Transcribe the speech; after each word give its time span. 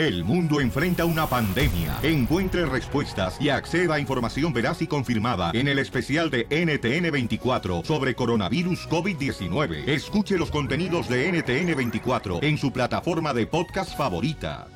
El 0.00 0.24
mundo 0.24 0.62
enfrenta 0.62 1.04
una 1.04 1.26
pandemia. 1.26 1.98
Encuentre 2.02 2.64
respuestas 2.64 3.38
y 3.38 3.50
acceda 3.50 3.96
a 3.96 4.00
información 4.00 4.50
veraz 4.50 4.80
y 4.80 4.86
confirmada 4.86 5.50
en 5.52 5.68
el 5.68 5.78
especial 5.78 6.30
de 6.30 6.48
NTN24 6.48 7.84
sobre 7.84 8.14
coronavirus 8.14 8.88
COVID-19. 8.88 9.86
Escuche 9.86 10.38
los 10.38 10.50
contenidos 10.50 11.06
de 11.06 11.30
NTN24 11.30 12.42
en 12.42 12.56
su 12.56 12.72
plataforma 12.72 13.34
de 13.34 13.46
podcast 13.46 13.94
favorita. 13.94 14.68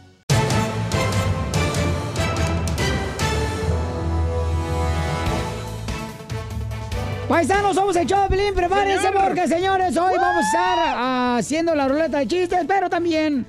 Paisanos, 7.27 7.75
somos 7.75 7.97
el 7.97 8.07
Choplin, 8.07 8.53
prepárense 8.55 9.11
porque 9.11 9.49
señores, 9.49 9.97
hoy 9.97 10.19
vamos 10.19 10.45
a 10.45 10.49
estar 10.49 11.39
haciendo 11.39 11.75
la 11.75 11.89
ruleta 11.89 12.19
de 12.19 12.29
chistes, 12.29 12.67
pero 12.69 12.91
también 12.91 13.47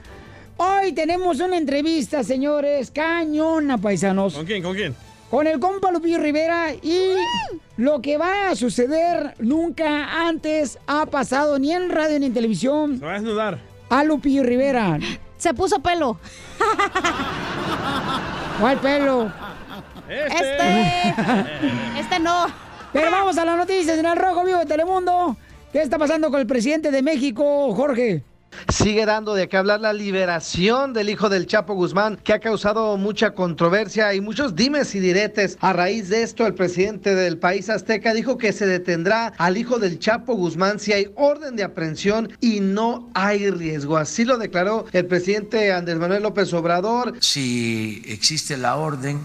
hoy 0.57 0.93
tenemos 0.93 1.39
una 1.39 1.57
entrevista, 1.57 2.23
señores, 2.23 2.91
cañona, 2.91 3.77
paisanos. 3.77 4.33
¿Con 4.33 4.45
quién? 4.45 4.63
¿Con 4.63 4.75
quién? 4.75 4.95
Con 5.29 5.47
el 5.47 5.59
compa 5.59 5.91
Lupillo 5.91 6.19
Rivera 6.19 6.73
y 6.73 7.15
lo 7.77 8.01
que 8.01 8.17
va 8.17 8.49
a 8.49 8.55
suceder 8.55 9.33
nunca 9.39 10.27
antes 10.27 10.77
ha 10.87 11.05
pasado 11.07 11.59
ni 11.59 11.71
en 11.73 11.89
radio 11.89 12.19
ni 12.19 12.27
en 12.27 12.33
televisión. 12.33 12.99
Se 12.99 13.05
va 13.05 13.11
a 13.11 13.15
desnudar. 13.15 13.59
A 13.89 14.03
Lupillo 14.03 14.43
Rivera. 14.43 14.99
Se 15.37 15.53
puso 15.53 15.79
pelo. 15.79 16.17
¿Cuál 18.59 18.77
pelo? 18.79 19.31
Este. 20.07 21.09
Este 21.99 22.19
no. 22.21 22.45
Pero 22.93 23.11
vamos 23.11 23.37
a 23.37 23.43
las 23.43 23.57
noticias 23.57 23.97
en 23.97 24.05
el 24.05 24.15
Rojo 24.15 24.45
Vivo 24.45 24.59
de 24.59 24.65
Telemundo. 24.65 25.35
¿Qué 25.73 25.81
está 25.81 25.97
pasando 25.97 26.31
con 26.31 26.39
el 26.39 26.47
presidente 26.47 26.91
de 26.91 27.01
México, 27.01 27.73
Jorge? 27.75 28.23
Sigue 28.69 29.05
dando 29.05 29.33
de 29.33 29.47
qué 29.47 29.57
hablar 29.57 29.79
la 29.81 29.93
liberación 29.93 30.93
del 30.93 31.09
hijo 31.09 31.29
del 31.29 31.47
Chapo 31.47 31.73
Guzmán, 31.73 32.17
que 32.23 32.33
ha 32.33 32.39
causado 32.39 32.97
mucha 32.97 33.31
controversia 33.31 34.13
y 34.13 34.21
muchos 34.21 34.55
dimes 34.55 34.93
y 34.95 34.99
diretes. 34.99 35.57
A 35.61 35.73
raíz 35.73 36.09
de 36.09 36.23
esto, 36.23 36.45
el 36.45 36.53
presidente 36.53 37.15
del 37.15 37.37
país 37.37 37.69
azteca 37.69 38.13
dijo 38.13 38.37
que 38.37 38.53
se 38.53 38.65
detendrá 38.65 39.33
al 39.37 39.57
hijo 39.57 39.79
del 39.79 39.99
Chapo 39.99 40.35
Guzmán 40.35 40.79
si 40.79 40.93
hay 40.93 41.11
orden 41.15 41.55
de 41.55 41.63
aprehensión 41.63 42.31
y 42.41 42.59
no 42.59 43.09
hay 43.13 43.49
riesgo. 43.49 43.97
Así 43.97 44.25
lo 44.25 44.37
declaró 44.37 44.85
el 44.91 45.05
presidente 45.05 45.71
Andrés 45.71 45.97
Manuel 45.97 46.23
López 46.23 46.53
Obrador. 46.53 47.13
Si 47.21 48.01
existe 48.05 48.57
la 48.57 48.75
orden 48.75 49.19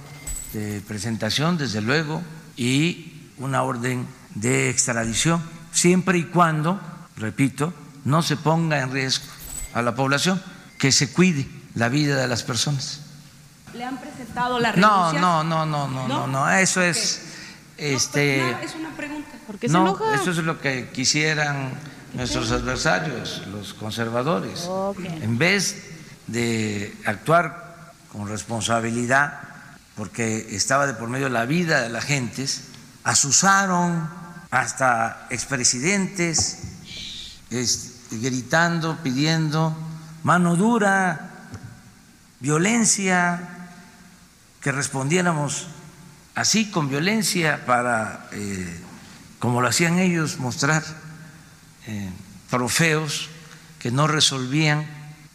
de 0.53 0.81
presentación, 0.87 1.57
desde 1.59 1.81
luego, 1.81 2.23
y 2.57 3.13
una 3.39 3.63
orden 3.63 4.07
de 4.35 4.71
extradición, 4.71 5.43
siempre 5.73 6.19
y 6.19 6.25
cuando, 6.25 6.81
repito, 7.17 7.73
no 8.05 8.23
se 8.23 8.37
ponga 8.37 8.81
en 8.81 8.93
riesgo 8.93 9.25
a 9.75 9.83
la 9.83 9.95
población, 9.95 10.43
que 10.79 10.93
se 10.93 11.13
cuide 11.13 11.49
la 11.75 11.89
vida 11.89 12.17
de 12.17 12.27
las 12.29 12.43
personas. 12.43 13.01
¿Le 13.75 13.85
han 13.85 13.99
presentado 13.99 14.59
la 14.59 14.73
No, 14.73 15.11
renuncia? 15.13 15.21
no, 15.21 15.45
no, 15.45 15.67
no, 15.67 15.87
no, 15.89 16.09
no, 16.09 16.27
no, 16.27 16.51
eso 16.51 16.83
es, 16.83 17.23
este, 17.77 18.39
No, 18.53 18.59
es 18.59 18.75
una 18.75 18.91
pregunta. 18.97 19.29
¿Por 19.47 19.59
qué 19.59 19.69
no, 19.69 19.85
se 19.97 20.03
enoja? 20.05 20.15
eso 20.21 20.31
es 20.33 20.39
lo 20.39 20.61
que 20.61 20.91
quisieran 20.91 21.71
nuestros 22.15 22.51
adversarios, 22.51 23.43
los 23.53 23.75
conservadores. 23.75 24.69
En 25.23 25.39
vez 25.39 25.77
de 26.27 26.97
actuar 27.07 27.93
con 28.13 28.29
responsabilidad, 28.29 29.39
porque 29.95 30.49
estaba 30.57 30.87
de 30.87 30.95
por 30.95 31.09
medio 31.09 31.29
la 31.29 31.45
vida 31.45 31.81
de 31.83 31.89
las 31.91 32.05
gentes, 32.05 32.63
asusaron 33.05 34.09
hasta 34.51 35.27
expresidentes 35.31 36.59
es- 37.51 37.90
gritando, 38.11 38.99
pidiendo 39.03 39.77
mano 40.23 40.57
dura, 40.57 41.31
violencia, 42.41 43.71
que 44.61 44.73
respondiéramos 44.73 45.67
así 46.35 46.71
con 46.71 46.89
violencia 46.89 47.65
para, 47.65 48.29
eh, 48.33 48.81
como 49.39 49.61
lo 49.61 49.69
hacían 49.69 49.99
ellos, 49.99 50.39
mostrar 50.39 50.83
eh, 51.87 52.11
trofeos 52.49 53.29
que 53.79 53.91
no 53.91 54.07
resolvían 54.07 54.87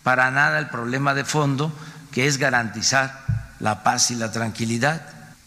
para 0.04 0.30
nada 0.30 0.60
el 0.60 0.70
problema 0.70 1.16
de 1.16 1.26
fondo, 1.26 1.74
que 2.12 2.28
es 2.28 2.38
garantizar 2.38 3.26
la 3.60 3.84
paz 3.84 4.12
y 4.12 4.16
la 4.16 4.32
tranquilidad. 4.32 5.02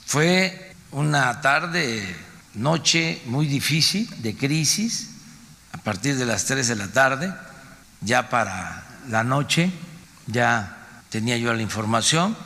Fue 0.04 0.74
una 0.90 1.40
tarde, 1.40 2.16
noche 2.54 3.22
muy 3.26 3.46
difícil 3.46 4.08
de 4.22 4.36
crisis, 4.36 5.07
a 5.78 5.82
partir 5.82 6.16
de 6.16 6.26
las 6.26 6.44
3 6.44 6.66
de 6.66 6.76
la 6.76 6.88
tarde, 6.88 7.32
ya 8.00 8.28
para 8.28 8.84
la 9.08 9.22
noche, 9.22 9.70
ya 10.26 10.76
tenía 11.08 11.36
yo 11.38 11.54
la 11.54 11.62
información 11.62 12.36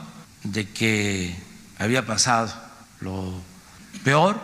de 0.45 0.69
que 0.69 1.35
había 1.79 2.05
pasado 2.07 2.53
lo 3.01 3.41
peor, 4.05 4.41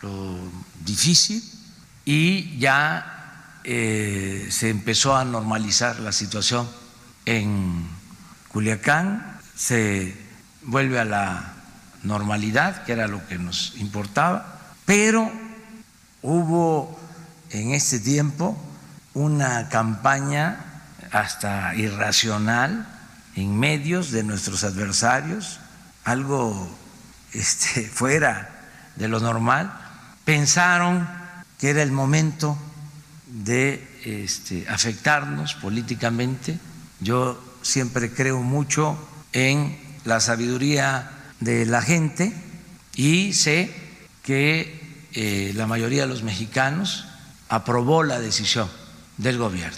lo 0.00 0.38
difícil, 0.84 1.42
y 2.04 2.58
ya 2.58 3.58
eh, 3.64 4.48
se 4.50 4.70
empezó 4.70 5.14
a 5.14 5.24
normalizar 5.24 6.00
la 6.00 6.12
situación 6.12 6.68
en 7.26 7.86
Culiacán, 8.48 9.38
se 9.54 10.16
vuelve 10.62 10.98
a 10.98 11.04
la 11.04 11.52
normalidad, 12.02 12.84
que 12.84 12.92
era 12.92 13.06
lo 13.06 13.24
que 13.26 13.38
nos 13.38 13.74
importaba, 13.76 14.58
pero 14.86 15.30
hubo 16.22 17.01
en 17.52 17.72
este 17.72 18.00
tiempo 18.00 18.56
una 19.14 19.68
campaña 19.68 20.56
hasta 21.10 21.74
irracional 21.74 22.88
en 23.36 23.58
medios 23.58 24.10
de 24.10 24.24
nuestros 24.24 24.64
adversarios, 24.64 25.60
algo 26.04 26.68
este, 27.32 27.86
fuera 27.94 28.48
de 28.96 29.08
lo 29.08 29.20
normal. 29.20 29.72
Pensaron 30.24 31.08
que 31.58 31.70
era 31.70 31.82
el 31.82 31.92
momento 31.92 32.56
de 33.26 33.86
este, 34.04 34.66
afectarnos 34.68 35.54
políticamente. 35.54 36.58
Yo 37.00 37.42
siempre 37.62 38.12
creo 38.12 38.42
mucho 38.42 38.98
en 39.32 39.78
la 40.04 40.20
sabiduría 40.20 41.10
de 41.40 41.66
la 41.66 41.82
gente 41.82 42.32
y 42.94 43.32
sé 43.32 43.70
que 44.22 45.08
eh, 45.12 45.52
la 45.54 45.66
mayoría 45.66 46.02
de 46.02 46.08
los 46.08 46.22
mexicanos 46.22 47.06
aprobó 47.52 48.02
la 48.02 48.18
decisión 48.18 48.66
del 49.18 49.36
gobierno. 49.38 49.76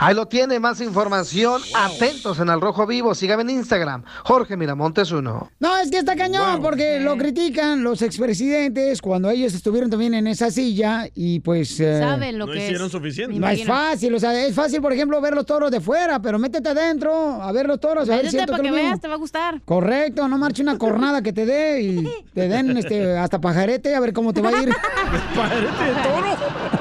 Ahí 0.00 0.12
lo 0.14 0.26
tiene, 0.26 0.58
más 0.58 0.80
información. 0.80 1.62
Atentos 1.74 2.40
en 2.40 2.50
Al 2.50 2.60
Rojo 2.60 2.84
Vivo. 2.86 3.14
Sígame 3.14 3.42
en 3.42 3.50
Instagram. 3.50 4.02
Jorge 4.24 4.56
Miramontes 4.56 5.12
uno. 5.12 5.52
No, 5.60 5.76
es 5.76 5.90
que 5.90 5.98
está 5.98 6.16
cañón, 6.16 6.60
porque 6.60 6.98
lo 6.98 7.16
critican 7.16 7.84
los 7.84 8.02
expresidentes 8.02 9.00
cuando 9.00 9.30
ellos 9.30 9.54
estuvieron 9.54 9.88
también 9.88 10.14
en 10.14 10.26
esa 10.26 10.50
silla 10.50 11.06
y 11.14 11.38
pues... 11.40 11.78
eh, 11.78 12.00
Saben 12.00 12.38
lo 12.38 12.46
No 12.46 12.52
que 12.52 12.58
hicieron 12.64 12.86
es. 12.86 12.92
suficiente. 12.92 13.38
No 13.38 13.48
es 13.48 13.64
fácil, 13.64 14.14
o 14.14 14.18
sea, 14.18 14.44
es 14.44 14.54
fácil, 14.54 14.80
por 14.80 14.92
ejemplo, 14.92 15.20
ver 15.20 15.34
los 15.34 15.46
toros 15.46 15.70
de 15.70 15.80
fuera, 15.80 16.20
pero 16.20 16.38
métete 16.40 16.70
adentro 16.70 17.40
a 17.40 17.52
ver 17.52 17.66
los 17.66 17.78
toros. 17.78 18.08
A 18.10 18.16
ver 18.16 18.30
si 18.30 18.36
Métete 18.36 18.50
para 18.50 18.62
que 18.64 18.70
mismo. 18.72 18.88
veas, 18.88 19.00
te 19.00 19.06
va 19.08 19.14
a 19.14 19.18
gustar. 19.18 19.60
Correcto, 19.64 20.26
no 20.26 20.38
marche 20.38 20.62
una 20.62 20.76
cornada 20.76 21.22
que 21.22 21.32
te 21.32 21.46
dé 21.46 21.82
y 21.82 22.08
te 22.34 22.48
den 22.48 22.76
este, 22.78 23.16
hasta 23.18 23.40
pajarete 23.40 23.94
a 23.94 24.00
ver 24.00 24.12
cómo 24.12 24.32
te 24.32 24.40
va 24.40 24.48
a 24.50 24.62
ir. 24.62 24.68
Pajarete 25.36 25.84
de 25.84 26.02
toro. 26.02 26.77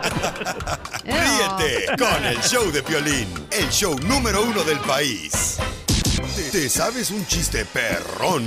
Ríete 1.04 1.86
con 1.98 2.24
el 2.24 2.38
show 2.42 2.70
de 2.70 2.82
Piolín, 2.82 3.28
el 3.50 3.68
show 3.70 3.98
número 4.00 4.42
uno 4.42 4.62
del 4.64 4.78
país. 4.80 5.56
¿Te, 6.36 6.42
te 6.50 6.68
sabes 6.68 7.10
un 7.10 7.26
chiste 7.26 7.64
perrón? 7.66 8.44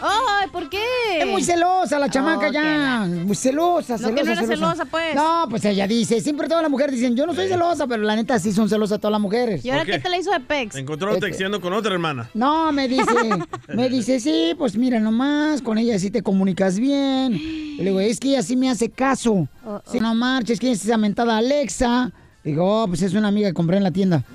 Ay, 0.03 0.49
¿por 0.51 0.69
qué? 0.69 0.83
Es 1.21 1.27
muy 1.27 1.43
celosa 1.45 1.99
la 2.01 2.09
chamaca 2.11 2.49
Oh, 2.49 2.53
ya. 2.53 3.07
Muy 3.07 3.37
celosa, 3.37 3.93
No, 3.95 3.99
celosa. 3.99 4.15
que 4.15 4.25
no 4.25 4.33
era 4.33 4.43
celosa, 4.47 4.85
pues. 4.87 5.15
No, 5.15 5.47
pues 5.49 5.65
ella 5.65 5.87
dice, 5.87 6.21
siempre 6.21 6.49
todas 6.49 6.63
las 6.63 6.71
mujeres 6.71 6.97
dicen, 6.97 7.15
yo 7.17 7.25
no 7.27 7.33
soy 7.35 7.47
celosa, 7.49 7.87
pero 7.87 8.03
la 8.03 8.17
neta 8.17 8.39
sí 8.41 8.53
son 8.53 8.69
celosas 8.69 8.99
todas 8.99 9.13
las 9.13 9.21
mujeres. 9.21 9.65
¿Y 9.65 9.71
ahora 9.71 9.83
¿Por 9.83 9.87
qué? 9.87 9.93
qué 9.93 9.99
te 10.01 10.09
la 10.11 10.19
hizo 10.19 10.33
de 10.33 10.41
Pex? 10.41 10.75
Se 10.75 10.81
encontró 10.81 11.11
Este- 11.15 11.27
texteando 11.27 11.61
con 11.61 11.73
otra 11.73 11.93
hermana. 11.93 12.29
No, 12.35 12.73
me 12.73 12.89
dice, 12.89 13.05
me 13.69 13.89
dice, 13.89 14.19
sí, 14.19 14.55
pues 14.59 14.77
mira 14.77 14.99
nomás, 14.99 15.63
con 15.63 15.79
ella 15.79 15.97
sí 16.01 16.11
te 16.11 16.23
comunicas 16.23 16.79
bien. 16.81 17.35
Y 17.35 17.77
le 17.79 17.85
digo, 17.85 18.01
es 18.01 18.19
que 18.19 18.31
ella 18.31 18.43
sí 18.43 18.57
me 18.57 18.69
hace 18.69 18.91
caso. 18.91 19.47
Oh, 19.65 19.81
Si 19.91 20.01
no 20.01 20.13
marches, 20.17 20.59
¿quién 20.59 20.73
es 20.73 20.85
esa 20.85 20.97
mentada 20.97 21.37
Alexa? 21.39 22.11
Digo, 22.43 22.83
oh, 22.83 22.89
pues 22.89 23.01
es 23.03 23.15
una 23.15 23.29
amiga 23.29 23.49
que 23.49 23.55
compré 23.55 23.77
en 23.77 23.85
la 23.85 23.93
tienda. 23.93 24.25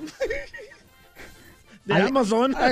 De 1.94 2.02
Amazon. 2.02 2.54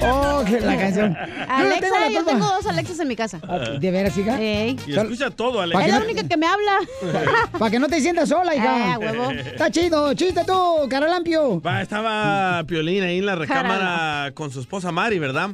Oh, 0.00 0.44
que 0.46 0.60
la 0.60 0.76
canción. 0.76 1.16
Alexa, 1.48 1.80
tengo 1.80 1.98
la 1.98 2.08
yo 2.10 2.24
tengo 2.24 2.46
dos 2.46 2.66
Alexas 2.66 3.00
en 3.00 3.08
mi 3.08 3.16
casa. 3.16 3.40
¿De 3.80 3.90
veras, 3.90 4.16
hija? 4.16 4.40
Ey. 4.40 4.76
Y 4.86 4.96
escucha 4.96 5.30
todo, 5.30 5.58
¿Para 5.70 5.86
Es 5.86 5.92
la 5.92 6.00
única 6.00 6.26
que 6.26 6.36
me 6.36 6.46
habla. 6.46 6.78
Para 7.58 7.70
que 7.70 7.78
no 7.78 7.88
te 7.88 8.00
sientas 8.00 8.28
sola, 8.28 8.54
hija. 8.54 8.94
Ah, 8.94 8.98
huevo. 8.98 9.30
Está 9.30 9.70
chido. 9.70 10.14
Chiste 10.14 10.42
tú, 10.46 10.88
caralampio. 10.88 11.60
Va, 11.60 11.82
estaba 11.82 12.64
Piolín 12.64 13.02
ahí 13.02 13.18
en 13.18 13.26
la 13.26 13.34
recámara 13.34 14.32
con 14.34 14.50
su 14.50 14.60
esposa 14.60 14.92
Mari, 14.92 15.18
¿verdad? 15.18 15.50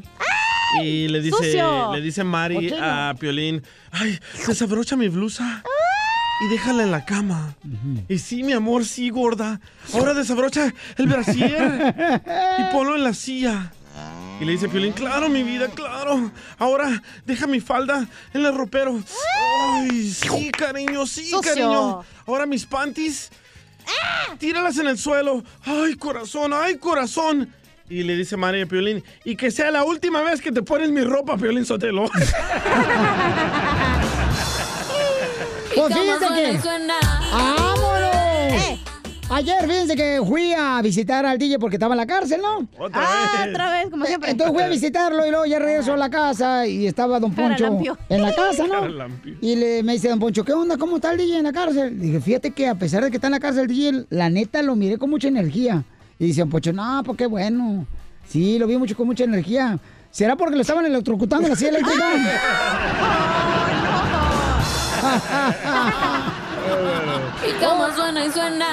Y 0.82 1.08
le 1.08 1.20
dice, 1.20 1.36
¡Sucio! 1.36 1.92
le 1.94 2.00
dice 2.00 2.24
Mari 2.24 2.54
Cochino. 2.56 2.76
a 2.82 3.14
Piolín, 3.14 3.62
ay, 3.92 4.18
desabrocha 4.46 4.96
mi 4.96 5.08
blusa 5.08 5.62
y 6.40 6.48
déjala 6.48 6.82
en 6.82 6.90
la 6.90 7.04
cama. 7.04 7.54
Y 8.08 8.18
sí, 8.18 8.42
mi 8.42 8.52
amor, 8.52 8.84
sí, 8.84 9.10
gorda. 9.10 9.60
Ahora 9.92 10.14
desabrocha 10.14 10.72
el 10.96 11.06
brasier 11.06 11.94
y 12.58 12.72
ponlo 12.72 12.96
en 12.96 13.04
la 13.04 13.14
silla. 13.14 13.72
Y 14.40 14.44
le 14.44 14.52
dice 14.52 14.68
Piolín, 14.68 14.92
claro, 14.92 15.28
mi 15.28 15.44
vida, 15.44 15.68
claro. 15.68 16.32
Ahora 16.58 17.00
deja 17.24 17.46
mi 17.46 17.60
falda 17.60 18.08
en 18.32 18.44
el 18.44 18.54
ropero. 18.54 19.00
Ay, 19.74 20.10
sí, 20.10 20.50
cariño, 20.50 21.06
sí, 21.06 21.24
Sucio. 21.30 21.40
cariño. 21.40 22.00
Ahora 22.26 22.44
mis 22.44 22.66
panties, 22.66 23.30
tíralas 24.38 24.78
en 24.78 24.88
el 24.88 24.98
suelo. 24.98 25.44
Ay, 25.64 25.94
corazón, 25.94 26.52
ay, 26.52 26.78
corazón. 26.78 27.54
Y 27.88 28.02
le 28.02 28.16
dice 28.16 28.36
María 28.36 28.66
Piolín, 28.66 29.04
y 29.24 29.36
que 29.36 29.50
sea 29.50 29.70
la 29.70 29.84
última 29.84 30.22
vez 30.22 30.40
que 30.40 30.50
te 30.50 30.62
pones 30.62 30.90
mi 30.90 31.02
ropa, 31.02 31.36
Piolín 31.36 31.64
Sotelo. 31.66 32.10
Pues 35.88 35.94
fíjense 35.98 36.26
que. 36.34 36.68
¡Vámonos! 37.32 38.14
Eh. 38.14 38.78
Ayer, 39.30 39.62
fíjense 39.62 39.96
que 39.96 40.20
fui 40.24 40.52
a 40.52 40.80
visitar 40.82 41.24
al 41.26 41.38
DJ 41.38 41.58
porque 41.58 41.76
estaba 41.76 41.94
en 41.94 41.98
la 41.98 42.06
cárcel, 42.06 42.40
¿no? 42.42 42.68
Otra 42.78 43.02
Ah, 43.02 43.40
vez. 43.44 43.50
otra 43.54 43.70
vez, 43.70 43.90
como 43.90 44.04
siempre. 44.04 44.30
Entonces 44.30 44.54
fui 44.54 44.62
a 44.62 44.68
visitarlo 44.68 45.26
y 45.26 45.30
luego 45.30 45.46
ya 45.46 45.58
regresó 45.58 45.94
a 45.94 45.96
la 45.96 46.10
casa 46.10 46.66
y 46.66 46.86
estaba 46.86 47.18
Don 47.18 47.34
Poncho 47.34 47.64
Caralampio. 47.64 47.98
en 48.10 48.22
la 48.22 48.34
casa, 48.34 48.64
¿no? 48.66 48.80
Caralampio. 48.82 49.36
Y 49.40 49.56
le, 49.56 49.82
me 49.82 49.94
dice 49.94 50.08
Don 50.10 50.18
Poncho, 50.20 50.44
¿qué 50.44 50.52
onda? 50.52 50.76
¿Cómo 50.76 50.96
está 50.96 51.10
el 51.12 51.18
DJ 51.18 51.38
en 51.38 51.44
la 51.44 51.52
cárcel? 51.52 51.98
Dije, 52.00 52.20
fíjate 52.20 52.50
que 52.52 52.68
a 52.68 52.74
pesar 52.74 53.02
de 53.02 53.10
que 53.10 53.16
está 53.16 53.26
en 53.28 53.32
la 53.32 53.40
cárcel 53.40 53.62
el 53.62 53.68
DJ, 53.68 54.04
la 54.10 54.28
neta 54.30 54.62
lo 54.62 54.76
miré 54.76 54.98
con 54.98 55.08
mucha 55.10 55.26
energía. 55.28 55.82
Y 56.18 56.26
dice 56.26 56.42
Don 56.42 56.50
Poncho, 56.50 56.72
no, 56.72 57.02
pues 57.04 57.16
qué 57.18 57.26
bueno. 57.26 57.86
Sí, 58.28 58.58
lo 58.58 58.66
vi 58.66 58.76
mucho 58.76 58.94
con 58.94 59.06
mucha 59.06 59.24
energía. 59.24 59.78
¿Será 60.10 60.36
porque 60.36 60.54
lo 60.54 60.60
estaban 60.62 60.84
electrocutando 60.86 61.46
en 61.46 61.50
la 61.50 61.56
silla 61.56 61.70
eléctrica? 61.70 62.04
Y 67.48 67.52
como 67.64 67.90
suena 67.94 68.24
y 68.24 68.30
suena. 68.30 68.70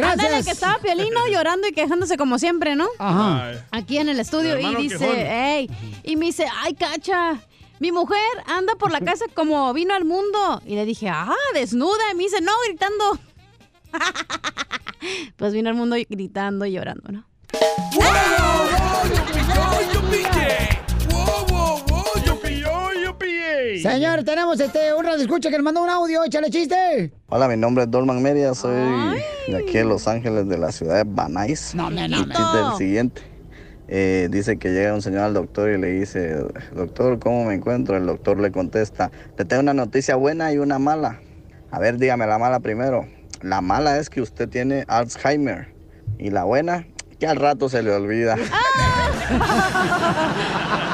Ándale, 0.00 0.28
Gracias. 0.28 0.44
que 0.44 0.52
estaba 0.52 0.78
Piolino 0.78 1.26
llorando 1.28 1.66
y 1.66 1.72
quejándose 1.72 2.16
como 2.16 2.38
siempre, 2.38 2.76
¿no? 2.76 2.86
Ajá. 2.98 3.52
Aquí 3.72 3.98
en 3.98 4.08
el 4.08 4.20
estudio 4.20 4.54
El 4.54 4.64
y 4.64 4.74
dice, 4.76 4.98
quejón. 4.98 5.16
ey, 5.18 5.70
y 6.04 6.16
me 6.16 6.26
dice, 6.26 6.46
ay, 6.62 6.74
cacha, 6.74 7.40
mi 7.80 7.90
mujer 7.90 8.20
anda 8.46 8.74
por 8.76 8.92
la 8.92 9.00
casa 9.00 9.24
como 9.34 9.72
vino 9.72 9.94
al 9.94 10.04
mundo. 10.04 10.62
Y 10.64 10.76
le 10.76 10.84
dije, 10.84 11.08
ah, 11.08 11.34
desnuda. 11.54 12.12
Y 12.12 12.14
me 12.16 12.22
dice, 12.24 12.40
no, 12.40 12.52
gritando. 12.68 13.18
pues 15.36 15.52
vino 15.52 15.68
al 15.68 15.74
mundo 15.74 15.96
gritando 16.08 16.64
y 16.64 16.72
llorando, 16.72 17.10
¿no? 17.10 17.24
Señor, 23.76 24.24
tenemos 24.24 24.58
este, 24.60 24.94
un 24.94 25.04
radio 25.04 25.20
escucha 25.20 25.50
que 25.50 25.56
nos 25.56 25.64
mandó 25.64 25.82
un 25.82 25.90
audio, 25.90 26.24
échale 26.24 26.48
chiste. 26.48 27.12
Hola, 27.28 27.48
mi 27.48 27.56
nombre 27.56 27.84
es 27.84 27.90
Dolman 27.90 28.22
Meria, 28.22 28.54
soy 28.54 29.20
de 29.46 29.56
aquí 29.56 29.72
de 29.74 29.84
Los 29.84 30.08
Ángeles, 30.08 30.48
de 30.48 30.56
la 30.56 30.72
ciudad 30.72 30.96
de 30.96 31.04
Banais. 31.04 31.74
No, 31.74 31.90
me, 31.90 32.08
no, 32.08 32.20
El 32.20 32.24
chiste 32.24 32.60
es 32.60 32.66
el 32.72 32.78
siguiente. 32.78 33.22
Eh, 33.88 34.28
dice 34.30 34.58
que 34.58 34.70
llega 34.70 34.94
un 34.94 35.02
señor 35.02 35.20
al 35.22 35.34
doctor 35.34 35.68
y 35.70 35.78
le 35.78 35.88
dice, 35.88 36.36
doctor, 36.74 37.18
¿cómo 37.18 37.44
me 37.44 37.54
encuentro? 37.54 37.96
El 37.96 38.06
doctor 38.06 38.40
le 38.40 38.50
contesta, 38.50 39.10
le 39.36 39.44
tengo 39.44 39.60
una 39.62 39.74
noticia 39.74 40.16
buena 40.16 40.50
y 40.52 40.58
una 40.58 40.78
mala. 40.78 41.20
A 41.70 41.78
ver, 41.78 41.98
dígame 41.98 42.26
la 42.26 42.38
mala 42.38 42.60
primero. 42.60 43.06
La 43.42 43.60
mala 43.60 43.98
es 43.98 44.08
que 44.08 44.22
usted 44.22 44.48
tiene 44.48 44.84
Alzheimer. 44.88 45.74
Y 46.18 46.30
la 46.30 46.44
buena, 46.44 46.86
que 47.20 47.26
al 47.26 47.36
rato 47.36 47.68
se 47.68 47.82
le 47.82 47.92
olvida. 47.92 48.34
¡École! 48.34 48.48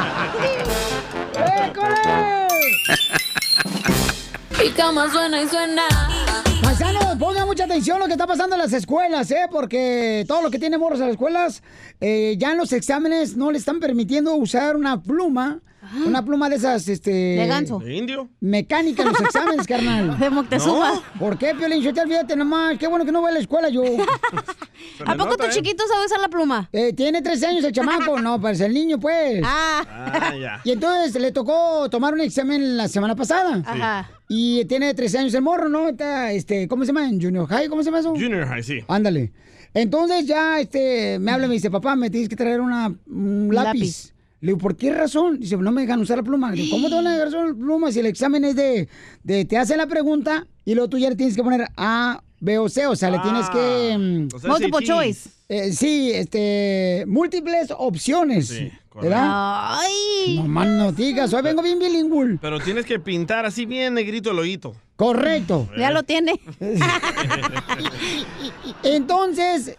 Y 4.65 4.71
como 4.71 5.09
suena 5.11 5.43
y 5.43 5.49
suena. 5.49 5.83
Paisanos, 6.63 7.17
pongan 7.19 7.47
mucha 7.47 7.65
atención 7.65 7.99
lo 7.99 8.07
que 8.07 8.13
está 8.13 8.27
pasando 8.27 8.55
en 8.57 8.63
las 8.63 8.73
escuelas, 8.73 9.31
¿eh? 9.31 9.47
Porque 9.51 10.25
todo 10.27 10.43
lo 10.43 10.51
que 10.51 10.59
tiene 10.59 10.79
morros 10.79 11.01
en 11.01 11.07
las 11.07 11.13
escuelas, 11.13 11.63
eh, 12.01 12.37
ya 12.39 12.53
en 12.53 12.59
los 12.59 12.73
exámenes 12.73 13.37
no 13.37 13.51
le 13.51 13.59
están 13.59 13.81
permitiendo 13.81 14.35
usar 14.35 14.77
una 14.77 15.03
pluma, 15.03 15.61
una 16.06 16.25
pluma 16.25 16.49
de 16.49 16.56
esas, 16.56 16.88
este... 16.88 17.11
De 17.11 17.46
ganso. 17.46 17.79
¿De 17.79 17.94
indio? 17.94 18.29
Mecánica 18.41 19.02
en 19.02 19.08
los 19.08 19.20
exámenes, 19.23 19.67
carnal. 19.67 20.19
De 20.19 20.31
Moctezuma. 20.31 21.02
¿Por 21.19 21.38
qué, 21.38 21.55
Piolín? 21.55 21.82
Yo 21.82 21.93
te 21.93 22.00
olvídate 22.00 22.37
nomás. 22.37 22.79
Qué 22.79 22.87
bueno 22.87 23.05
que 23.05 23.12
no 23.12 23.20
voy 23.20 23.31
a 23.31 23.35
la 23.35 23.41
escuela 23.41 23.69
yo. 23.69 23.82
¿A 25.06 25.12
poco 25.17 25.31
nota, 25.31 25.44
tu 25.44 25.50
¿eh? 25.50 25.55
chiquito 25.55 25.85
sabe 25.88 26.06
usar 26.06 26.20
la 26.20 26.29
pluma? 26.29 26.69
Eh, 26.73 26.93
tiene 26.93 27.23
13 27.23 27.46
años 27.46 27.64
el 27.64 27.73
chamaco. 27.73 28.19
No, 28.25 28.41
parece 28.41 28.67
el 28.67 28.75
niño, 28.75 28.99
pues. 28.99 29.43
Ah, 29.44 29.85
Ah, 29.88 30.35
ya. 30.37 30.61
Y 30.64 30.70
entonces 30.73 31.20
le 31.20 31.31
tocó 31.32 31.88
tomar 31.91 32.14
un 32.14 32.20
examen 32.20 32.76
la 32.76 32.88
semana 32.88 33.14
pasada. 33.17 33.62
ajá. 33.67 34.11
Y 34.29 34.64
tiene 34.64 34.94
13 34.94 35.19
años 35.19 35.35
el 35.35 35.43
morro, 35.43 35.69
¿no? 35.69 35.88
Está, 35.88 36.32
este, 36.32 36.67
¿cómo 36.69 36.85
se 36.85 36.88
llama? 36.88 37.06
¿En 37.08 37.20
Junior 37.20 37.46
High? 37.46 37.69
¿Cómo 37.69 37.82
se 37.82 37.87
llama 37.87 37.99
eso? 38.00 38.11
Junior 38.11 38.46
High, 38.46 38.62
sí. 38.62 38.81
Ándale. 38.88 39.32
Entonces 39.75 40.26
ya 40.26 40.61
este, 40.61 41.19
me 41.19 41.32
habla 41.32 41.46
y 41.46 41.49
me 41.49 41.55
dice, 41.55 41.70
papá, 41.70 41.94
me 41.96 42.08
tienes 42.08 42.29
que 42.29 42.37
traer 42.37 42.61
una, 42.61 42.94
un 43.06 43.50
lápiz. 43.52 43.67
lápiz. 43.81 44.14
Le 44.44 44.49
digo, 44.52 44.58
¿por 44.58 44.76
qué 44.76 44.93
razón? 44.93 45.41
Dice, 45.41 45.56
no 45.56 45.73
me 45.73 45.81
dejan 45.81 46.00
usar 46.00 46.19
la 46.19 46.23
pluma. 46.23 46.50
Le 46.50 46.62
digo, 46.62 46.76
¿cómo 46.76 46.88
te 46.91 46.96
van 46.96 47.06
a 47.06 47.12
dejar 47.12 47.29
usar 47.29 47.46
la 47.49 47.55
pluma 47.55 47.91
si 47.91 48.00
el 48.00 48.06
examen 48.06 48.44
es 48.44 48.55
de, 48.55 48.88
de 49.23 49.44
te 49.46 49.56
hace 49.56 49.75
la 49.75 49.87
pregunta 49.87 50.46
y 50.67 50.75
luego 50.75 50.91
tú 50.91 50.99
ya 50.99 51.08
le 51.08 51.17
tienes 51.17 51.35
que 51.35 51.43
poner 51.43 51.67
A, 51.79 52.23
B 52.41 52.58
o 52.58 52.69
C? 52.69 52.87
O 52.87 52.94
sea, 52.94 53.11
le 53.11 53.19
tienes 53.20 53.49
que... 53.49 53.96
mm, 53.99 54.35
O 54.37 54.38
sea, 54.38 54.50
Multiple 54.50 54.87
SAT. 54.87 54.96
choice. 54.96 55.31
eh, 55.49 55.73
sí, 55.73 56.11
este, 56.12 57.05
múltiples 57.06 57.73
opciones. 57.76 58.49
Sí, 58.49 58.70
¿Verdad? 58.94 59.29
Ay. 59.81 60.37
No 60.37 60.44
más 60.46 60.69
no 60.69 60.93
digas, 60.93 61.32
hoy 61.32 61.41
vengo 61.43 61.62
bien 61.62 61.79
bilingüe. 61.79 62.37
Pero 62.38 62.61
tienes 62.61 62.85
que 62.85 63.00
pintar 63.00 63.46
así 63.46 63.64
bien 63.64 63.94
negrito 63.94 64.31
el 64.31 64.38
ojito. 64.38 64.75
Correcto. 64.96 65.69
Ya 65.79 65.91
lo 65.91 66.02
tiene. 66.02 66.38
Entonces, 68.82 69.77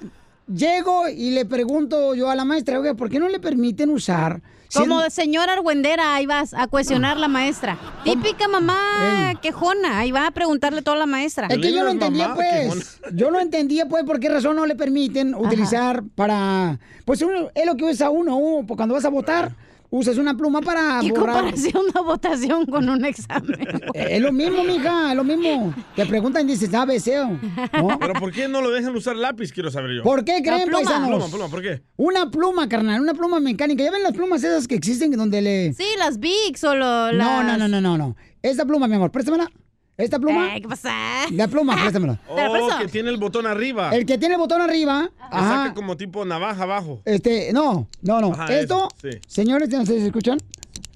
llego 0.51 1.07
y 1.07 1.31
le 1.31 1.45
pregunto 1.45 2.15
yo 2.15 2.29
a 2.29 2.35
la 2.35 2.45
maestra, 2.45 2.79
oiga, 2.79 2.93
¿por 2.95 3.09
qué 3.09 3.19
no 3.19 3.29
le 3.29 3.39
permiten 3.39 3.89
usar? 3.89 4.41
Como 4.73 5.09
señora 5.09 5.53
argüendera, 5.53 6.15
ahí 6.15 6.25
vas 6.25 6.53
a 6.53 6.67
cuestionar 6.67 7.17
la 7.17 7.27
maestra. 7.27 7.77
Típica 8.03 8.47
mamá 8.47 9.31
Ey. 9.31 9.35
quejona, 9.37 9.99
ahí 9.99 10.11
va 10.11 10.27
a 10.27 10.31
preguntarle 10.31 10.81
todo 10.81 10.95
a 10.95 10.99
la 10.99 11.05
maestra. 11.05 11.47
Es 11.47 11.57
que 11.57 11.71
yo 11.71 11.85
es 11.85 11.93
entendía, 11.93 12.29
mamá, 12.29 12.35
pues. 12.35 12.99
Yo 13.13 13.31
no 13.31 13.39
entendía, 13.39 13.87
pues, 13.87 14.03
por 14.03 14.19
qué 14.19 14.29
razón 14.29 14.55
no 14.55 14.65
le 14.65 14.75
permiten 14.75 15.35
utilizar 15.35 16.03
para. 16.15 16.79
Pues 17.05 17.21
uno, 17.21 17.49
es 17.53 17.65
lo 17.65 17.75
que 17.75 17.85
usa 17.85 18.09
uno, 18.09 18.35
uno, 18.37 18.65
pues, 18.67 18.77
cuando 18.77 18.95
vas 18.95 19.05
a 19.05 19.09
votar, 19.09 19.55
usas 19.89 20.17
una 20.17 20.35
pluma 20.35 20.61
para 20.61 20.99
¿Qué 21.01 21.11
borrar. 21.11 21.35
comparación 21.37 21.83
de 21.93 22.01
votación 22.01 22.65
con 22.65 22.89
un 22.89 23.05
examen? 23.05 23.55
Eh, 23.93 24.17
Es 24.17 24.21
lo 24.21 24.31
mismo, 24.33 24.63
mija, 24.63 25.11
es 25.11 25.15
lo 25.15 25.23
mismo. 25.23 25.73
Te 25.95 26.05
preguntan 26.05 26.47
y 26.49 26.53
dices, 26.53 26.69
¿sabes? 26.69 27.05
¿No? 27.07 27.97
Pero 27.99 28.13
¿por 28.19 28.31
qué 28.31 28.47
no 28.47 28.61
lo 28.61 28.71
dejan 28.71 28.95
usar 28.95 29.15
lápiz? 29.15 29.51
Quiero 29.53 29.71
saber 29.71 29.91
yo. 29.97 30.03
¿Por 30.03 30.25
qué 30.25 30.41
creen, 30.43 30.63
pluma. 30.67 30.77
paisanos? 30.83 31.09
Pluma, 31.09 31.27
pluma, 31.29 31.47
¿por 31.49 31.61
qué? 31.61 31.81
Una 31.97 32.29
pluma, 32.31 32.67
carnal, 32.67 32.99
una 33.01 33.13
pluma 33.13 33.39
mecánica. 33.39 33.83
¿Ya 33.83 33.91
ven 33.91 34.03
las 34.03 34.13
plumas 34.13 34.43
esas 34.43 34.67
que 34.67 34.75
existen 34.75 35.11
donde 35.11 35.41
le. 35.41 35.73
Sí, 35.73 35.85
las 35.97 36.19
Bics 36.19 36.63
o 36.65 36.75
lo, 36.75 37.11
No, 37.13 37.43
las... 37.43 37.45
no, 37.45 37.57
no, 37.57 37.67
no, 37.67 37.81
no, 37.81 37.97
no. 37.97 38.15
Esta 38.41 38.65
pluma, 38.65 38.87
mi 38.87 38.95
amor, 38.95 39.11
préstamela. 39.11 39.49
Esta 39.97 40.19
pluma. 40.19 40.55
Eh, 40.57 40.61
¿Qué 40.61 40.67
pasa? 40.67 40.91
La 41.31 41.47
pluma, 41.47 41.75
préstamela. 41.81 42.19
la 42.35 42.49
Oh, 42.51 42.79
que 42.81 42.87
tiene 42.89 43.09
el 43.09 43.17
botón 43.17 43.47
arriba. 43.47 43.95
El 43.95 44.05
que 44.05 44.17
tiene 44.17 44.35
el 44.35 44.39
botón 44.41 44.61
arriba. 44.61 45.09
Que 45.17 45.23
Ajá. 45.37 45.63
saca 45.63 45.73
como 45.73 45.95
tipo 45.95 46.25
navaja 46.25 46.63
abajo. 46.63 47.01
Este, 47.05 47.53
no, 47.53 47.87
no, 48.01 48.19
no. 48.21 48.33
Ajá, 48.33 48.53
Esto, 48.59 48.89
eso, 49.03 49.11
sí. 49.13 49.19
señores, 49.27 49.69
no 49.69 49.85
si 49.85 49.95
escuchan. 49.95 50.37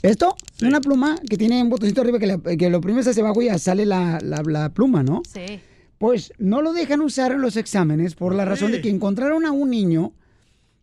Esto, 0.01 0.35
Sí. 0.57 0.65
una 0.65 0.79
pluma 0.81 1.17
que 1.29 1.37
tiene 1.37 1.61
un 1.61 1.69
botoncito 1.69 2.01
arriba 2.01 2.19
que, 2.19 2.27
le- 2.27 2.57
que 2.57 2.69
lo 2.69 2.79
primero 2.81 3.03
se 3.03 3.09
hace 3.11 3.21
abajo 3.21 3.41
y 3.41 3.45
ya 3.45 3.57
sale 3.57 3.85
la, 3.85 4.19
la- 4.21 4.43
la 4.43 4.69
pluma, 4.69 5.03
¿no? 5.03 5.21
Sí. 5.29 5.59
Pues 5.97 6.31
no 6.37 6.61
lo 6.61 6.71
dejan 6.73 7.01
usar 7.01 7.31
en 7.33 7.41
los 7.41 7.57
exámenes 7.57 8.15
por 8.15 8.33
la 8.33 8.45
razón 8.45 8.71
de 8.71 8.81
que 8.81 8.89
encontraron 8.89 9.45
a 9.45 9.51
un 9.51 9.69
niño 9.69 10.13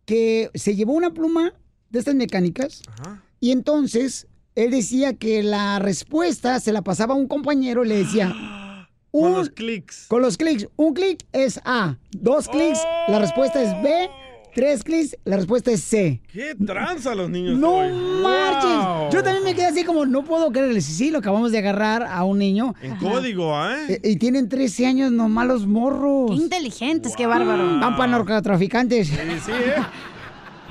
que 0.05 0.49
se 0.53 0.75
llevó 0.75 0.93
una 0.93 1.11
pluma 1.13 1.53
de 1.89 1.99
estas 1.99 2.13
mecánicas 2.15 2.83
Ajá. 2.99 3.23
y 3.39 3.51
entonces 3.51 4.27
él 4.57 4.71
decía 4.71 5.13
que 5.13 5.43
la 5.43 5.79
respuesta 5.79 6.59
se 6.59 6.71
la 6.73 6.81
pasaba 6.81 7.13
a 7.13 7.17
un 7.17 7.27
compañero 7.27 7.85
y 7.85 7.87
le 7.87 7.97
decía... 7.99 8.33
Con 9.09 9.31
un- 9.31 9.37
los 9.37 9.49
clics. 9.49 10.05
con 10.09 10.21
los 10.21 10.37
clics. 10.37 10.67
Un 10.75 10.93
clic 10.93 11.25
es 11.31 11.59
A. 11.65 11.97
Dos 12.11 12.47
clics, 12.49 12.79
la 13.07 13.17
respuesta 13.19 13.63
es 13.63 13.69
B. 13.81 14.09
tres 14.53 14.83
clics, 14.83 15.17
la 15.23 15.37
respuesta 15.37 15.71
es 15.71 15.81
C. 15.83 16.21
¿Qué 16.31 16.53
tranza 16.55 17.15
los 17.15 17.29
niños 17.29 17.57
No 17.57 17.77
hoy? 17.77 17.91
marches. 18.21 18.69
Wow. 18.69 19.09
Yo 19.11 19.23
también 19.23 19.43
me 19.43 19.55
quedé 19.55 19.67
así 19.67 19.83
como, 19.85 20.05
no 20.05 20.23
puedo 20.23 20.51
creerle. 20.51 20.81
Sí, 20.81 20.93
sí, 20.93 21.09
lo 21.09 21.19
acabamos 21.19 21.51
de 21.51 21.57
agarrar 21.59 22.03
a 22.03 22.23
un 22.25 22.37
niño. 22.37 22.75
En 22.81 22.95
código, 22.97 23.53
¿eh? 23.71 23.85
Eh, 23.89 24.01
Y 24.11 24.17
tienen 24.17 24.49
13 24.49 24.85
años 24.85 25.11
nomás 25.11 25.47
los 25.47 25.65
morros. 25.65 26.31
Qué 26.31 26.37
inteligentes, 26.43 27.15
qué 27.15 27.25
bárbaro. 27.25 27.79
Van 27.79 27.95
para 27.95 28.07
narcotraficantes. 28.11 29.07
Sí, 29.07 29.15
sí, 29.45 29.51
¿eh? 29.51 29.73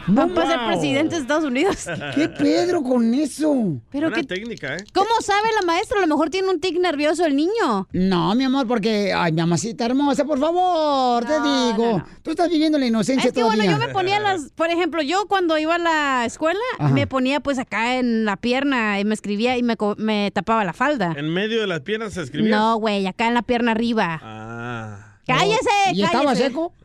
Van 0.09 0.31
para 0.31 0.49
ser 0.49 0.59
Wow. 0.59 0.67
presidentes 0.69 1.19
de 1.19 1.23
Estados 1.23 1.45
Unidos. 1.45 1.87
¿Qué 2.15 2.29
Pedro 2.29 2.83
con 2.83 3.13
eso? 3.15 3.81
Pero 3.91 4.09
Buena 4.11 4.23
técnica, 4.27 4.77
¿eh? 4.77 4.85
¿cómo 4.95 5.11
sabe 5.21 5.49
la 5.61 5.67
maestra? 5.67 5.99
A 5.99 6.01
lo 6.03 6.07
mejor 6.07 6.31
tiene 6.31 6.49
un 6.49 6.61
tic 6.61 6.79
nervioso 6.79 7.25
el 7.25 7.35
niño. 7.35 7.89
No, 7.93 8.35
mi 8.35 8.45
amor, 8.45 8.67
porque, 8.67 9.13
ay, 9.13 9.33
mi 9.33 9.41
mamacita 9.41 9.85
hermosa, 9.87 10.25
por 10.25 10.39
favor, 10.39 11.25
te 11.25 11.39
No, 11.39 11.67
digo. 11.73 11.85
no, 11.93 11.99
no. 11.99 12.07
Tú 12.23 12.31
estás 12.31 12.49
viviendo 12.49 12.79
la 12.79 12.87
inocencia 12.87 13.29
Es 13.29 13.35
que 13.35 13.41
todavía. 13.41 13.65
bueno, 13.65 13.79
yo 13.81 13.87
me 13.87 13.93
ponía 13.93 14.21
las, 14.21 14.51
por 14.53 14.71
ejemplo, 14.71 15.03
yo 15.03 15.27
cuando 15.27 15.59
iba 15.59 15.75
a 15.75 15.79
la 15.79 16.25
escuela, 16.25 16.61
Ajá. 16.79 16.93
me 16.93 17.07
ponía 17.07 17.41
pues 17.41 17.59
acá 17.59 17.97
en 17.97 18.25
la 18.25 18.37
pierna 18.37 19.01
y 19.01 19.05
me 19.05 19.15
escribía 19.15 19.57
y 19.57 19.63
me, 19.63 19.77
tapaba 20.33 20.65
la 20.65 20.73
falda. 20.73 21.15
En 21.17 21.29
medio 21.33 21.61
de 21.61 21.67
las 21.67 21.81
piernas 21.81 22.13
se 22.15 22.23
escribía. 22.23 22.57
No, 22.57 22.77
güey, 22.77 23.07
acá 23.07 23.27
en 23.29 23.35
la 23.35 23.43
pierna 23.43 23.73
arriba. 23.73 24.21
Ah. 24.23 25.03
¡Cállese! 25.27 25.71
¿Y 25.93 26.03
estaba 26.05 26.27
cállese! 26.27 26.47
seco? 26.49 26.73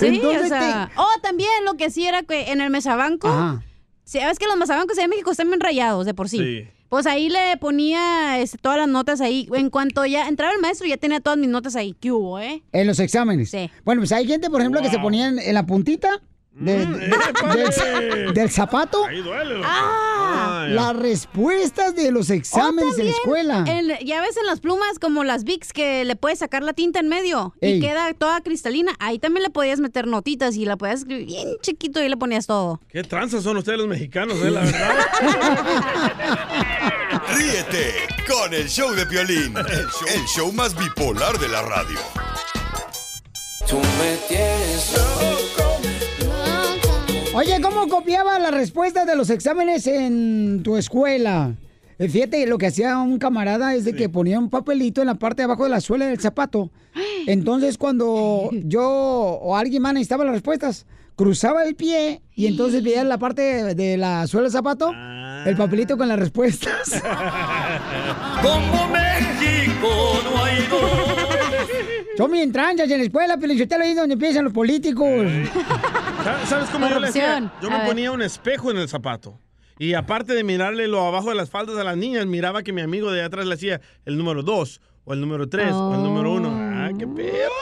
Sí, 0.00 0.20
o 0.20 0.48
sea. 0.48 0.90
Oh, 0.96 1.20
también 1.22 1.50
lo 1.64 1.74
que 1.74 1.90
sí 1.90 2.06
era 2.06 2.22
que 2.22 2.50
en 2.50 2.60
el 2.60 2.70
mesabanco. 2.70 3.28
Ajá. 3.28 3.62
¿Sabes 4.04 4.40
que 4.40 4.46
los 4.46 4.56
mesabancos 4.56 4.96
de 4.96 5.06
México 5.06 5.30
están 5.30 5.48
bien 5.48 5.60
rayados 5.60 6.04
de 6.04 6.14
por 6.14 6.28
sí? 6.28 6.38
Sí. 6.38 6.68
Pues 6.88 7.06
ahí 7.06 7.28
le 7.28 7.56
ponía 7.58 8.40
este, 8.40 8.58
todas 8.58 8.76
las 8.76 8.88
notas 8.88 9.20
ahí. 9.20 9.48
En 9.52 9.70
cuanto 9.70 10.04
ya 10.04 10.26
entraba 10.26 10.52
el 10.52 10.60
maestro, 10.60 10.88
ya 10.88 10.96
tenía 10.96 11.20
todas 11.20 11.38
mis 11.38 11.48
notas 11.48 11.76
ahí. 11.76 11.94
¿Qué 12.00 12.10
hubo, 12.10 12.40
eh? 12.40 12.64
En 12.72 12.88
los 12.88 12.98
exámenes. 12.98 13.50
Sí. 13.50 13.70
Bueno, 13.84 14.00
pues 14.00 14.10
hay 14.10 14.26
gente, 14.26 14.50
por 14.50 14.60
ejemplo, 14.60 14.82
que 14.82 14.90
se 14.90 14.98
ponían 14.98 15.38
en 15.38 15.54
la 15.54 15.64
puntita 15.64 16.20
de- 16.52 16.86
Mm, 16.86 16.98
de- 16.98 18.16
del, 18.16 18.34
del 18.34 18.50
zapato 18.50 19.04
Ahí 19.06 19.22
duele. 19.22 19.54
loco. 19.54 19.66
Ah, 19.68 20.06
Ah, 20.32 20.66
las 20.68 20.94
respuestas 20.96 21.96
de 21.96 22.10
los 22.12 22.30
exámenes 22.30 22.96
en 22.98 23.06
la 23.06 23.10
escuela. 23.10 23.64
En- 23.66 23.88
ya 24.06 24.20
ves 24.20 24.36
en 24.36 24.46
las 24.46 24.60
plumas 24.60 24.98
como 25.00 25.24
las 25.24 25.42
Vicks 25.44 25.72
que 25.72 26.04
le 26.04 26.14
puedes 26.16 26.38
sacar 26.40 26.62
la 26.62 26.72
tinta 26.72 27.00
en 27.00 27.08
medio 27.08 27.54
Ey. 27.60 27.78
y 27.78 27.80
queda 27.80 28.12
toda 28.14 28.40
cristalina. 28.42 28.92
Ahí 29.00 29.18
también 29.18 29.42
le 29.42 29.50
podías 29.50 29.80
meter 29.80 30.06
notitas 30.06 30.54
y 30.56 30.64
la 30.66 30.76
podías 30.76 31.00
escribir 31.00 31.26
bien 31.26 31.48
chiquito 31.62 32.02
y 32.02 32.08
le 32.08 32.16
ponías 32.16 32.46
todo. 32.46 32.80
Qué 32.88 33.02
tranzas 33.02 33.42
son 33.42 33.56
ustedes 33.56 33.78
los 33.78 33.88
mexicanos, 33.88 34.36
¿eh? 34.42 34.50
La 34.50 34.60
verdad. 34.60 34.98
Ríete 37.36 37.94
con 38.28 38.52
el 38.54 38.68
show 38.68 38.92
de 38.92 39.06
Piolín, 39.06 39.56
el 39.56 39.64
show, 39.64 40.08
el 40.14 40.24
show 40.26 40.52
más 40.52 40.76
bipolar 40.76 41.38
de 41.38 41.48
la 41.48 41.62
radio. 41.62 41.98
Oye, 47.40 47.58
¿cómo 47.62 47.88
copiaba 47.88 48.38
las 48.38 48.52
respuestas 48.52 49.06
de 49.06 49.16
los 49.16 49.30
exámenes 49.30 49.86
en 49.86 50.60
tu 50.62 50.76
escuela? 50.76 51.54
Eh, 51.98 52.06
Fíjate, 52.06 52.46
lo 52.46 52.58
que 52.58 52.66
hacía 52.66 52.98
un 52.98 53.18
camarada 53.18 53.74
es 53.74 53.86
de 53.86 53.94
que 53.94 54.10
ponía 54.10 54.38
un 54.38 54.50
papelito 54.50 55.00
en 55.00 55.06
la 55.06 55.14
parte 55.14 55.40
de 55.40 55.44
abajo 55.44 55.64
de 55.64 55.70
la 55.70 55.80
suela 55.80 56.04
del 56.04 56.20
zapato. 56.20 56.68
Entonces, 57.26 57.78
cuando 57.78 58.50
yo 58.52 58.82
o 58.86 59.56
alguien 59.56 59.80
más 59.80 59.94
necesitaba 59.94 60.26
las 60.26 60.34
respuestas, 60.34 60.84
cruzaba 61.16 61.64
el 61.64 61.76
pie 61.76 62.20
y 62.34 62.46
entonces 62.46 62.82
veía 62.82 63.04
la 63.04 63.16
parte 63.16 63.74
de, 63.74 63.96
la 63.96 64.26
suela 64.26 64.44
del 64.44 64.52
zapato, 64.52 64.92
el 65.46 65.56
papelito 65.56 65.96
con 65.96 66.08
las 66.08 66.18
respuestas. 66.18 66.90
Como 68.42 68.88
México 68.88 70.20
no 70.24 70.44
hay 70.44 70.66
dos. 70.70 70.90
Son 72.18 72.30
bien 72.30 72.52
tranchas 72.52 72.90
en 72.90 72.98
la 72.98 73.04
escuela, 73.04 73.38
pero 73.38 73.54
yo 73.54 73.66
te 73.66 73.78
lo 73.78 73.84
ahí 73.84 73.94
donde 73.94 74.12
empiezan 74.12 74.44
los 74.44 74.52
políticos. 74.52 75.26
¿Sabes- 76.24 76.48
¿Sabes 76.48 76.70
cómo 76.70 76.88
yo 76.88 76.98
le 77.00 77.08
hacía? 77.08 77.52
Yo 77.62 77.68
A 77.68 77.70
me 77.72 77.78
ver. 77.78 77.86
ponía 77.88 78.12
un 78.12 78.22
espejo 78.22 78.70
en 78.70 78.78
el 78.78 78.88
zapato. 78.88 79.38
Y 79.78 79.94
aparte 79.94 80.34
de 80.34 80.44
mirarle 80.44 80.88
lo 80.88 81.00
abajo 81.06 81.30
de 81.30 81.34
las 81.36 81.48
faldas 81.48 81.78
a 81.78 81.84
las 81.84 81.96
niñas, 81.96 82.26
miraba 82.26 82.62
que 82.62 82.72
mi 82.72 82.82
amigo 82.82 83.10
de 83.10 83.22
atrás 83.22 83.46
le 83.46 83.54
hacía 83.54 83.80
el 84.04 84.18
número 84.18 84.42
2, 84.42 84.80
o 85.04 85.12
el 85.14 85.20
número 85.20 85.48
3, 85.48 85.72
o 85.72 85.94
el 85.94 86.02
número 86.02 86.32
1. 86.32 86.48
¡Ah, 86.52 86.90
qué 86.98 87.06
perro! 87.06 87.52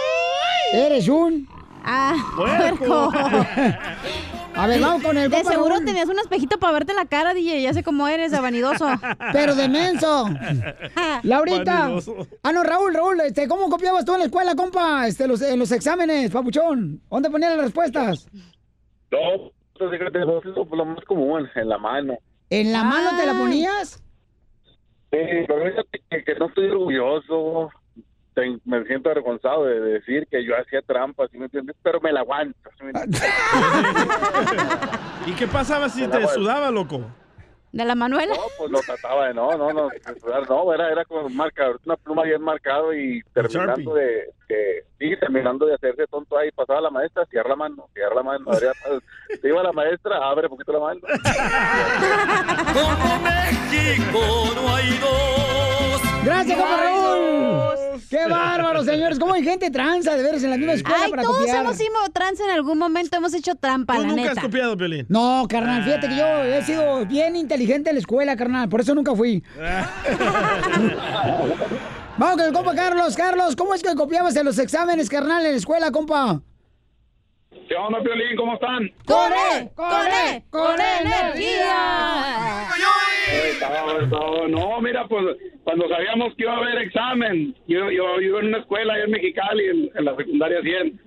Eres 0.72 1.08
un... 1.08 1.48
Ah, 1.84 2.16
Puerco. 2.36 3.12
A 4.58 4.66
ver, 4.66 4.80
vamos 4.80 5.02
con 5.02 5.16
el 5.16 5.30
De 5.30 5.36
compa 5.36 5.52
seguro 5.52 5.74
Raúl. 5.74 5.84
tenías 5.84 6.08
un 6.08 6.18
espejito 6.18 6.58
para 6.58 6.72
verte 6.72 6.92
la 6.94 7.06
cara, 7.06 7.32
DJ. 7.32 7.62
Ya 7.62 7.72
sé 7.72 7.82
cómo 7.84 8.08
eres, 8.08 8.32
de 8.32 8.40
vanidoso. 8.40 8.86
Pero 9.32 9.54
de 9.54 9.68
menso. 9.68 10.28
Laurita. 11.22 11.80
Vanidoso. 11.82 12.26
Ah, 12.42 12.52
no, 12.52 12.64
Raúl, 12.64 12.92
Raúl, 12.92 13.20
este, 13.20 13.46
¿cómo 13.46 13.70
copiabas 13.70 14.04
tú 14.04 14.12
en 14.14 14.18
la 14.20 14.24
escuela, 14.26 14.54
compa? 14.56 15.06
Este, 15.06 15.28
los, 15.28 15.40
en 15.42 15.58
los 15.58 15.70
exámenes, 15.72 16.30
papuchón. 16.30 17.00
¿Dónde 17.10 17.30
ponías 17.30 17.52
las 17.52 17.66
respuestas? 17.66 18.26
No, 19.10 19.52
pues, 19.78 19.90
fíjate, 19.92 20.18
eso 20.18 20.38
es 20.40 20.44
lo, 20.70 20.84
más 20.84 21.04
común, 21.04 21.48
en 21.54 21.68
la 21.68 21.78
mano. 21.78 22.18
¿En 22.50 22.72
la 22.72 22.82
mano 22.84 23.10
te 23.18 23.26
la 23.26 23.32
Ah. 23.32 23.38
ponías? 23.38 24.02
Sí, 25.10 25.18
pero 25.46 25.64
fíjate 25.70 26.02
que, 26.10 26.24
que 26.24 26.34
no 26.34 26.46
estoy 26.48 26.68
orgulloso, 26.70 27.70
te- 28.38 28.59
me 28.64 28.85
siento 28.85 29.11
avergonzado 29.11 29.64
de 29.64 29.80
decir 29.80 30.26
que 30.30 30.45
yo 30.45 30.54
hacía 30.57 30.80
trampas, 30.83 31.28
¿sí 31.30 31.38
me 31.38 31.47
entiendes? 31.47 31.75
Pero 31.83 32.00
me 32.00 32.12
la 32.12 32.21
aguanto. 32.21 32.57
¿sí 32.78 32.85
me 32.85 32.90
entiendes? 32.90 33.23
¿Y 35.26 35.33
qué 35.33 35.47
pasaba 35.49 35.88
si 35.88 36.07
te 36.07 36.26
sudaba, 36.28 36.71
loco? 36.71 37.00
¿De 37.71 37.85
la 37.85 37.95
Manuela? 37.95 38.35
No, 38.35 38.40
pues 38.57 38.71
lo 38.71 38.80
trataba 38.80 39.28
de 39.28 39.35
no, 39.35 39.54
no, 39.59 39.73
no, 39.75 39.88
de 39.90 40.00
sudar, 40.21 40.49
no, 40.49 40.73
era, 40.73 40.90
era 40.90 41.04
con 41.04 41.35
marcador, 41.37 41.78
una 41.85 41.97
pluma 41.97 42.23
bien 42.23 42.40
marcado 42.40 42.95
y 42.95 43.21
terminando 43.35 43.92
de, 43.95 44.30
de, 44.49 44.85
sí, 44.99 45.14
terminando 45.21 45.66
de 45.66 45.75
hacerse 45.75 46.07
tonto 46.07 46.38
ahí, 46.38 46.50
pasaba 46.52 46.80
la 46.80 46.88
maestra, 46.90 47.26
cierra 47.26 47.50
la 47.50 47.57
mano, 47.57 47.87
cierra 47.92 48.14
la 48.14 48.23
mano, 48.23 48.45
abría- 48.50 48.73
se 49.42 49.49
iba 49.49 49.62
la 49.62 49.73
maestra, 49.73 50.16
abre 50.16 50.47
un 50.47 50.50
poquito 50.57 50.73
la 50.73 50.80
mano. 50.80 51.00
Como 52.73 53.18
México 53.21 54.21
no 54.54 54.75
hay 54.75 54.99
dos. 54.99 56.02
Gracias, 56.25 56.58
compa 56.58 56.76
Raúl. 56.76 57.76
Qué 58.10 58.26
bárbaro, 58.26 58.82
señores. 58.84 59.18
¿Cómo 59.18 59.34
hay 59.34 59.42
gente 59.42 59.70
tranza 59.70 60.16
de 60.16 60.22
veras 60.22 60.42
en 60.42 60.50
la 60.50 60.56
misma 60.56 60.72
escuela 60.75 61.00
Ay, 61.04 61.10
para 61.10 61.22
todos 61.22 61.38
copiar? 61.38 61.60
hemos 61.60 61.76
sido 61.76 61.90
trans 62.12 62.40
en 62.40 62.50
algún 62.50 62.78
momento. 62.78 63.16
Hemos 63.16 63.34
hecho 63.34 63.54
trampa, 63.54 63.94
¿Tú 63.96 64.02
la 64.02 64.08
nunca 64.08 64.22
neta. 64.22 64.32
has 64.32 64.46
copiado, 64.46 64.76
Piolín? 64.76 65.06
No, 65.08 65.46
carnal, 65.48 65.84
fíjate 65.84 66.08
que 66.08 66.16
yo 66.16 66.26
he 66.44 66.62
sido 66.62 67.04
bien 67.06 67.37
inteligente 67.37 67.90
en 67.90 67.96
la 67.96 68.00
escuela, 68.00 68.37
carnal. 68.37 68.68
Por 68.68 68.80
eso 68.80 68.94
nunca 68.94 69.14
fui. 69.14 69.42
Vamos 72.18 72.37
con 72.37 72.46
el 72.46 72.52
compa 72.52 72.75
Carlos. 72.75 73.14
Carlos, 73.16 73.54
¿cómo 73.56 73.75
es 73.75 73.82
que 73.82 73.94
copiabas 73.94 74.34
en 74.37 74.44
los 74.46 74.58
exámenes, 74.58 75.08
carnal, 75.08 75.44
en 75.44 75.52
la 75.52 75.58
escuela, 75.58 75.90
compa? 75.90 76.40
¿Qué 77.68 77.75
onda, 77.76 78.02
Piolín? 78.02 78.37
¿Cómo 78.37 78.54
están? 78.54 78.90
¡Con 79.06 79.32
él! 79.32 79.70
¡Con 79.75 80.06
él! 80.06 80.42
¡Con 80.50 80.76
No, 84.48 84.80
mira, 84.80 85.06
pues 85.06 85.36
cuando 85.64 85.88
sabíamos 85.88 86.34
que 86.34 86.42
iba 86.44 86.54
a 86.54 86.58
haber 86.58 86.78
examen, 86.78 87.54
yo, 87.66 87.90
yo, 87.90 88.20
iba 88.20 88.40
en 88.40 88.46
una 88.46 88.58
escuela 88.58 88.94
allá 88.94 89.04
en 89.04 89.10
Mexicali, 89.10 89.64
en, 89.66 89.90
en 89.94 90.04
la 90.04 90.16
secundaria 90.16 90.60
100, 90.62 91.00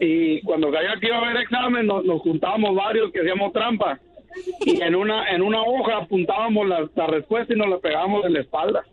y 0.00 0.40
cuando 0.42 0.72
sabía 0.72 0.96
que 1.00 1.06
iba 1.08 1.16
a 1.16 1.24
haber 1.24 1.42
examen, 1.42 1.86
nos, 1.86 2.04
nos 2.04 2.20
juntábamos 2.22 2.74
varios 2.74 3.12
que 3.12 3.20
hacíamos 3.20 3.52
trampa, 3.52 3.98
y 4.64 4.80
en 4.80 4.94
una 4.94 5.28
en 5.30 5.42
una 5.42 5.62
hoja 5.62 5.98
apuntábamos 5.98 6.66
la, 6.66 6.88
la 6.94 7.06
respuesta 7.06 7.52
y 7.52 7.56
nos 7.56 7.68
la 7.68 7.78
pegábamos 7.78 8.24
en 8.24 8.34
la 8.34 8.40
espalda. 8.40 8.84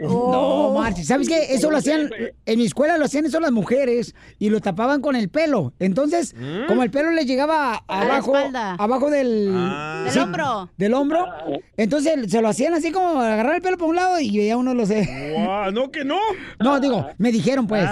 No, 0.00 0.74
Marci, 0.74 1.02
¿sabes 1.02 1.28
qué? 1.28 1.54
Eso 1.54 1.70
lo 1.70 1.78
hacían, 1.78 2.08
en 2.46 2.58
mi 2.58 2.64
escuela 2.66 2.96
lo 2.98 3.04
hacían 3.06 3.26
eso 3.26 3.40
las 3.40 3.50
mujeres 3.50 4.14
y 4.38 4.48
lo 4.48 4.60
tapaban 4.60 5.00
con 5.00 5.16
el 5.16 5.28
pelo. 5.28 5.72
Entonces, 5.80 6.36
como 6.68 6.84
el 6.84 6.90
pelo 6.90 7.10
les 7.10 7.26
llegaba 7.26 7.82
A 7.88 8.02
abajo, 8.02 8.34
abajo 8.78 9.10
del... 9.10 9.52
Ah. 9.52 10.04
Del 10.08 10.22
hombro. 10.22 10.70
Del 10.76 10.94
hombro. 10.94 11.26
Entonces 11.76 12.30
se 12.30 12.40
lo 12.40 12.48
hacían 12.48 12.74
así 12.74 12.92
como 12.92 13.20
agarrar 13.20 13.56
el 13.56 13.62
pelo 13.62 13.76
por 13.76 13.88
un 13.88 13.96
lado 13.96 14.20
y 14.20 14.36
veía 14.36 14.56
uno 14.56 14.72
lo 14.72 14.86
sé. 14.86 15.34
No, 15.72 15.90
que 15.90 16.04
no. 16.04 16.18
No, 16.60 16.78
digo, 16.78 17.08
me 17.18 17.32
dijeron 17.32 17.66
pues. 17.66 17.84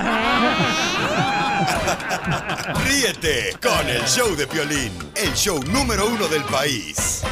Ríete 2.84 3.56
con 3.62 3.88
el 3.88 4.02
show 4.02 4.34
de 4.36 4.46
Piolín, 4.46 4.92
el 5.14 5.32
show 5.34 5.58
número 5.64 6.06
uno 6.06 6.28
del 6.28 6.42
país. 6.44 7.22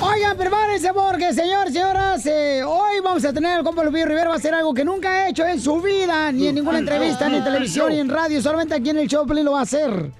Oigan, 0.00 0.36
prepárense 0.36 0.92
porque, 0.92 1.32
señor, 1.32 1.70
señoras, 1.70 2.26
eh, 2.26 2.62
hoy 2.64 3.00
vamos 3.02 3.24
a 3.24 3.32
tener 3.32 3.58
al 3.58 3.64
compa 3.64 3.84
Lupillo 3.84 4.06
Rivera. 4.06 4.28
Va 4.28 4.34
a 4.34 4.38
hacer 4.38 4.54
algo 4.54 4.74
que 4.74 4.84
nunca 4.84 5.10
ha 5.10 5.28
hecho 5.28 5.46
en 5.46 5.60
su 5.60 5.80
vida, 5.80 6.32
ni 6.32 6.48
en 6.48 6.56
ninguna 6.56 6.78
entrevista, 6.78 7.28
ni 7.28 7.36
en 7.36 7.44
televisión, 7.44 7.92
ni 7.92 8.00
en 8.00 8.08
radio. 8.08 8.42
Solamente 8.42 8.74
aquí 8.74 8.90
en 8.90 8.98
el 8.98 9.08
show 9.08 9.26
Pelín 9.26 9.44
lo 9.44 9.52
va 9.52 9.60
a 9.60 9.62
hacer. 9.62 10.12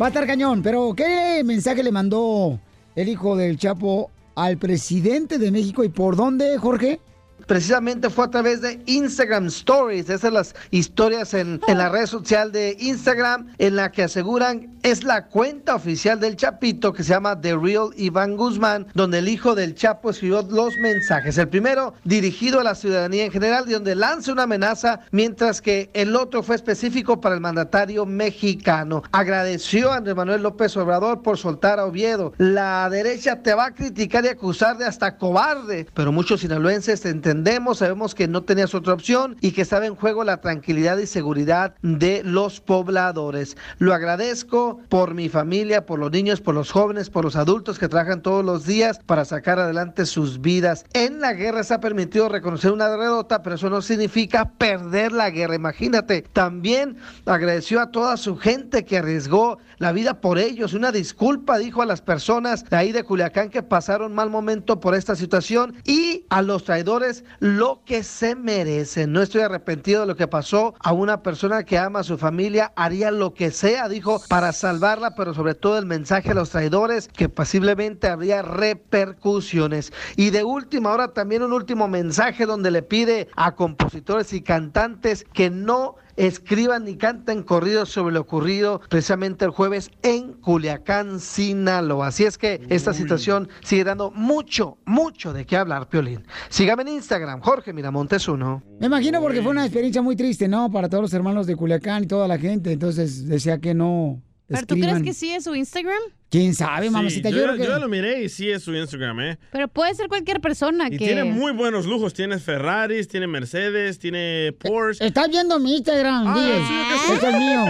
Va 0.00 0.06
a 0.06 0.08
estar 0.10 0.26
cañón. 0.26 0.62
Pero, 0.62 0.92
¿qué 0.94 1.42
mensaje 1.42 1.82
le 1.82 1.90
mandó 1.90 2.60
el 2.94 3.08
hijo 3.08 3.34
del 3.34 3.56
Chapo 3.56 4.10
al 4.34 4.58
presidente 4.58 5.38
de 5.38 5.50
México 5.50 5.84
y 5.84 5.88
por 5.88 6.16
dónde, 6.16 6.58
Jorge? 6.58 7.00
precisamente 7.46 8.10
fue 8.10 8.24
a 8.24 8.30
través 8.30 8.60
de 8.60 8.82
Instagram 8.86 9.46
Stories, 9.46 10.06
esas 10.06 10.22
son 10.22 10.34
las 10.34 10.54
historias 10.70 11.32
en, 11.32 11.60
en 11.68 11.78
la 11.78 11.88
red 11.88 12.06
social 12.06 12.50
de 12.50 12.76
Instagram, 12.80 13.54
en 13.58 13.76
la 13.76 13.92
que 13.92 14.02
aseguran 14.02 14.75
es 14.86 15.02
la 15.02 15.26
cuenta 15.26 15.74
oficial 15.74 16.20
del 16.20 16.36
Chapito 16.36 16.92
que 16.92 17.02
se 17.02 17.08
llama 17.08 17.40
The 17.40 17.56
Real 17.56 17.90
Iván 17.96 18.36
Guzmán, 18.36 18.86
donde 18.94 19.18
el 19.18 19.28
hijo 19.28 19.56
del 19.56 19.74
Chapo 19.74 20.10
escribió 20.10 20.46
los 20.48 20.76
mensajes. 20.76 21.36
El 21.38 21.48
primero 21.48 21.94
dirigido 22.04 22.60
a 22.60 22.62
la 22.62 22.76
ciudadanía 22.76 23.24
en 23.24 23.32
general, 23.32 23.64
y 23.66 23.72
donde 23.72 23.96
lanza 23.96 24.30
una 24.30 24.44
amenaza, 24.44 25.00
mientras 25.10 25.60
que 25.60 25.90
el 25.92 26.14
otro 26.14 26.44
fue 26.44 26.54
específico 26.54 27.20
para 27.20 27.34
el 27.34 27.40
mandatario 27.40 28.06
mexicano. 28.06 29.02
Agradeció 29.10 29.90
a 29.90 29.96
Andrés 29.96 30.14
Manuel 30.14 30.44
López 30.44 30.76
Obrador 30.76 31.20
por 31.20 31.36
soltar 31.36 31.80
a 31.80 31.86
Oviedo. 31.86 32.32
La 32.38 32.88
derecha 32.88 33.42
te 33.42 33.54
va 33.54 33.66
a 33.66 33.74
criticar 33.74 34.24
y 34.24 34.28
acusar 34.28 34.78
de 34.78 34.84
hasta 34.84 35.16
cobarde, 35.16 35.88
pero 35.94 36.12
muchos 36.12 36.42
sinaloenses 36.42 37.04
entendemos, 37.06 37.78
sabemos 37.78 38.14
que 38.14 38.28
no 38.28 38.44
tenías 38.44 38.72
otra 38.72 38.94
opción 38.94 39.36
y 39.40 39.50
que 39.50 39.62
estaba 39.62 39.86
en 39.86 39.96
juego 39.96 40.22
la 40.22 40.40
tranquilidad 40.40 40.98
y 40.98 41.06
seguridad 41.06 41.74
de 41.82 42.22
los 42.22 42.60
pobladores. 42.60 43.56
Lo 43.78 43.92
agradezco 43.92 44.75
por 44.88 45.14
mi 45.14 45.28
familia, 45.28 45.86
por 45.86 45.98
los 45.98 46.10
niños, 46.10 46.40
por 46.40 46.54
los 46.54 46.70
jóvenes, 46.70 47.10
por 47.10 47.24
los 47.24 47.36
adultos 47.36 47.78
que 47.78 47.88
trabajan 47.88 48.22
todos 48.22 48.44
los 48.44 48.64
días 48.66 49.00
para 49.06 49.24
sacar 49.24 49.58
adelante 49.58 50.06
sus 50.06 50.40
vidas. 50.40 50.84
En 50.92 51.20
la 51.20 51.32
guerra 51.32 51.64
se 51.64 51.74
ha 51.74 51.80
permitido 51.80 52.28
reconocer 52.28 52.72
una 52.72 52.88
derrota, 52.88 53.42
pero 53.42 53.56
eso 53.56 53.70
no 53.70 53.82
significa 53.82 54.52
perder 54.58 55.12
la 55.12 55.30
guerra. 55.30 55.54
Imagínate, 55.54 56.22
también 56.22 56.96
agradeció 57.24 57.80
a 57.80 57.90
toda 57.90 58.16
su 58.16 58.36
gente 58.36 58.84
que 58.84 58.98
arriesgó 58.98 59.58
la 59.78 59.92
vida 59.92 60.20
por 60.20 60.38
ellos. 60.38 60.74
Una 60.74 60.92
disculpa 60.92 61.58
dijo 61.58 61.82
a 61.82 61.86
las 61.86 62.00
personas 62.00 62.64
de 62.64 62.76
ahí 62.76 62.92
de 62.92 63.04
Culiacán 63.04 63.50
que 63.50 63.62
pasaron 63.62 64.14
mal 64.14 64.30
momento 64.30 64.80
por 64.80 64.94
esta 64.94 65.16
situación 65.16 65.76
y 65.84 66.24
a 66.30 66.42
los 66.42 66.64
traidores 66.64 67.24
lo 67.38 67.82
que 67.84 68.02
se 68.02 68.34
merecen. 68.34 69.12
No 69.12 69.22
estoy 69.22 69.42
arrepentido 69.42 70.02
de 70.02 70.06
lo 70.06 70.16
que 70.16 70.28
pasó 70.28 70.74
a 70.80 70.92
una 70.92 71.22
persona 71.22 71.64
que 71.64 71.78
ama 71.78 72.00
a 72.00 72.04
su 72.04 72.18
familia, 72.18 72.72
haría 72.76 73.10
lo 73.10 73.34
que 73.34 73.50
sea, 73.50 73.88
dijo, 73.88 74.20
para 74.28 74.52
salvarla, 74.66 75.14
pero 75.14 75.32
sobre 75.32 75.54
todo 75.54 75.78
el 75.78 75.86
mensaje 75.86 76.32
a 76.32 76.34
los 76.34 76.50
traidores 76.50 77.06
que 77.06 77.28
posiblemente 77.28 78.08
habría 78.08 78.42
repercusiones. 78.42 79.92
Y 80.16 80.30
de 80.30 80.42
última, 80.42 80.90
ahora 80.90 81.12
también 81.12 81.44
un 81.44 81.52
último 81.52 81.86
mensaje 81.86 82.46
donde 82.46 82.72
le 82.72 82.82
pide 82.82 83.28
a 83.36 83.54
compositores 83.54 84.32
y 84.32 84.40
cantantes 84.42 85.24
que 85.32 85.50
no 85.50 85.94
escriban 86.16 86.84
ni 86.84 86.96
canten 86.96 87.42
corridos 87.44 87.90
sobre 87.90 88.14
lo 88.14 88.22
ocurrido 88.22 88.80
precisamente 88.88 89.44
el 89.44 89.52
jueves 89.52 89.90
en 90.02 90.32
Culiacán, 90.32 91.20
Sinaloa. 91.20 92.08
Así 92.08 92.24
es 92.24 92.36
que 92.38 92.66
esta 92.68 92.92
situación 92.92 93.48
sigue 93.62 93.84
dando 93.84 94.10
mucho, 94.10 94.78
mucho 94.84 95.32
de 95.32 95.46
qué 95.46 95.56
hablar, 95.56 95.88
Piolín. 95.88 96.24
Sígame 96.48 96.82
en 96.82 96.88
Instagram, 96.88 97.40
Jorge 97.40 97.72
Miramontes 97.72 98.26
uno. 98.26 98.64
Me 98.80 98.86
imagino 98.86 99.20
porque 99.20 99.42
fue 99.42 99.52
una 99.52 99.64
experiencia 99.64 100.02
muy 100.02 100.16
triste, 100.16 100.48
¿no? 100.48 100.72
Para 100.72 100.88
todos 100.88 101.02
los 101.02 101.14
hermanos 101.14 101.46
de 101.46 101.54
Culiacán 101.54 102.04
y 102.04 102.06
toda 102.06 102.26
la 102.26 102.38
gente. 102.38 102.72
Entonces 102.72 103.28
decía 103.28 103.58
que 103.60 103.74
no. 103.74 104.22
¿Pero 104.48 104.64
tú 104.66 104.74
crees 104.76 105.02
que 105.02 105.12
sí 105.12 105.32
es 105.32 105.44
su 105.44 105.54
Instagram? 105.54 105.98
¿Quién 106.30 106.54
sabe, 106.54 106.88
mamacita? 106.90 107.28
Sí, 107.30 107.34
yo, 107.34 107.40
yo, 107.40 107.46
creo 107.46 107.56
que... 107.56 107.64
yo 107.64 107.70
ya 107.70 107.78
lo 107.78 107.88
miré 107.88 108.22
y 108.24 108.28
sí 108.28 108.48
es 108.50 108.62
su 108.62 108.74
Instagram, 108.74 109.20
¿eh? 109.20 109.38
Pero 109.52 109.68
puede 109.68 109.94
ser 109.94 110.08
cualquier 110.08 110.40
persona 110.40 110.86
Y 110.88 110.90
que... 110.92 110.98
tiene 110.98 111.24
muy 111.24 111.52
buenos 111.52 111.86
lujos. 111.86 112.12
Tiene 112.14 112.38
Ferraris, 112.38 113.08
tiene 113.08 113.26
Mercedes, 113.26 113.98
tiene 113.98 114.52
Porsche. 114.58 115.06
Estás 115.06 115.28
viendo 115.30 115.58
mi 115.58 115.76
Instagram, 115.76 116.26
Ah, 116.28 116.34
sí, 116.36 116.42
sí. 116.68 116.74
Es 117.14 117.22
el 117.22 117.36
mío. 117.38 117.64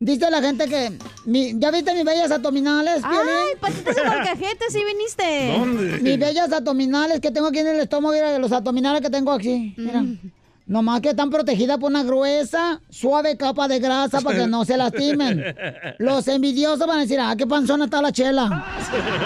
Dice 0.00 0.30
la 0.30 0.40
gente 0.40 0.66
que. 0.66 0.92
mi- 1.26 1.52
¿Ya 1.58 1.70
viste 1.70 1.92
mis 1.94 2.04
bellas 2.04 2.30
abdominales, 2.30 3.02
Ay, 3.04 3.10
Piolín? 3.16 3.58
patitas 3.60 3.94
de 3.96 4.02
molcajete, 4.04 4.64
sí 4.70 4.80
viniste. 4.84 6.00
Mis 6.02 6.18
bellas 6.18 6.52
abdominales 6.52 7.20
que 7.20 7.30
tengo 7.30 7.48
aquí 7.48 7.58
en 7.58 7.66
el 7.68 7.80
estómago, 7.80 8.14
mira, 8.14 8.38
los 8.38 8.52
abdominales 8.52 9.02
que 9.02 9.10
tengo 9.10 9.32
aquí. 9.32 9.74
Mira. 9.76 10.02
Nomás 10.68 11.00
que 11.00 11.08
están 11.08 11.30
protegidas 11.30 11.78
por 11.78 11.90
una 11.90 12.02
gruesa, 12.02 12.82
suave 12.90 13.38
capa 13.38 13.68
de 13.68 13.78
grasa 13.78 14.20
para 14.20 14.40
que 14.40 14.46
no 14.46 14.66
se 14.66 14.76
lastimen. 14.76 15.42
Los 15.98 16.28
envidiosos 16.28 16.86
van 16.86 16.98
a 16.98 17.00
decir, 17.00 17.18
ah, 17.18 17.34
qué 17.38 17.46
panzona 17.46 17.86
está 17.86 18.02
la 18.02 18.12
chela. 18.12 18.66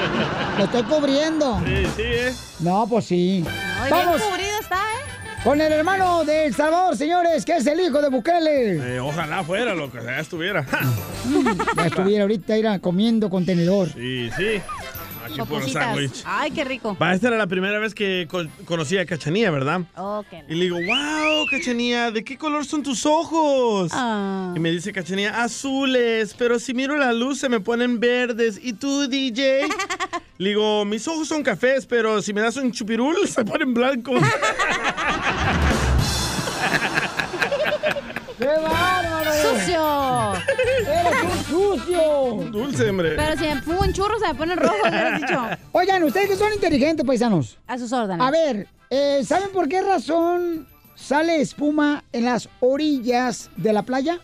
Lo 0.59 0.65
estoy 0.65 0.85
cubriendo. 0.85 1.61
Sí, 1.67 1.87
sí, 1.97 2.03
¿eh? 2.05 2.33
No, 2.61 2.87
pues 2.89 3.07
sí. 3.07 3.45
Ay, 3.81 3.91
Vamos 3.91 4.19
bien 4.19 4.31
cubrida 4.31 4.59
está, 4.61 4.77
¿eh? 4.77 5.43
con 5.43 5.61
el 5.61 5.73
hermano 5.73 6.25
de 6.25 6.47
El 6.47 6.55
Salvador, 6.55 6.97
señores, 6.97 7.45
que 7.45 7.57
es 7.57 7.67
el 7.67 7.81
hijo 7.81 8.01
de 8.01 8.09
Bukele. 8.09 8.95
Eh, 8.95 9.01
ojalá 9.01 9.43
fuera 9.43 9.75
lo 9.75 9.91
que 9.91 9.99
ya 10.01 10.21
estuviera. 10.21 10.65
Ya 11.77 11.87
estuviera 11.87 12.23
ahorita 12.23 12.57
ir 12.57 12.81
comiendo 12.81 13.29
contenedor. 13.29 13.89
Sí, 13.89 14.31
sí. 14.37 14.61
Aquí 15.25 15.35
por 15.35 15.43
el 15.43 15.47
Popositas. 15.49 15.85
sándwich. 15.85 16.23
Ay, 16.25 16.51
qué 16.51 16.65
rico. 16.65 16.97
Va, 17.01 17.15
esta 17.15 17.29
era 17.29 17.37
la 17.37 17.47
primera 17.47 17.79
vez 17.79 17.95
que 17.95 18.27
co- 18.31 18.45
conocí 18.65 18.99
a 18.99 19.07
Cachanía, 19.07 19.51
¿verdad? 19.51 19.83
Y 20.49 20.55
le 20.55 20.65
digo, 20.65 20.77
wow, 20.77 21.47
Cachanía, 21.51 22.11
¿de 22.11 22.25
qué 22.25 22.37
color 22.37 22.65
son 22.67 22.83
tus 22.83 23.07
ojos? 23.07 23.91
Ah. 23.95 24.53
Y 24.57 24.59
me 24.61 24.71
dice 24.71 24.93
Cachanía, 24.93 25.43
azules, 25.43 26.35
pero 26.37 26.59
si 26.59 26.75
miro 26.75 26.97
la 26.97 27.13
luz 27.13 27.39
se 27.39 27.49
me 27.49 27.61
ponen 27.61 28.01
verdes. 28.01 28.59
¿Y 28.63 28.73
tú, 28.73 29.07
DJ? 29.09 29.69
le 30.39 30.49
digo, 30.51 30.85
mis 30.85 31.07
ojos 31.07 31.29
son 31.29 31.43
cafés, 31.43 31.87
pero 31.87 32.21
si 32.23 32.33
me 32.33 32.41
das 32.41 32.57
un 32.57 32.73
chupirul 32.73 33.17
se 33.29 33.45
ponen 33.45 33.73
blancos. 33.75 34.21
¡Qué 38.39 38.47
bárbaro! 38.47 39.12
¡Sucio! 39.61 40.35
¡Eres 40.35 41.23
un 41.25 41.45
sucio! 41.45 42.51
Dulce, 42.51 42.91
hombre. 42.91 43.15
Pero 43.17 43.37
si 43.39 43.45
me 43.45 43.63
fumo 43.63 43.81
un 43.81 43.93
churro 43.93 44.19
se 44.19 44.29
me 44.29 44.35
pone 44.35 44.57
rojo, 44.57 44.77
me 44.85 44.89
hubieras 44.91 45.21
dicho. 45.21 45.41
Oigan, 45.73 46.03
ustedes 46.05 46.31
que 46.31 46.37
son 46.37 46.53
inteligentes, 46.53 47.05
paisanos. 47.07 47.59
A 47.67 47.79
sus 47.79 47.93
órdenes. 47.93 48.27
A 48.27 48.31
ver, 48.31 48.69
eh, 48.91 49.23
¿saben 49.27 49.51
por 49.53 49.69
qué 49.69 49.83
razón 49.83 50.67
sale 50.95 51.41
espuma 51.41 52.05
en 52.13 52.25
las 52.25 52.49
orillas 52.61 53.51
de 53.57 53.73
la 53.73 53.83
playa? 53.83 54.19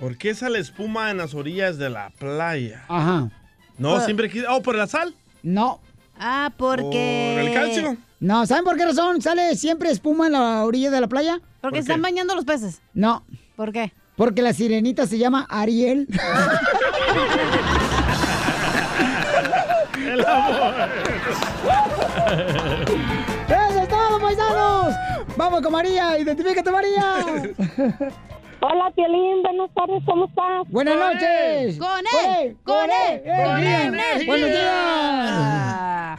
¿Por 0.00 0.18
qué 0.18 0.34
sale 0.34 0.58
espuma 0.58 1.10
en 1.10 1.18
las 1.18 1.34
orillas 1.34 1.78
de 1.78 1.88
la 1.90 2.10
playa? 2.18 2.84
Ajá. 2.88 3.30
No, 3.78 3.92
Por- 3.94 4.02
siempre 4.02 4.30
quise... 4.30 4.46
Oh, 4.48 4.62
¿por 4.62 4.74
la 4.76 4.86
sal? 4.86 5.14
No. 5.42 5.80
Ah, 6.18 6.50
porque... 6.56 7.38
¿Por 7.40 7.48
el 7.48 7.54
calcio? 7.54 7.96
No, 8.20 8.46
¿saben 8.46 8.64
por 8.64 8.76
qué 8.76 8.86
razón 8.86 9.20
sale 9.20 9.54
siempre 9.56 9.90
espuma 9.90 10.26
en 10.26 10.32
la 10.32 10.64
orilla 10.64 10.90
de 10.90 11.00
la 11.00 11.08
playa? 11.08 11.40
Porque 11.60 11.78
están 11.80 12.00
bañando 12.00 12.34
los 12.34 12.44
peces. 12.44 12.80
No. 12.94 13.24
¿Por 13.56 13.72
qué? 13.72 13.92
Porque 14.16 14.40
la 14.42 14.52
sirenita 14.54 15.06
se 15.06 15.18
llama 15.18 15.46
Ariel. 15.48 16.08
el 19.96 20.24
amor. 20.24 20.74
¡Eso 23.46 23.80
es 23.82 23.88
todo, 23.88 24.18
paisanos! 24.20 24.94
Vamos 25.36 25.60
con 25.60 25.72
María, 25.72 26.18
identifícate, 26.18 26.70
María. 26.70 27.24
Hola, 28.60 28.90
Piolín, 28.94 29.42
buenas 29.42 29.70
tardes, 29.74 30.02
¿cómo 30.06 30.24
estás? 30.24 30.66
Buenas 30.68 30.96
noches. 30.96 31.78
Con 31.78 31.98
él, 31.98 32.56
con 32.64 32.90
él, 32.90 33.22
con 33.22 33.62
él. 33.62 34.26
Buenos 34.26 34.48
días. 34.48 36.18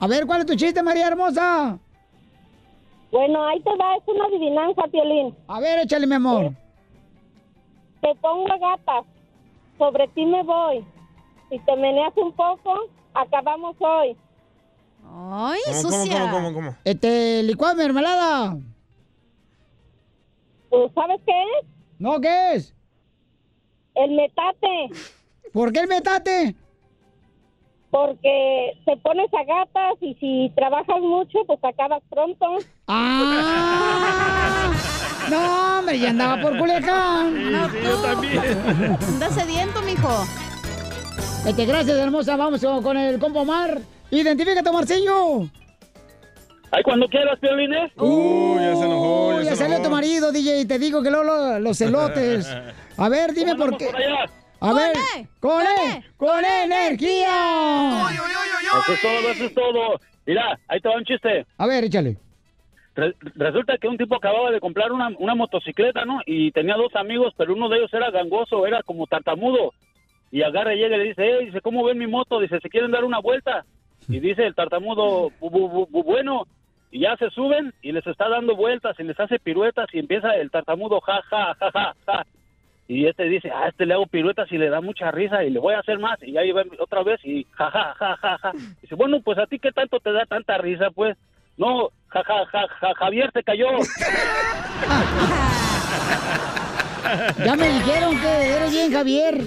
A 0.00 0.06
ver, 0.08 0.24
¿cuál 0.24 0.40
es 0.40 0.46
tu 0.46 0.54
chiste, 0.54 0.80
María 0.84 1.08
hermosa? 1.08 1.78
Bueno, 3.10 3.44
ahí 3.46 3.60
te 3.60 3.70
va, 3.70 3.96
es 3.96 4.02
una 4.06 4.24
adivinanza, 4.26 4.82
Piolín. 4.90 5.36
A 5.48 5.58
ver, 5.60 5.80
échale, 5.80 6.06
mi 6.06 6.14
amor. 6.14 6.52
Te 8.02 8.14
pongo 8.16 8.46
gatas, 8.58 9.06
sobre 9.78 10.08
ti 10.08 10.26
me 10.26 10.42
voy. 10.42 10.84
Si 11.48 11.58
te 11.60 11.76
meneas 11.76 12.12
un 12.16 12.32
poco, 12.32 12.88
acabamos 13.14 13.76
hoy. 13.78 14.16
Ay, 15.04 15.60
¿Cómo, 15.66 15.90
cómo, 15.90 16.08
cómo, 16.08 16.30
cómo, 16.30 16.52
cómo? 16.54 16.76
Este, 16.84 17.42
licuado 17.44 17.76
de 17.76 17.84
mermelada. 17.84 18.56
¿Tú 20.70 20.90
sabes 20.94 21.20
qué 21.24 21.42
es? 21.60 21.66
¿No 21.98 22.20
qué 22.20 22.54
es? 22.54 22.74
El 23.94 24.10
metate. 24.12 24.90
¿Por 25.52 25.72
qué 25.72 25.80
el 25.80 25.88
metate? 25.88 26.56
Porque 27.90 28.72
te 28.84 28.96
pones 28.96 29.32
a 29.34 29.44
gatas 29.44 29.94
y 30.00 30.14
si 30.14 30.50
trabajas 30.56 31.00
mucho, 31.00 31.38
pues 31.46 31.62
acabas 31.62 32.02
pronto. 32.10 32.56
¡Ah! 32.88 34.31
No, 35.32 35.78
hombre, 35.78 35.98
ya 35.98 36.10
andaba 36.10 36.40
por 36.42 36.58
Culiacán. 36.58 37.52
No, 37.52 37.68
sí, 37.70 37.76
yo 37.82 37.96
tú. 37.96 38.02
también. 38.02 38.98
Anda 39.08 39.30
sediento, 39.30 39.82
mijo. 39.82 40.24
Este, 41.46 41.64
gracias, 41.66 41.96
hermosa. 41.98 42.36
Vamos 42.36 42.60
con 42.82 42.96
el 42.96 43.18
compo 43.18 43.40
Omar. 43.40 43.80
Identifícate, 44.10 44.70
Marcillo. 44.70 45.40
Ahí 46.70 46.82
cuando 46.84 47.06
quieras, 47.08 47.38
Piolines. 47.40 47.90
Uh, 47.98 48.56
ya 48.58 48.76
se 48.76 48.84
enojó, 48.84 49.28
Uy, 49.28 49.36
ya 49.36 49.42
ya 49.42 49.50
se 49.50 49.56
salió 49.56 49.74
enojó. 49.76 49.88
tu 49.90 49.94
marido, 49.94 50.32
DJ. 50.32 50.64
Te 50.66 50.78
digo 50.78 51.02
que 51.02 51.10
luego 51.10 51.24
lo- 51.24 51.58
los 51.58 51.76
celotes. 51.78 52.46
A 52.96 53.08
ver, 53.08 53.32
dime 53.34 53.54
por 53.56 53.76
qué. 53.76 53.88
A 53.88 54.68
Con 54.68 54.76
ver, 54.76 54.92
E, 55.16 55.26
con 55.40 55.50
con 55.50 55.62
E, 55.62 55.90
E, 55.98 56.04
con 56.16 56.28
con 56.28 56.44
E. 56.44 56.62
energía. 56.64 58.06
Eso 58.08 58.92
es 58.92 59.02
todo, 59.02 59.30
eso 59.32 59.44
es 59.44 59.54
todo. 59.54 60.00
Mira, 60.24 60.58
ahí 60.68 60.80
te 60.80 60.88
va 60.88 60.94
un 60.96 61.04
chiste. 61.04 61.44
A 61.58 61.66
ver, 61.66 61.84
échale. 61.84 62.16
Re- 62.94 63.14
resulta 63.36 63.78
que 63.78 63.88
un 63.88 63.96
tipo 63.96 64.16
acababa 64.16 64.50
de 64.50 64.60
comprar 64.60 64.92
una, 64.92 65.08
una 65.18 65.34
motocicleta, 65.34 66.04
¿no? 66.04 66.20
Y 66.26 66.50
tenía 66.52 66.76
dos 66.76 66.94
amigos, 66.94 67.32
pero 67.36 67.54
uno 67.54 67.68
de 67.68 67.78
ellos 67.78 67.92
era 67.94 68.10
gangoso, 68.10 68.66
era 68.66 68.82
como 68.82 69.06
tartamudo. 69.06 69.72
Y 70.30 70.42
agarra 70.42 70.74
y 70.74 70.78
llega 70.78 70.96
y 70.96 70.98
le 70.98 71.04
dice, 71.08 71.22
hey, 71.24 71.46
dice, 71.46 71.60
¿cómo 71.60 71.84
ven 71.84 71.98
mi 71.98 72.06
moto? 72.06 72.38
Dice, 72.40 72.58
¿se 72.60 72.68
quieren 72.68 72.90
dar 72.90 73.04
una 73.04 73.18
vuelta? 73.20 73.64
Y 74.08 74.18
dice 74.20 74.44
el 74.46 74.54
tartamudo, 74.54 75.30
"Bu- 75.40 75.50
bu- 75.50 75.70
bu- 75.70 75.88
bu- 75.88 76.04
bueno, 76.04 76.46
y 76.90 77.00
ya 77.00 77.16
se 77.16 77.30
suben 77.30 77.72
y 77.82 77.92
les 77.92 78.06
está 78.06 78.28
dando 78.28 78.56
vueltas 78.56 78.98
y 78.98 79.04
les 79.04 79.18
hace 79.20 79.38
piruetas 79.38 79.86
y 79.94 79.98
empieza 79.98 80.34
el 80.36 80.50
tartamudo, 80.50 81.00
ja, 81.00 81.22
ja, 81.30 81.54
ja, 81.54 81.70
ja, 81.70 81.94
ja. 82.06 82.26
Y 82.88 83.06
este 83.06 83.24
dice, 83.24 83.50
ah, 83.50 83.68
este 83.68 83.86
le 83.86 83.94
hago 83.94 84.06
piruetas 84.06 84.50
y 84.52 84.58
le 84.58 84.68
da 84.68 84.80
mucha 84.82 85.10
risa 85.10 85.44
y 85.44 85.50
le 85.50 85.60
voy 85.60 85.72
a 85.74 85.78
hacer 85.78 85.98
más. 85.98 86.22
Y 86.22 86.36
ahí 86.36 86.50
va 86.52 86.62
otra 86.78 87.02
vez 87.02 87.24
y 87.24 87.44
ja, 87.52 87.70
ja, 87.70 87.94
ja, 87.94 88.16
ja, 88.16 88.38
ja. 88.38 88.52
Dice, 88.82 88.94
bueno, 88.96 89.20
pues 89.22 89.38
a 89.38 89.46
ti 89.46 89.58
qué 89.58 89.70
tanto 89.72 89.98
te 90.00 90.12
da 90.12 90.26
tanta 90.26 90.58
risa, 90.58 90.90
pues. 90.90 91.16
No, 91.56 91.90
ja, 92.12 92.22
ja, 92.26 92.46
ja, 92.52 92.66
ja, 92.80 92.94
Javier 92.98 93.30
se 93.32 93.42
cayó. 93.42 93.68
Ya 97.44 97.56
me 97.56 97.68
dijeron 97.68 98.18
que 98.20 98.28
eres 98.28 98.70
bien, 98.70 98.92
Javier. 98.92 99.44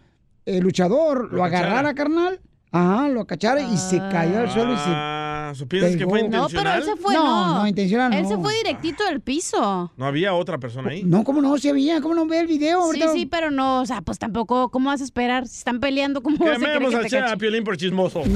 eh, 0.48 0.62
luchador 0.62 1.32
lo, 1.32 1.44
agarrara, 1.44 1.94
carnal. 1.94 2.40
Ajá, 2.72 3.08
lo 3.08 3.26
cachara 3.26 3.62
y 3.62 3.78
se 3.78 3.98
cayó 3.98 4.40
al 4.42 4.52
suelo 4.52 4.74
y 4.74 4.78
se... 4.78 4.84
Ah, 4.88 5.54
¿so 5.56 5.66
piensas 5.68 5.96
que 5.96 6.06
fue 6.06 6.20
pegó. 6.24 6.36
No, 6.38 6.48
pero 6.48 6.60
intencional? 6.60 6.78
él 6.80 6.84
se 6.84 6.96
fue, 6.98 7.14
No, 7.16 7.24
no. 7.48 7.56
no, 7.60 7.68
intencional 7.68 8.14
Él 8.14 8.24
no. 8.24 8.30
se 8.30 8.38
fue 8.38 8.54
directito 8.56 9.06
del 9.06 9.22
piso. 9.22 9.92
No 9.96 10.06
había 10.06 10.34
otra 10.34 10.58
persona 10.58 10.92
ahí. 10.92 11.04
No, 11.04 11.24
¿cómo 11.24 11.42
no? 11.42 11.58
Se 11.58 11.70
había, 11.70 12.02
¿cómo 12.02 12.14
no 12.14 12.26
ve 12.28 12.40
el 12.42 12.48
video? 12.48 12.82
Sí, 12.82 12.86
Ahorita- 13.02 13.14
sí, 13.14 13.26
pero 13.26 13.52
no, 13.52 13.82
o 13.82 13.86
sea, 13.86 14.02
pues 14.02 14.20
tampoco, 14.20 14.70
¿cómo 14.70 14.90
vas 14.90 15.00
a 15.00 15.06
esperar? 15.06 15.48
Si 15.48 15.58
están 15.60 15.80
peleando, 15.80 16.22
¿cómo 16.22 16.38
vas 16.38 16.58
a 16.58 16.60
Quememos 16.60 16.90
que 16.90 16.96
al 16.98 17.04
te 17.04 17.10
Che- 17.10 17.20
cache? 17.22 17.34
a 17.34 17.38
Piolín 17.38 17.64
por 17.64 17.78
chismoso. 17.78 18.22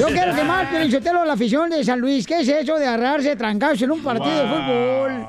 Yo 0.00 0.06
quiero 0.08 0.34
quemar, 0.34 0.68
pero 0.70 0.90
Sotelo, 0.90 1.24
la 1.24 1.34
afición 1.34 1.70
de 1.70 1.84
San 1.84 2.00
Luis. 2.00 2.26
¿Qué 2.26 2.40
es 2.40 2.48
eso 2.48 2.78
de 2.78 2.86
agarrarse 2.86 3.36
trancarse 3.36 3.84
en 3.84 3.90
un 3.92 4.02
partido 4.02 4.34
de 4.34 4.48
fútbol? 4.48 5.28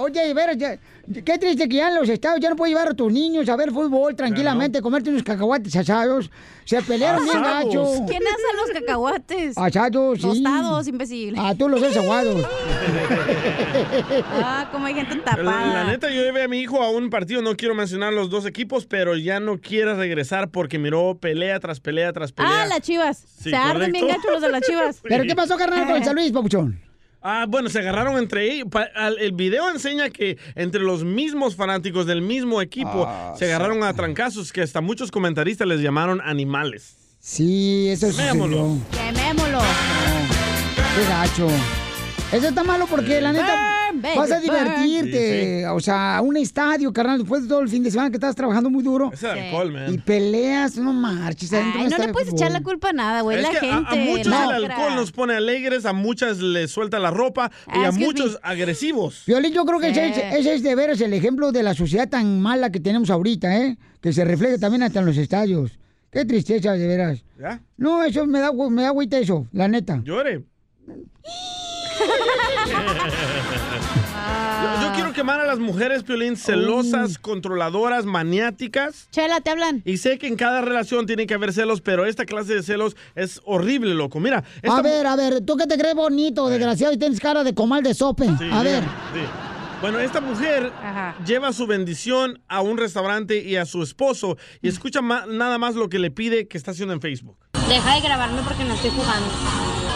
Oye, 0.00 0.34
veras, 0.34 0.56
ya- 0.56 0.78
qué 1.24 1.38
triste 1.38 1.68
que 1.68 1.76
ya 1.76 1.88
en 1.88 1.96
los 1.96 2.08
estados 2.08 2.40
ya 2.40 2.50
no 2.50 2.56
puedes 2.56 2.74
llevar 2.74 2.88
a 2.88 2.94
tus 2.94 3.12
niños 3.12 3.48
a 3.48 3.56
ver 3.56 3.70
fútbol 3.70 4.14
tranquilamente, 4.14 4.80
comerte 4.82 5.10
unos 5.10 5.22
cacahuates 5.22 5.74
asados. 5.76 6.30
Se 6.64 6.82
pelearon 6.82 7.24
bien 7.24 7.42
gacho. 7.42 7.84
¿Quién 8.06 8.22
asa 8.22 8.56
los 8.56 8.70
cacahuates? 8.78 9.56
Asados, 9.56 10.18
sí. 10.18 10.22
Tostados, 10.22 10.86
imbécil. 10.86 11.34
Ah, 11.38 11.54
tú 11.58 11.68
los 11.68 11.82
has 11.82 11.96
aguados. 11.96 12.46
Ah, 14.42 14.68
como 14.70 14.86
hay 14.86 14.94
gente 14.94 15.16
tapada. 15.16 15.42
la 15.42 15.84
neta, 15.84 16.10
yo 16.10 16.22
llevé 16.22 16.42
a 16.42 16.48
mi 16.48 16.58
hijo 16.58 16.82
a 16.82 16.90
un 16.90 17.10
partido, 17.10 17.42
no 17.42 17.56
quiero 17.56 17.74
mencionar 17.74 18.12
los 18.12 18.30
dos 18.30 18.46
equipos, 18.46 18.86
pero 18.86 19.16
ya 19.16 19.40
no 19.40 19.58
quiere 19.60 19.94
regresar 19.94 20.50
porque 20.50 20.78
miró 20.78 21.16
pelea 21.18 21.58
tras 21.60 21.80
pelea 21.80 22.12
tras 22.12 22.32
pelea. 22.32 22.62
Ah, 22.62 22.66
las 22.66 22.80
chivas. 22.80 23.24
Sí, 23.40 23.50
Se 23.50 23.56
arden 23.56 23.92
bien 23.92 24.06
gacho 24.06 24.30
los 24.30 24.42
de 24.42 24.50
las 24.50 24.62
chivas. 24.62 25.00
¿Pero 25.02 25.24
qué 25.24 25.34
pasó, 25.34 25.56
carnal, 25.56 25.86
con 25.86 25.96
el 25.96 26.04
San 26.04 26.14
Luis, 26.14 26.32
papuchón? 26.32 26.87
Ah, 27.20 27.46
bueno, 27.48 27.68
se 27.68 27.80
agarraron 27.80 28.16
entre 28.18 28.52
ellos. 28.52 28.68
El 29.18 29.32
video 29.32 29.68
enseña 29.70 30.08
que 30.10 30.38
entre 30.54 30.80
los 30.82 31.02
mismos 31.04 31.56
fanáticos 31.56 32.06
del 32.06 32.22
mismo 32.22 32.62
equipo 32.62 33.06
Ah, 33.08 33.34
se 33.36 33.46
agarraron 33.46 33.82
a 33.82 33.92
trancazos 33.92 34.52
que 34.52 34.62
hasta 34.62 34.80
muchos 34.80 35.10
comentaristas 35.10 35.66
les 35.66 35.80
llamaron 35.80 36.20
animales. 36.20 36.94
Sí, 37.20 37.88
eso 37.90 38.08
Quemémoslo. 38.10 38.56
sucedió. 38.56 39.12
Quemémoslo. 39.12 39.58
Qué 40.96 41.08
gacho. 41.08 41.48
Eso 42.30 42.48
está 42.48 42.62
malo 42.62 42.86
porque 42.90 43.22
la 43.22 43.32
neta 43.32 43.88
Burn, 43.90 44.02
baby, 44.02 44.18
vas 44.18 44.30
a 44.30 44.38
divertirte, 44.38 45.66
o 45.68 45.80
sea, 45.80 46.18
a 46.18 46.20
un 46.20 46.36
estadio, 46.36 46.92
carnal, 46.92 47.18
después 47.20 47.42
de 47.44 47.48
todo 47.48 47.60
el 47.60 47.70
fin 47.70 47.82
de 47.82 47.90
semana 47.90 48.10
que 48.10 48.16
estás 48.16 48.36
trabajando 48.36 48.68
muy 48.68 48.82
duro. 48.84 49.10
Es 49.14 49.24
alcohol, 49.24 49.72
man. 49.72 49.94
Y 49.94 49.96
peleas, 49.96 50.76
no 50.76 50.92
marches. 50.92 51.50
Ay, 51.54 51.88
no 51.88 51.96
le 51.96 52.12
puedes 52.12 52.30
echar 52.32 52.50
la 52.52 52.60
culpa 52.62 52.90
a 52.90 52.92
nada, 52.92 53.22
güey. 53.22 53.38
Es 53.38 53.42
La 53.44 53.50
que 53.50 53.56
a- 53.70 53.74
gente. 53.76 53.90
a, 53.92 54.04
muchos 54.04 54.26
el 54.26 54.34
alcohol 54.64 54.94
nos 54.94 55.10
pone 55.10 55.34
alegres, 55.34 55.86
a 55.86 55.94
muchas 55.94 56.38
les 56.40 56.70
suelta 56.70 56.98
la 56.98 57.10
ropa 57.10 57.50
y 57.66 57.70
Ah, 57.78 57.84
a 57.84 57.86
excuse 57.86 58.04
muchos 58.06 58.32
me. 58.34 58.38
agresivos. 58.42 59.22
Violín, 59.26 59.54
yo 59.54 59.64
creo 59.64 59.80
que 59.80 59.88
ese, 59.88 60.12
Sí. 60.14 60.20
es- 60.20 60.34
ese 60.40 60.54
es 60.56 60.62
de 60.62 60.74
veras 60.74 61.00
el 61.00 61.14
ejemplo 61.14 61.50
de 61.50 61.62
la 61.62 61.72
sociedad 61.72 62.10
tan 62.10 62.42
mala 62.42 62.70
que 62.70 62.78
tenemos 62.80 63.08
ahorita, 63.08 63.56
¿eh? 63.56 63.78
Que 64.02 64.12
se 64.12 64.26
refleja 64.26 64.58
también 64.58 64.82
hasta 64.82 65.00
en 65.00 65.06
los 65.06 65.16
estadios. 65.16 65.78
Qué 66.12 66.26
tristeza, 66.26 66.72
de 66.72 66.86
veras. 66.86 67.24
¿Ya? 67.40 67.62
No, 67.78 68.02
eso 68.04 68.26
me 68.26 68.40
da, 68.40 68.52
me 68.52 68.82
da 68.82 68.88
agüita 68.88 69.18
eso, 69.18 69.46
la 69.52 69.66
neta. 69.66 70.02
Llore. 70.04 70.44
Yo, 74.62 74.82
yo 74.82 74.92
quiero 74.94 75.12
quemar 75.12 75.40
a 75.40 75.44
las 75.44 75.58
mujeres, 75.58 76.02
Piolín, 76.02 76.36
celosas, 76.36 77.18
controladoras, 77.18 78.04
maniáticas. 78.04 79.08
Chela, 79.10 79.40
te 79.40 79.50
hablan. 79.50 79.82
Y 79.84 79.98
sé 79.98 80.18
que 80.18 80.26
en 80.26 80.36
cada 80.36 80.60
relación 80.60 81.06
tiene 81.06 81.26
que 81.26 81.34
haber 81.34 81.52
celos, 81.52 81.80
pero 81.80 82.04
esta 82.06 82.24
clase 82.26 82.54
de 82.54 82.62
celos 82.62 82.96
es 83.14 83.40
horrible, 83.44 83.94
loco. 83.94 84.20
Mira, 84.20 84.44
esta 84.62 84.78
A 84.78 84.82
ver, 84.82 85.06
a 85.06 85.16
ver, 85.16 85.40
tú 85.44 85.56
que 85.56 85.66
te 85.66 85.78
crees 85.78 85.94
bonito, 85.94 86.48
desgraciado, 86.48 86.92
y 86.92 86.98
tienes 86.98 87.20
cara 87.20 87.44
de 87.44 87.54
comal 87.54 87.82
de 87.82 87.94
sope. 87.94 88.24
Sí, 88.38 88.48
a 88.52 88.62
ver. 88.62 88.82
sí. 88.82 89.20
Bueno, 89.80 90.00
esta 90.00 90.20
mujer 90.20 90.72
Ajá. 90.82 91.14
lleva 91.24 91.52
su 91.52 91.68
bendición 91.68 92.42
a 92.48 92.60
un 92.62 92.78
restaurante 92.78 93.44
y 93.44 93.54
a 93.54 93.64
su 93.64 93.80
esposo 93.84 94.36
y 94.60 94.66
escucha 94.68 95.00
ma- 95.02 95.24
nada 95.28 95.56
más 95.58 95.76
lo 95.76 95.88
que 95.88 96.00
le 96.00 96.10
pide 96.10 96.48
que 96.48 96.58
está 96.58 96.72
haciendo 96.72 96.94
en 96.94 97.00
Facebook. 97.00 97.38
Deja 97.68 97.94
de 97.94 98.00
grabarme 98.00 98.42
porque 98.42 98.64
no 98.64 98.74
estoy 98.74 98.90
jugando. 98.90 99.28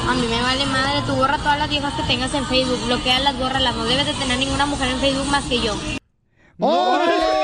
A 0.08 0.14
mí 0.14 0.26
me 0.26 0.42
vale 0.42 0.66
madre, 0.66 1.02
tú 1.06 1.14
borra 1.14 1.38
todas 1.38 1.58
las 1.58 1.68
viejas 1.68 1.94
que 1.94 2.02
tengas 2.02 2.34
en 2.34 2.44
Facebook, 2.46 2.84
bloquea 2.86 3.20
las 3.20 3.38
borras, 3.38 3.62
no 3.74 3.84
debes 3.84 4.06
de 4.06 4.14
tener 4.14 4.38
ninguna 4.38 4.66
mujer 4.66 4.88
en 4.88 4.98
Facebook 4.98 5.26
más 5.26 5.44
que 5.44 5.60
yo. 5.60 5.74
¡Órale! 6.58 7.41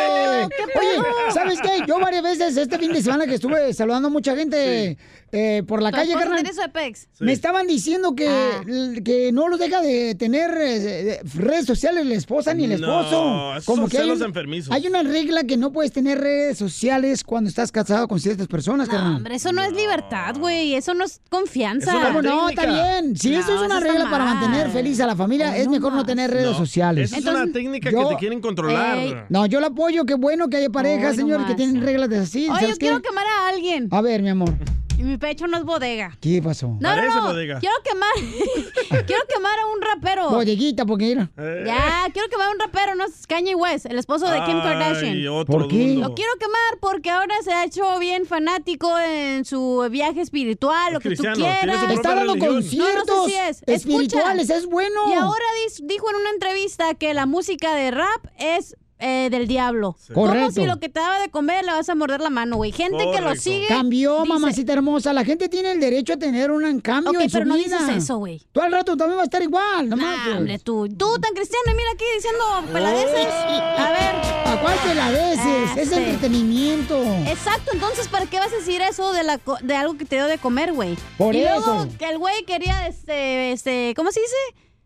¿Qué 0.48 0.78
Oye? 0.78 0.96
¿sabes 1.32 1.58
¿sabes 1.58 1.60
qué? 1.62 1.84
Yo 1.86 1.98
varias 1.98 2.22
veces 2.22 2.56
este 2.56 2.78
fin 2.78 2.92
de 2.92 3.02
semana 3.02 3.26
que 3.26 3.34
estuve 3.34 3.72
saludando 3.72 4.08
a 4.08 4.10
mucha 4.10 4.36
gente 4.36 4.96
eh, 5.32 5.62
por 5.66 5.82
la 5.82 5.90
¿Tu 5.90 5.96
calle, 5.96 6.12
carnal. 6.14 6.54
su 6.54 6.62
Apex? 6.62 7.08
Me 7.20 7.32
estaban 7.32 7.66
diciendo 7.66 8.14
que, 8.14 8.28
Ah. 8.28 8.62
que 9.04 9.30
no 9.32 9.48
los 9.48 9.58
deja 9.58 9.80
de 9.80 10.14
tener 10.14 10.50
eh, 10.60 11.20
redes 11.34 11.66
sociales 11.66 12.06
la 12.06 12.14
esposa 12.14 12.54
ni 12.54 12.64
el 12.64 12.72
esposo. 12.72 13.24
No, 13.24 13.56
esos 13.56 13.64
son 13.64 13.88
que 13.88 13.96
hay, 13.98 14.02
celos 14.04 14.18
un- 14.20 14.26
enfermizos. 14.26 14.72
hay 14.72 14.86
una 14.86 15.02
regla 15.02 15.44
que 15.44 15.56
no 15.56 15.72
puedes 15.72 15.92
tener 15.92 16.18
redes 16.18 16.56
sociales 16.58 17.24
cuando 17.24 17.48
estás 17.48 17.70
casado 17.72 18.08
con 18.08 18.20
ciertas 18.20 18.46
personas, 18.46 18.88
carnal. 18.88 19.16
Hombre, 19.16 19.34
eso 19.34 19.52
no 19.52 19.62
es 19.62 19.72
libertad, 19.72 20.36
güey. 20.38 20.74
Eso 20.74 20.94
no 20.94 21.04
es 21.04 21.20
confianza. 21.28 21.92
¿Cómo 22.06 22.22
no? 22.22 22.48
Está 22.48 22.66
bien. 22.66 23.16
Si 23.16 23.34
eso 23.34 23.54
es 23.54 23.60
No, 23.60 23.66
una 23.66 23.78
eso 23.78 23.86
regla 23.86 24.10
para 24.10 24.24
mantener 24.24 24.70
feliz 24.70 25.00
a 25.00 25.06
la 25.06 25.16
familia, 25.16 25.56
es 25.56 25.68
mejor 25.68 25.92
no 25.92 26.04
tener 26.06 26.30
redes 26.30 26.56
sociales. 26.56 27.12
Esa 27.12 27.18
es 27.18 27.24
una 27.26 27.52
técnica 27.52 27.90
que 27.90 27.96
te 27.96 28.16
quieren 28.16 28.40
controlar. 28.40 29.26
No, 29.28 29.46
yo 29.46 29.60
lo 29.60 29.66
apoyo. 29.68 30.04
Qué 30.06 30.14
bueno 30.14 30.27
que 30.50 30.56
haya 30.56 30.70
parejas, 30.70 31.16
señores, 31.16 31.46
que 31.46 31.54
tienen 31.54 31.82
reglas 31.82 32.08
de 32.08 32.18
así. 32.18 32.48
Oye, 32.48 32.60
¿sabes 32.60 32.70
yo 32.70 32.76
quiero 32.76 33.02
quemar 33.02 33.26
a 33.26 33.48
alguien. 33.48 33.88
A 33.90 34.00
ver, 34.00 34.22
mi 34.22 34.28
amor. 34.30 34.50
Y 34.98 35.04
mi 35.04 35.16
pecho 35.16 35.46
no 35.46 35.56
es 35.56 35.62
bodega. 35.62 36.18
¿Qué 36.20 36.42
pasó? 36.42 36.76
No, 36.80 36.96
no, 36.96 37.32
no. 37.32 37.60
Quiero 37.60 37.76
quemar. 37.84 38.10
quiero 39.06 39.22
quemar 39.32 39.56
a 39.60 39.66
un 39.66 39.80
rapero. 39.80 40.30
Bodeguita, 40.30 40.84
porque 40.86 41.04
mira. 41.04 41.30
Ya, 41.64 42.08
quiero 42.12 42.28
quemar 42.28 42.48
a 42.48 42.50
un 42.50 42.58
rapero, 42.58 42.96
no 42.96 43.04
es 43.04 43.24
Kanye 43.28 43.54
West, 43.54 43.86
el 43.86 43.96
esposo 43.96 44.26
de 44.28 44.38
Kim 44.44 44.56
Ay, 44.56 44.62
Kardashian. 44.62 45.28
otro 45.28 45.58
¿Por 45.58 45.68
qué? 45.68 45.94
duro. 45.94 46.08
Lo 46.08 46.14
quiero 46.16 46.32
quemar 46.40 46.78
porque 46.80 47.10
ahora 47.10 47.32
se 47.44 47.52
ha 47.52 47.64
hecho 47.64 47.96
bien 48.00 48.26
fanático 48.26 48.98
en 48.98 49.44
su 49.44 49.86
viaje 49.88 50.20
espiritual, 50.20 50.94
lo 50.94 50.98
que 51.00 51.14
tú 51.14 51.22
quieras. 51.22 51.92
Está 51.92 52.16
dando 52.16 52.32
religión. 52.34 52.54
conciertos 52.54 53.06
No, 53.06 53.16
no 53.22 53.24
sé 53.26 53.30
si 53.30 53.36
es. 53.36 53.62
espirituales, 53.66 54.50
Escucha. 54.50 54.56
es 54.58 54.66
bueno. 54.66 55.00
Y 55.10 55.14
ahora 55.14 55.44
dijo 55.84 56.10
en 56.10 56.16
una 56.16 56.30
entrevista 56.30 56.94
que 56.94 57.14
la 57.14 57.26
música 57.26 57.72
de 57.76 57.92
rap 57.92 58.26
es 58.36 58.76
eh, 58.98 59.28
del 59.30 59.46
diablo. 59.46 59.96
Como 60.12 60.26
Correcto. 60.26 60.52
si 60.52 60.64
lo 60.66 60.78
que 60.80 60.88
te 60.88 61.00
daba 61.00 61.20
de 61.20 61.28
comer 61.30 61.64
le 61.64 61.72
vas 61.72 61.88
a 61.88 61.94
morder 61.94 62.20
la 62.20 62.30
mano, 62.30 62.56
güey. 62.56 62.72
Gente 62.72 63.04
que 63.12 63.20
lo 63.20 63.34
sigue. 63.36 63.66
Cambió, 63.68 64.18
dice- 64.22 64.28
mamacita 64.28 64.72
hermosa. 64.72 65.12
La 65.12 65.24
gente 65.24 65.48
tiene 65.48 65.72
el 65.72 65.80
derecho 65.80 66.14
a 66.14 66.16
tener 66.16 66.50
un 66.50 66.80
cambio 66.80 67.12
Ok, 67.12 67.20
en 67.22 67.30
su 67.30 67.34
pero 67.34 67.44
no 67.46 67.56
vida. 67.56 67.78
dices 67.78 68.04
eso, 68.04 68.18
güey. 68.18 68.42
Tú 68.52 68.60
al 68.60 68.72
rato 68.72 68.96
también 68.96 69.16
vas 69.16 69.24
a 69.24 69.26
estar 69.26 69.42
igual, 69.42 69.88
no 69.88 69.96
Nah, 69.96 70.36
hombre, 70.38 70.58
tú, 70.58 70.88
tú 70.88 71.18
tan 71.20 71.32
cristiano 71.34 71.64
y 71.70 71.74
mira 71.74 71.90
aquí 71.94 72.04
diciendo 72.14 72.72
peladeces. 72.72 73.26
A 73.26 73.90
ver. 73.92 74.38
¿A 74.48 74.60
cuál 74.62 74.76
peladeces? 74.86 75.70
Es 75.76 75.88
Este. 75.92 75.96
entretenimiento. 75.96 77.02
Exacto, 77.26 77.70
entonces, 77.72 78.08
¿para 78.08 78.26
qué 78.26 78.38
vas 78.38 78.52
a 78.52 78.56
decir 78.56 78.80
eso 78.80 79.12
de, 79.12 79.22
la, 79.24 79.38
co- 79.38 79.58
de 79.62 79.74
algo 79.76 79.96
que 79.96 80.04
te 80.04 80.16
dio 80.16 80.26
de 80.26 80.38
comer, 80.38 80.72
güey? 80.72 80.96
Por 81.16 81.34
y 81.34 81.42
eso. 81.42 81.60
luego 81.60 81.86
que 81.98 82.08
el 82.08 82.18
güey 82.18 82.44
quería, 82.44 82.86
este, 82.88 83.52
este, 83.52 83.92
¿cómo 83.96 84.10
se 84.12 84.20
dice? 84.20 84.36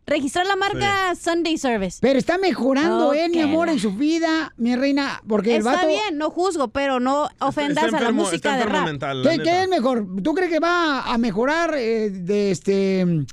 Registrar 0.04 0.46
la 0.46 0.56
marca 0.56 1.14
Sunday 1.14 1.56
Service. 1.56 1.98
Pero 2.00 2.18
está 2.18 2.36
mejorando 2.36 3.12
él, 3.12 3.30
mi 3.30 3.38
Ok. 3.42 3.44
amor, 3.48 3.68
en 3.68 3.78
su 3.78 3.92
vida, 3.92 4.52
mi 4.56 4.74
reina, 4.74 5.22
porque 5.28 5.52
el 5.52 5.58
Está 5.58 5.74
vato... 5.74 5.86
bien, 5.86 6.18
no 6.18 6.30
juzgo, 6.30 6.68
pero 6.68 6.98
no 6.98 7.28
ofendas 7.40 7.94
a 7.94 8.00
la 8.00 8.10
música 8.12 8.56
de 8.56 8.64
rap. 8.64 8.88
¿Qué, 9.22 9.42
qué 9.42 9.62
es 9.62 9.68
mejor? 9.68 10.06
¿Tú 10.22 10.34
crees 10.34 10.50
que 10.50 10.58
va 10.58 11.02
a 11.02 11.18
mejorar 11.18 11.74
eh, 11.76 12.10
de 12.10 12.50
este 12.50 13.24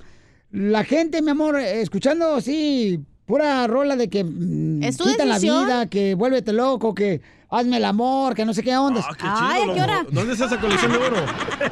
la 0.51 0.83
gente, 0.83 1.21
mi 1.21 1.29
amor, 1.31 1.59
eh, 1.59 1.81
escuchando 1.81 2.35
así 2.35 2.99
pura 3.29 3.67
rola 3.67 3.95
de 3.95 4.09
que 4.09 4.23
mm, 4.23 4.81
¿Es 4.83 4.97
tu 4.97 5.03
quita 5.03 5.23
la 5.23 5.35
decisión? 5.35 5.65
vida, 5.65 5.85
que 5.87 6.15
vuélvete 6.15 6.51
loco, 6.51 6.95
que 6.95 7.21
hazme 7.51 7.77
el 7.77 7.85
amor, 7.85 8.33
que 8.33 8.43
no 8.43 8.55
sé 8.55 8.63
qué 8.63 8.75
ondas? 8.75 9.05
Ay, 9.19 9.69
¿a 9.69 9.73
qué 9.75 9.81
hora? 9.83 10.03
¿Dónde 10.09 10.33
está 10.33 10.45
esa 10.47 10.59
colección 10.59 10.91
de 10.93 10.97
oro? 10.97 11.17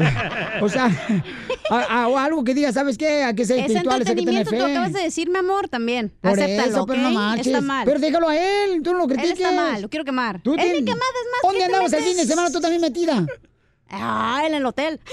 o 0.61 0.69
sea, 0.69 0.85
a- 1.71 2.03
a- 2.03 2.07
o 2.09 2.17
algo 2.19 2.43
que 2.43 2.53
diga, 2.53 2.71
¿sabes 2.71 2.95
qué? 2.95 3.23
Hay 3.23 3.33
que 3.33 3.43
ser 3.43 3.57
Es 3.57 3.65
que 3.65 3.73
tener 3.79 3.91
entretenimiento, 4.01 4.51
tú 4.51 4.55
fe. 4.57 4.71
acabas 4.71 4.93
de 4.93 5.01
decir, 5.01 5.29
mi 5.31 5.37
amor, 5.39 5.67
también. 5.67 6.13
Por 6.21 6.33
Acéptalo, 6.33 6.69
eso, 6.69 6.85
pero 6.85 7.01
no 7.01 7.07
¿ok? 7.09 7.13
marches. 7.15 7.47
Está 7.47 7.61
mal. 7.61 7.85
Pero 7.85 7.99
déjalo 7.99 8.29
a 8.29 8.37
él, 8.37 8.81
tú 8.83 8.91
no 8.93 8.99
lo 8.99 9.03
Él 9.05 9.09
critiques. 9.13 9.39
está 9.39 9.51
mal, 9.51 9.81
lo 9.81 9.89
quiero 9.89 10.05
quemar. 10.05 10.41
Tú 10.43 10.53
Él 10.53 10.59
me 10.59 10.85
quemas, 10.85 10.99
es 10.99 11.27
más, 11.31 11.41
¿Dónde 11.41 11.57
¿qué 11.57 11.65
andabas 11.65 11.91
el 11.93 12.03
fin 12.03 12.17
de 12.17 12.25
semana 12.25 12.51
tú 12.51 12.61
también 12.61 12.81
metida? 12.83 13.25
Ah, 13.89 14.43
en 14.45 14.53
el 14.53 14.63
hotel. 14.65 14.99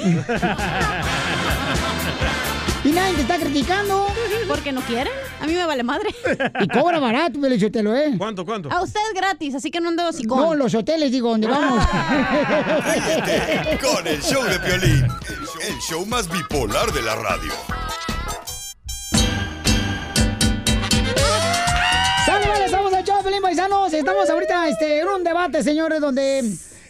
Y 2.84 2.90
nadie 2.92 3.14
te 3.14 3.22
está 3.22 3.38
criticando. 3.38 4.06
Porque 4.54 4.70
no 4.70 4.82
quieren. 4.82 5.12
A 5.40 5.46
mí 5.48 5.52
me 5.52 5.66
vale 5.66 5.82
madre. 5.82 6.14
Y 6.60 6.68
cobra 6.68 7.00
barato, 7.00 7.40
Pelichotelo, 7.40 7.96
¿eh? 7.96 8.14
¿Cuánto, 8.16 8.44
cuánto? 8.44 8.70
A 8.70 8.82
ustedes 8.82 9.12
gratis, 9.12 9.56
así 9.56 9.68
que 9.68 9.80
no 9.80 9.88
ando 9.88 10.06
hocicón. 10.06 10.38
No, 10.38 10.54
los 10.54 10.72
hoteles, 10.76 11.10
digo, 11.10 11.30
donde 11.30 11.48
vamos. 11.48 11.84
Ríete 12.84 13.78
con 13.84 14.06
el 14.06 14.22
show 14.22 14.44
de 14.44 14.60
Piolín, 14.60 15.08
el 15.66 15.78
show 15.80 16.06
más 16.06 16.30
bipolar 16.30 16.92
de 16.92 17.02
la 17.02 17.16
radio. 17.16 17.52
¡Sale, 22.24 22.46
vale! 22.46 22.64
Estamos 22.66 22.92
al 22.92 23.04
show, 23.04 23.24
Pelín 23.24 23.42
Paisanos. 23.42 23.92
Estamos 23.92 24.30
ahorita 24.30 24.68
este, 24.68 25.00
en 25.00 25.08
un 25.08 25.24
debate, 25.24 25.64
señores, 25.64 26.00
donde 26.00 26.44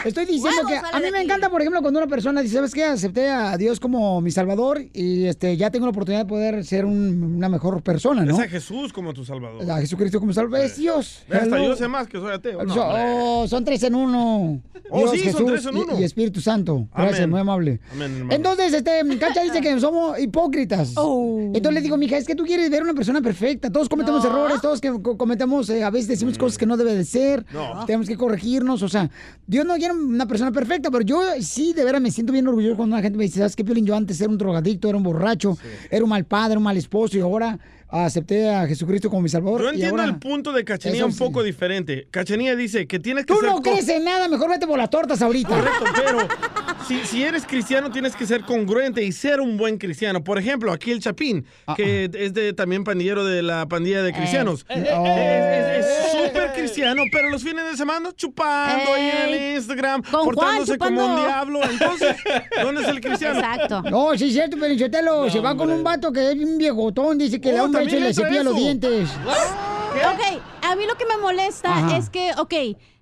estoy 0.09 0.27
diciendo 0.27 0.62
que 0.69 0.77
a 0.77 1.01
mí 1.01 1.11
me 1.12 1.23
encanta, 1.23 1.49
por 1.51 1.61
ejemplo, 1.61 1.81
cuando 1.83 1.99
una 2.01 2.09
persona 2.09 2.40
dice, 2.43 2.55
¿sabes 2.57 2.73
qué? 2.73 2.85
Acepté 2.85 3.29
a 3.31 3.57
Dios 3.57 3.81
como 3.81 4.21
mi 4.21 4.31
salvador 4.31 4.83
y 4.93 5.25
este, 5.27 5.57
ya 5.57 5.71
tengo 5.71 5.87
la 5.87 5.90
oportunidad 5.90 6.23
de 6.25 6.29
poder 6.29 6.64
ser 6.64 6.85
un- 6.85 7.35
una 7.37 7.49
mejor 7.49 7.83
persona, 7.83 8.25
¿no? 8.25 8.35
Es 8.35 8.40
a 8.40 8.49
Jesús 8.49 8.93
como 8.93 9.12
tu 9.14 9.25
salvador. 9.25 9.69
A 9.71 9.79
Jesucristo 9.81 10.21
como 10.21 10.33
salvador. 10.33 10.64
Es 10.67 10.77
Dios. 10.77 11.23
Hasta 11.31 11.45
Hello. 11.57 11.69
yo 11.69 11.77
sé 11.77 11.88
más 11.88 12.07
que 12.09 12.19
soy 12.19 12.33
ateo. 12.33 12.62
No, 12.64 12.75
hombre. 12.75 13.03
oh, 13.19 13.47
son 13.49 13.64
tres 13.64 13.83
en 13.83 13.95
uno. 13.95 14.61
Oh, 14.90 14.99
Dios, 14.99 15.11
sí, 15.12 15.31
son 15.33 15.47
tres 15.47 15.64
en 15.67 15.77
y- 15.77 15.81
uno. 15.81 16.01
Y, 16.01 16.05
Espíritu 16.05 16.40
Santo. 16.40 16.87
Gracias, 16.95 17.19
Amén. 17.21 17.31
muy 17.31 17.40
amable. 17.40 17.81
Amén, 17.93 18.12
hermano. 18.12 18.33
Entonces, 18.35 18.73
este, 18.75 19.01
Cacha 19.19 19.43
dice 19.43 19.61
que 19.61 19.79
somos 19.81 20.19
hipócritas. 20.19 20.93
Oh. 20.97 21.38
Entonces 21.55 21.73
le 21.75 21.81
digo, 21.81 21.97
mija, 21.97 22.17
es 22.17 22.27
que 22.27 22.35
tú 22.35 22.45
quieres 22.45 22.69
ver 22.71 22.83
una 22.83 22.95
persona 22.95 23.23
perfecta. 23.23 23.71
Todos 23.71 23.88
cometemos 23.88 24.25
errores, 24.25 24.61
todos 24.61 24.81
que 24.81 24.90
co- 25.01 25.17
cometemos, 25.17 25.71
eh, 25.71 25.83
a 25.85 25.90
veces 25.90 26.09
decimos 26.09 26.37
cosas 26.37 26.59
que 26.59 26.67
no 26.67 26.77
debe 26.77 26.95
de 26.95 27.05
ser. 27.05 27.47
No. 27.53 27.85
Tenemos 27.87 28.07
que 28.09 28.17
corregirnos. 28.17 28.83
O 28.83 28.88
sea, 28.88 29.11
Dios 29.47 29.64
no 29.64 29.75
quiere 29.77 29.93
una 29.94 30.26
persona 30.26 30.52
perfecta, 30.52 30.90
pero 30.90 31.02
yo 31.04 31.20
sí, 31.40 31.72
de 31.72 31.85
veras, 31.85 32.00
me 32.00 32.11
siento 32.11 32.33
bien 32.33 32.46
orgulloso 32.46 32.76
cuando 32.76 32.94
una 32.96 33.02
gente 33.02 33.16
me 33.18 33.24
dice, 33.24 33.38
¿sabes 33.38 33.57
qué, 33.57 33.64
Piolín? 33.64 33.87
Yo 33.87 33.96
antes 33.96 34.20
era 34.20 34.30
un 34.30 34.38
drogadicto, 34.38 34.88
era 34.88 34.96
un 34.98 35.04
borracho, 35.04 35.57
era 35.90 36.02
un 36.04 36.11
mal 36.11 36.24
padre, 36.24 36.57
un 36.57 36.62
mal 36.62 36.76
esposo 36.76 37.16
y 37.16 37.20
ahora 37.20 37.59
acepté 37.88 38.50
a 38.52 38.66
Jesucristo 38.66 39.09
como 39.09 39.22
mi 39.22 39.28
salvador. 39.28 39.61
Yo 39.62 39.66
y 39.68 39.74
entiendo 39.74 40.00
ahora- 40.00 40.12
el 40.12 40.18
punto 40.18 40.52
de 40.52 40.64
Cachanía 40.64 40.98
Eso 40.98 41.07
un 41.07 41.12
sí. 41.12 41.18
poco 41.18 41.42
diferente. 41.44 42.09
Cachanía 42.11 42.57
dice 42.57 42.87
que 42.88 42.98
tienes 42.98 43.24
que 43.24 43.33
Tú 43.35 43.40
ser... 43.40 43.50
no 43.50 43.62
crees 43.62 43.88
en 43.88 44.02
nada, 44.04 44.26
mejor 44.28 44.50
vete 44.50 44.66
por 44.66 44.78
las 44.78 44.90
tortas 44.90 45.22
ahorita. 45.22 45.48
Correcto, 45.50 45.85
pero 45.94 46.18
si, 46.88 46.98
si 47.07 47.22
eres 47.22 47.46
cristiano 47.46 47.92
tienes 47.92 48.16
que 48.16 48.26
ser 48.26 48.40
congruente 48.42 49.04
y 49.04 49.12
ser 49.12 49.40
un 49.40 49.57
buen 49.57 49.78
cristiano. 49.78 50.24
Por 50.24 50.38
ejemplo, 50.40 50.72
aquí 50.72 50.90
el 50.90 50.98
Chapín, 51.00 51.46
Ah, 51.68 51.74
que 51.76 52.11
es 52.12 52.35
de, 52.35 52.52
también 52.52 52.83
pandillero 52.83 53.24
de 53.24 53.42
la 53.42 53.66
pandilla 53.68 54.02
de 54.02 54.12
cristianos. 54.12 54.66
eh, 54.70 55.78
es 55.80 56.11
súper 56.26 56.43
cristiano, 56.64 57.03
pero 57.12 57.31
los 57.31 57.42
fines 57.42 57.64
de 57.70 57.77
semana 57.77 58.11
chupando 58.14 58.92
ahí 58.94 59.11
en 59.11 59.29
el 59.35 59.57
Instagram, 59.57 60.03
Con 60.03 60.11
Juan 60.11 60.24
portándose 60.24 60.79
como 60.79 60.90
un 60.90 60.96
chupando. 61.07 61.22
diablo. 61.27 61.61
Entonces, 61.64 62.16
¿dónde 62.62 62.83
es 62.83 62.88
el 62.88 63.00
cristiano? 63.00 63.38
Exacto. 63.40 63.83
No, 63.90 64.16
sí 64.16 64.27
es 64.29 64.33
cierto, 64.35 64.57
pero 64.61 64.77
Chotelo, 64.77 65.24
No, 65.24 65.31
se 65.31 65.40
va 65.40 65.57
con 65.57 65.70
un 65.70 65.83
vato 65.85 66.12
que 66.12 66.33
es 66.33 66.37
un 66.37 66.59
viejotón, 66.59 67.18
dice 67.18 67.40
que 67.40 67.48
le 67.50 67.55
da 67.57 67.62
Oh, 67.62 67.66
un 67.66 67.72
beso 67.72 67.96
y 67.96 68.00
le 68.00 68.14
cepilla 68.14 68.42
los 68.42 68.57
dientes. 68.57 69.09
Ok, 69.94 70.42
a 70.62 70.74
mí 70.74 70.87
lo 70.87 70.96
que 70.96 71.07
me 71.07 71.16
molesta 71.18 71.72
Ajá. 71.72 71.96
es 71.96 72.11
que, 72.11 72.33
ok, 72.38 72.53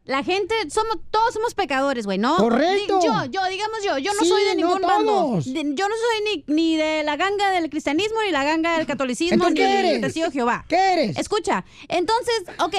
la 0.05 0.23
gente, 0.23 0.55
somos, 0.69 0.99
todos 1.11 1.33
somos 1.33 1.55
pecadores, 1.55 2.05
güey, 2.05 2.19
¿no? 2.19 2.37
Correcto. 2.37 2.99
Di- 3.01 3.07
Yo, 3.07 3.25
yo, 3.31 3.45
digamos 3.49 3.79
yo, 3.83 3.97
yo 3.97 4.13
no 4.13 4.21
Sí, 4.21 4.29
soy 4.29 4.45
de 4.45 4.57
no 4.57 4.67
ningún 4.75 4.83
bando. 4.83 5.11
todos. 5.13 5.45
De- 5.47 5.63
Yo 5.75 5.89
no 5.89 5.95
soy 5.95 6.45
ni, 6.47 6.55
ni 6.55 6.77
de 6.77 7.03
la 7.03 7.17
ganga 7.17 7.51
del 7.53 7.71
cristianismo, 7.71 8.17
ni 8.27 8.31
la 8.31 8.45
ganga 8.45 8.77
del 8.77 8.87
catolicismo, 8.87 9.35
¿Entonces 9.47 9.55
ni 9.67 9.73
del 9.75 9.85
eres? 9.87 10.01
testigo 10.03 10.27
de 10.27 10.33
Jehová. 10.33 10.67
¿Qué 10.69 10.93
eres? 10.93 11.17
Escucha, 11.19 11.65
entonces, 11.89 12.43
ok, 12.59 12.75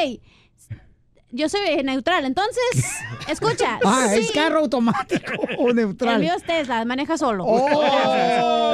yo 1.34 1.50
soy 1.50 1.84
neutral, 1.84 2.26
entonces, 2.26 2.86
escucha. 3.28 3.80
Ah, 3.84 4.08
sí, 4.14 4.20
¿es 4.20 4.32
carro 4.32 4.60
automático 4.60 5.34
o 5.58 5.74
neutral? 5.74 6.16
El 6.16 6.22
mío 6.22 6.34
es 6.38 6.44
Tesla, 6.44 6.86
maneja 6.86 7.18
solo. 7.18 7.44
Oh. 7.46 7.68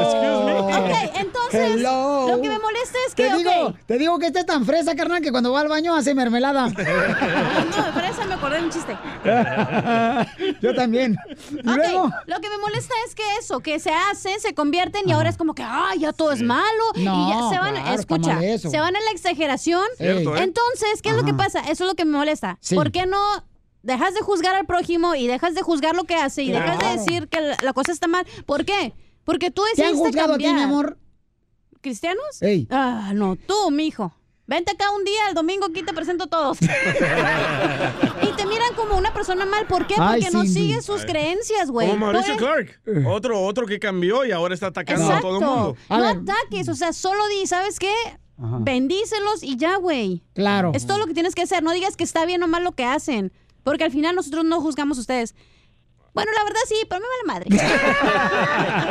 Excuse 0.02 0.44
me. 0.46 0.60
Ok, 0.60 1.12
entonces, 1.16 1.76
Hello. 1.76 2.28
lo 2.30 2.42
que 2.42 2.50
me 2.50 2.60
molesta 2.60 2.98
es 3.08 3.16
que, 3.16 3.28
Te 3.30 3.38
digo, 3.38 3.74
te 3.86 3.98
digo 3.98 4.20
que 4.20 4.28
esta 4.28 4.42
es 4.42 4.46
tan 4.46 4.66
fresa, 4.66 4.96
carnal, 4.96 5.22
que 5.22 5.32
cuando 5.32 5.52
va 5.52 5.62
al 5.62 5.68
baño 5.68 5.96
hace 5.96 6.14
mermelada. 6.14 6.68
no, 6.70 6.74
de 6.76 7.92
fresa 7.94 8.26
me 8.28 8.34
acordé 8.36 8.58
de 8.58 8.64
un 8.64 8.70
chiste. 8.72 8.98
Yo 10.62 10.76
también. 10.76 11.16
Y 11.52 11.60
Ok, 11.70 11.76
luego, 11.76 12.12
lo 12.28 12.40
que 12.40 12.50
me 12.50 12.58
molesta 12.60 12.94
es 13.08 13.16
que 13.16 13.24
eso, 13.40 13.60
que 13.62 13.80
se 13.80 13.92
hacen, 13.92 14.40
se 14.40 14.54
convierten 14.54 15.08
y 15.08 15.12
ahora 15.12 15.30
es 15.30 15.38
como 15.38 15.54
que, 15.54 15.64
ay, 15.64 16.00
ya 16.00 16.14
todo 16.14 16.32
es 16.32 16.42
malo. 16.42 16.64
No, 16.96 17.28
y 17.28 17.34
ya 17.34 17.50
se 17.50 17.60
van, 17.60 17.74
claro, 17.76 18.00
está 18.00 18.16
escucha, 18.16 18.70
se 18.70 18.80
van 18.80 18.96
a 18.96 19.00
la 19.00 19.12
exageración. 19.12 19.84
Cierto, 19.98 20.36
¿eh? 20.36 20.44
Entonces, 20.44 21.02
¿qué 21.02 21.10
es 21.10 21.16
lo 21.16 21.24
que 21.24 21.34
pasa? 21.34 21.60
Eso 21.62 21.84
es 21.84 21.90
lo 21.90 21.96
que 21.96 22.06
me 22.06 22.18
molesta. 22.18 22.49
Sí. 22.62 22.76
¿Por 22.76 22.92
qué 22.92 23.06
no 23.06 23.18
dejas 23.84 24.14
de 24.14 24.22
juzgar 24.22 24.56
al 24.56 24.66
prójimo 24.66 25.16
y 25.16 25.28
dejas 25.28 25.56
de 25.56 25.62
juzgar 25.62 25.96
lo 25.96 26.04
que 26.06 26.16
hace 26.16 26.44
y 26.44 26.52
dejas 26.52 26.80
de 26.80 26.86
decir 26.98 27.28
que 27.28 27.42
la, 27.42 27.58
la 27.62 27.74
cosa 27.74 27.92
está 27.92 28.08
mal? 28.08 28.26
¿Por 28.46 28.66
qué? 28.66 28.94
Porque 29.24 29.52
tú 29.52 29.62
¿te 29.76 29.84
han 29.84 29.90
decidiste 29.92 30.08
juzgado 30.22 30.34
a 30.34 30.38
ti, 30.38 30.44
cambiar. 30.46 30.68
mi 30.68 30.74
amor? 30.74 30.98
¿Cristianos? 31.82 32.42
Ey. 32.42 32.68
Ah, 32.70 33.12
no, 33.14 33.36
tú, 33.36 33.72
mijo. 33.72 34.14
Vente 34.48 34.72
acá 34.72 34.90
un 34.90 35.04
día, 35.04 35.28
el 35.30 35.36
domingo 35.36 35.68
aquí 35.68 35.84
te 35.84 35.94
presento 35.94 36.24
a 36.24 36.28
todos. 36.28 36.58
y 38.22 38.32
te 38.36 38.46
miran 38.48 38.74
como 38.76 38.98
una 38.98 39.14
persona 39.14 39.46
mal. 39.46 39.68
¿Por 39.68 39.86
qué? 39.86 39.94
Ay, 40.00 40.22
Porque 40.22 40.36
no 40.36 40.42
Cindy. 40.44 40.54
sigues 40.60 40.86
sus 40.86 41.06
creencias, 41.06 41.70
güey. 41.70 41.88
Como 41.90 42.08
Mauricio 42.08 42.36
Clark, 42.36 42.82
otro, 43.08 43.40
otro 43.42 43.68
que 43.68 43.80
cambió 43.80 44.26
y 44.26 44.32
ahora 44.32 44.56
está 44.56 44.68
atacando 44.68 45.12
a 45.12 45.22
todo 45.22 45.38
el 45.40 45.46
mundo. 45.46 45.78
A 45.90 45.98
no 46.00 46.04
ver. 46.04 46.18
ataques, 46.18 46.68
o 46.68 46.74
sea, 46.76 46.94
solo 46.94 47.28
di, 47.28 47.46
¿sabes 47.46 47.78
qué? 47.80 47.94
Ajá. 48.42 48.58
Bendícelos 48.62 49.44
y 49.44 49.58
ya, 49.58 49.76
güey. 49.78 50.24
Claro. 50.34 50.72
Es 50.74 50.86
todo 50.88 50.98
lo 50.98 51.06
que 51.08 51.14
tienes 51.14 51.36
que 51.36 51.42
hacer. 51.44 51.62
No 51.64 51.72
digas 51.74 51.96
que 51.98 52.04
está 52.04 52.26
bien 52.26 52.42
o 52.44 52.48
mal 52.48 52.64
lo 52.64 52.72
que 52.74 52.86
hacen. 52.86 53.32
Porque 53.64 53.84
al 53.84 53.92
final 53.92 54.16
nosotros 54.16 54.46
no 54.46 54.62
juzgamos 54.62 54.98
a 54.98 55.02
ustedes. 55.02 55.36
Bueno, 56.14 56.32
la 56.36 56.44
verdad 56.44 56.60
sí, 56.68 56.76
pero 56.90 57.02
me 57.02 57.08
vale 57.08 57.24
madre. 57.48 57.50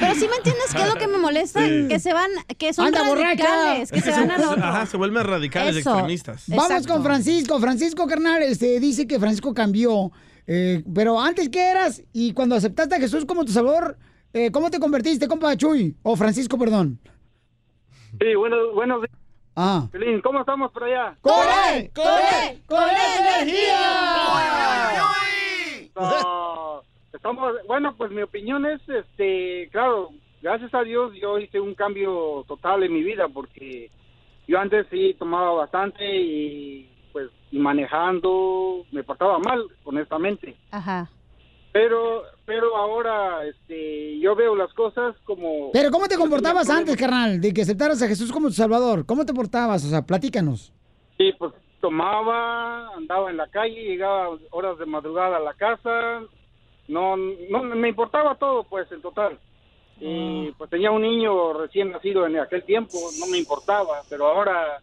pero 0.00 0.14
sí 0.14 0.26
me 0.28 0.36
entiendes 0.36 0.72
qué 0.74 0.82
es 0.82 0.88
lo 0.88 0.94
que 0.94 1.06
me 1.08 1.18
molesta, 1.18 1.64
Sí. 1.66 1.86
que 1.88 1.98
se 2.00 2.12
van, 2.12 2.30
que 2.58 2.72
son 2.72 2.86
Anda 2.86 3.06
borracha. 3.08 3.44
radicales, 3.44 3.90
que 3.92 3.98
Es 3.98 4.04
se 4.04 4.10
van 4.12 4.30
otro. 4.30 4.50
Ajá, 4.64 4.86
se 4.86 4.96
vuelven 4.96 5.24
radicales 5.24 5.76
Eso. 5.76 5.90
extremistas. 5.90 6.44
Vamos 6.48 6.70
Exacto. 6.70 6.92
con 6.94 7.02
Francisco. 7.02 7.60
Francisco, 7.60 8.06
carnal, 8.06 8.42
este, 8.42 8.80
dice 8.80 9.06
que 9.06 9.18
Francisco 9.18 9.52
cambió. 9.54 10.10
eh, 10.46 10.82
pero 10.94 11.20
antes, 11.20 11.48
¿qué 11.48 11.70
eras? 11.70 12.02
Y 12.12 12.32
cuando 12.32 12.54
aceptaste 12.54 12.94
a 12.94 13.00
Jesús 13.00 13.24
como 13.24 13.44
tu 13.44 13.52
salvador, 13.52 13.98
eh, 14.32 14.50
¿cómo 14.52 14.70
te 14.70 14.78
convertiste, 14.78 15.26
compa 15.28 15.56
Chuy? 15.56 15.96
O 16.02 16.16
Francisco, 16.16 16.56
perdón. 16.58 17.00
Sí, 18.18 18.34
bueno, 18.34 18.72
buenos 18.72 19.02
días. 19.02 19.18
Ah. 19.56 19.88
Pelín, 19.90 20.20
¿cómo 20.20 20.40
estamos 20.40 20.70
por 20.72 20.84
allá? 20.84 21.16
¡Corre! 21.22 21.90
¡Corre! 21.94 22.60
¡Corre 22.66 22.92
No, 25.94 26.82
estamos, 27.12 27.54
bueno, 27.66 27.94
pues 27.96 28.10
mi 28.10 28.22
opinión 28.22 28.66
es, 28.66 28.80
este, 28.88 29.68
claro, 29.72 30.10
gracias 30.42 30.74
a 30.74 30.82
Dios 30.82 31.12
yo 31.14 31.38
hice 31.38 31.58
un 31.58 31.74
cambio 31.74 32.44
total 32.46 32.82
en 32.82 32.92
mi 32.92 33.02
vida 33.02 33.28
porque 33.28 33.90
yo 34.46 34.58
antes 34.60 34.86
sí 34.90 35.16
tomaba 35.18 35.52
bastante 35.52 36.04
y 36.04 36.90
pues 37.12 37.30
y 37.50 37.58
manejando 37.58 38.84
me 38.92 39.02
portaba 39.02 39.38
mal, 39.38 39.64
honestamente. 39.84 40.54
Ajá. 40.70 41.08
Pero, 41.76 42.22
pero 42.46 42.74
ahora, 42.74 43.44
este, 43.44 44.18
yo 44.18 44.34
veo 44.34 44.56
las 44.56 44.72
cosas 44.72 45.14
como. 45.24 45.70
Pero 45.72 45.90
¿cómo 45.90 46.08
te 46.08 46.16
comportabas 46.16 46.70
antes, 46.70 46.96
carnal, 46.96 47.38
de 47.38 47.52
que 47.52 47.60
aceptaras 47.60 48.00
a 48.00 48.08
Jesús 48.08 48.32
como 48.32 48.48
tu 48.48 48.54
salvador? 48.54 49.04
¿Cómo 49.04 49.26
te 49.26 49.34
portabas? 49.34 49.84
O 49.84 49.88
sea, 49.88 50.00
platícanos. 50.00 50.72
Sí, 51.18 51.34
pues 51.38 51.52
tomaba, 51.82 52.94
andaba 52.94 53.30
en 53.30 53.36
la 53.36 53.48
calle, 53.48 53.82
llegaba 53.82 54.38
horas 54.52 54.78
de 54.78 54.86
madrugada 54.86 55.36
a 55.36 55.40
la 55.40 55.52
casa, 55.52 56.22
no, 56.88 57.18
no 57.18 57.62
me 57.62 57.90
importaba 57.90 58.36
todo, 58.36 58.64
pues, 58.64 58.90
en 58.90 59.02
total. 59.02 59.38
Y 60.00 60.52
pues 60.52 60.70
tenía 60.70 60.90
un 60.90 61.02
niño 61.02 61.52
recién 61.52 61.90
nacido 61.90 62.26
en 62.26 62.38
aquel 62.38 62.64
tiempo, 62.64 62.96
no 63.20 63.26
me 63.26 63.36
importaba, 63.36 64.00
pero 64.08 64.28
ahora, 64.28 64.80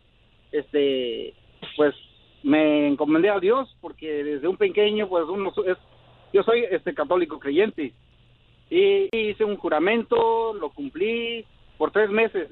este, 0.52 1.34
pues, 1.76 1.96
me 2.44 2.90
encomendé 2.90 3.32
a 3.32 3.40
Dios 3.40 3.76
porque 3.82 4.24
desde 4.24 4.48
un 4.48 4.58
pequeño, 4.58 5.10
pues, 5.10 5.24
uno 5.28 5.52
es, 5.66 5.78
yo 6.34 6.44
soy 6.44 6.66
este 6.70 6.94
católico 6.94 7.40
creyente 7.40 7.94
y 8.70 9.08
hice 9.16 9.46
un 9.46 9.56
juramento, 9.58 10.54
lo 10.56 10.70
cumplí 10.72 11.46
por 11.78 11.92
tres 11.92 12.10
meses. 12.10 12.50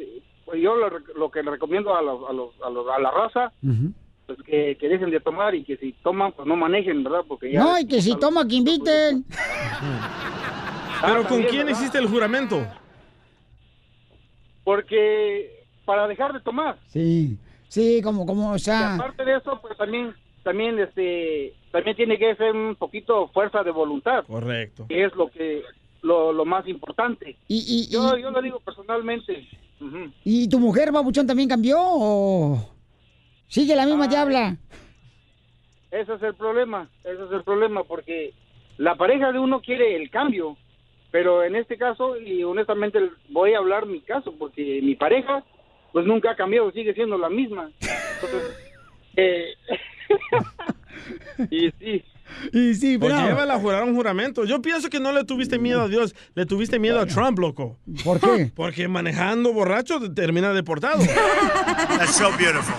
Yo 0.58 0.76
lo, 0.76 0.90
lo 1.16 1.32
que 1.32 1.42
le 1.44 1.52
recomiendo 1.52 1.96
a, 1.96 2.02
los, 2.02 2.30
a, 2.30 2.34
los, 2.34 2.50
a, 2.64 2.70
los- 2.70 2.88
a 2.90 3.00
la 3.00 3.12
raza, 3.12 3.52
pues 4.28 4.38
que, 4.44 4.78
que 4.80 4.88
dejen 4.90 5.10
de 5.10 5.20
tomar 5.20 5.56
y 5.56 5.64
que 5.64 5.78
si 5.78 5.94
toman, 6.04 6.32
pues 6.34 6.48
no 6.48 6.56
manejen, 6.56 7.04
¿verdad? 7.04 7.22
Porque 7.28 7.52
ya 7.52 7.60
No, 7.64 7.80
y 7.80 7.88
que 7.88 8.02
si 8.02 8.18
toma, 8.20 8.48
que 8.48 8.56
inviten. 8.56 9.26
Pero 11.02 11.16
¿con 11.16 11.24
también, 11.24 11.50
quién 11.50 11.66
¿verdad? 11.66 11.80
hiciste 11.80 11.98
el 11.98 12.08
juramento? 12.08 12.60
Porque 14.64 15.66
para 15.86 16.08
dejar 16.08 16.34
de 16.34 16.40
tomar. 16.42 16.78
Sí, 16.88 17.38
sí, 17.68 18.02
como, 18.04 18.26
como, 18.26 18.52
o 18.52 18.56
Y 18.56 18.60
sea... 18.60 18.96
aparte 18.96 19.26
de 19.26 19.38
eso, 19.38 19.60
pues 19.62 19.76
también, 19.78 20.14
también, 20.44 20.80
este, 20.80 21.54
también 21.72 21.96
tiene 21.96 22.18
que 22.18 22.36
ser 22.36 22.56
un 22.56 22.76
poquito 22.76 23.28
fuerza 23.30 23.64
de 23.64 23.72
voluntad, 23.72 24.26
Correcto. 24.26 24.86
que 24.88 25.06
es 25.06 25.16
lo 25.16 25.28
que, 25.30 25.64
lo, 26.02 26.34
lo 26.34 26.46
más 26.46 26.68
importante. 26.68 27.38
Y, 27.48 27.64
y, 27.68 27.92
yo, 27.92 28.18
yo 28.18 28.32
lo 28.32 28.42
digo 28.42 28.60
personalmente. 28.60 29.48
Ujú. 29.80 30.12
¿Y 30.24 30.48
tu 30.50 30.60
mujer, 30.60 30.92
babuchón, 30.92 31.28
también 31.28 31.50
cambió 31.50 31.78
o 31.80 32.74
sigue 33.48 33.76
la 33.76 33.86
misma 33.86 34.08
diabla? 34.08 34.58
Ese 35.92 36.14
es 36.14 36.24
el 36.24 36.36
problema, 36.36 36.90
ese 37.04 37.24
es 37.26 37.32
el 37.32 37.44
problema, 37.44 37.84
porque 37.84 38.34
la 38.78 38.96
pareja 38.96 39.32
de 39.32 39.40
uno 39.40 39.62
quiere 39.62 39.96
el 39.98 40.10
cambio, 40.10 40.56
pero 41.12 41.44
en 41.44 41.56
este 41.56 41.78
caso, 41.78 42.18
y 42.18 42.44
honestamente 42.44 43.00
voy 43.30 43.54
a 43.54 43.58
hablar 43.58 43.86
mi 43.86 44.00
caso, 44.00 44.34
porque 44.40 44.80
mi 44.82 44.96
pareja, 44.96 45.44
pues 45.92 46.06
nunca 46.06 46.32
ha 46.32 46.36
cambiado, 46.36 46.72
sigue 46.72 46.94
siendo 46.94 47.18
la 47.18 47.30
misma. 47.30 47.70
Entonces, 48.16 48.71
eh, 49.16 49.54
y 51.50 51.72
sí. 51.80 52.04
Y 52.54 52.76
sí, 52.76 52.98
Pues 52.98 53.14
pero... 53.14 53.26
llévala 53.28 53.56
a 53.56 53.60
jurar 53.60 53.84
un 53.84 53.96
juramento. 53.96 54.46
Yo 54.46 54.62
pienso 54.62 54.90
que 54.90 55.00
no 55.00 55.12
le 55.12 55.24
tuviste 55.26 55.60
miedo 55.60 55.82
a 55.82 55.88
Dios, 55.88 56.16
le 56.34 56.46
tuviste 56.46 56.80
miedo 56.80 57.00
a 57.00 57.06
Trump, 57.06 57.38
loco. 57.40 57.78
¿Por 58.04 58.20
qué? 58.20 58.52
Porque 58.56 58.88
manejando 58.88 59.54
borracho 59.54 60.00
te 60.00 60.10
termina 60.10 60.54
deportado. 60.54 61.00
That's 61.98 62.16
so 62.16 62.30
beautiful. 62.38 62.76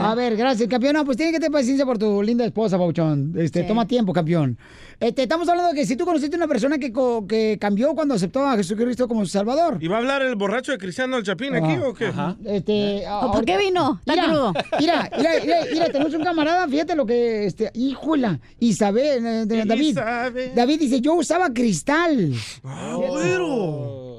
A 0.00 0.14
ver, 0.14 0.36
gracias, 0.36 0.68
campeón. 0.68 0.94
No, 0.94 1.04
pues 1.04 1.16
tiene 1.16 1.32
que 1.32 1.38
tener 1.38 1.52
paciencia 1.52 1.84
por 1.84 1.98
tu 1.98 2.22
linda 2.22 2.44
esposa, 2.44 2.76
Bauchón. 2.76 3.34
Este, 3.36 3.62
toma 3.64 3.86
tiempo, 3.86 4.12
campeón. 4.12 4.56
Este, 4.98 5.22
estamos 5.22 5.48
hablando 5.48 5.70
de 5.72 5.76
que 5.80 5.86
si 5.86 5.96
tú 5.96 6.04
conociste 6.04 6.36
una 6.36 6.46
persona 6.46 6.78
que, 6.78 6.92
co- 6.92 7.26
que 7.26 7.56
cambió 7.60 7.94
cuando 7.94 8.14
aceptó 8.14 8.46
a 8.46 8.56
Jesucristo 8.56 9.08
como 9.08 9.24
su 9.24 9.30
Salvador. 9.30 9.78
¿Y 9.80 9.88
va 9.88 9.96
a 9.96 9.98
hablar 10.00 10.22
el 10.22 10.36
borracho 10.36 10.72
de 10.72 10.78
Cristiano 10.78 11.16
el 11.16 11.22
Chapín 11.24 11.54
aquí 11.54 11.72
Ajá. 11.72 11.86
o 11.88 11.94
qué? 11.94 12.12
Este, 12.44 13.04
¿O 13.08 13.32
por 13.32 13.44
qué 13.44 13.56
vino? 13.56 13.98
Está 14.00 14.12
mira, 14.12 14.24
crudo. 14.26 14.52
Mira, 14.78 15.10
mira, 15.16 15.30
mira, 15.42 15.56
mira, 15.72 15.86
tenemos 15.86 16.12
un 16.14 16.22
camarada, 16.22 16.68
fíjate 16.68 16.94
lo 16.96 17.06
que, 17.06 17.46
este, 17.46 17.70
híjola, 17.74 18.40
Isabel, 18.58 19.24
eh, 19.50 19.64
David. 19.66 19.88
Isabel. 19.90 20.52
David 20.54 20.80
dice, 20.80 21.00
yo 21.00 21.14
usaba 21.14 21.48
cristal. 21.52 22.34
Ah, 22.62 22.94
güero. 22.96 24.09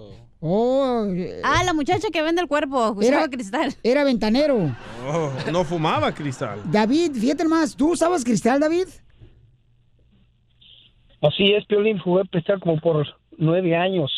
Oh, 0.43 1.05
eh, 1.15 1.39
Ah, 1.43 1.63
la 1.63 1.71
muchacha 1.73 2.07
que 2.11 2.21
vende 2.23 2.41
el 2.41 2.47
cuerpo, 2.47 2.97
Era- 3.01 3.17
usaba 3.17 3.29
cristal. 3.29 3.75
era 3.83 4.03
ventanero. 4.03 4.75
Oh, 5.07 5.31
no 5.51 5.63
fumaba 5.63 6.11
cristal. 6.13 6.59
David, 6.65 7.11
fíjate 7.13 7.45
más, 7.47 7.75
¿tú 7.75 7.91
usabas 7.91 8.23
cristal, 8.23 8.59
David? 8.59 8.87
Así 11.21 11.53
es, 11.53 11.65
Piolín, 11.65 11.99
jugué 11.99 12.21
a 12.21 12.25
prestar 12.25 12.59
como 12.59 12.79
por 12.79 13.05
nueve 13.37 13.75
años. 13.75 14.11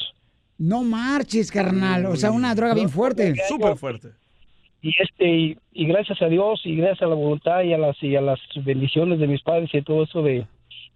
No 0.57 0.83
marches, 0.83 1.51
carnal. 1.51 2.05
O 2.05 2.15
sea, 2.15 2.31
una 2.31 2.55
droga 2.55 2.73
bien 2.73 2.89
fuerte. 2.89 3.33
Súper 3.49 3.75
fuerte. 3.75 4.09
Y 4.81 4.89
este 5.01 5.27
y, 5.29 5.57
y 5.73 5.86
gracias 5.88 6.21
a 6.21 6.27
Dios 6.27 6.62
y 6.65 6.75
gracias 6.75 7.01
a 7.01 7.07
la 7.07 7.15
voluntad 7.15 7.62
y 7.63 7.73
a 7.73 7.77
las 7.77 8.01
y 8.01 8.15
a 8.15 8.21
las 8.21 8.39
bendiciones 8.63 9.19
de 9.19 9.27
mis 9.27 9.41
padres 9.41 9.69
y 9.73 9.81
todo 9.81 10.03
eso 10.03 10.21
de 10.21 10.45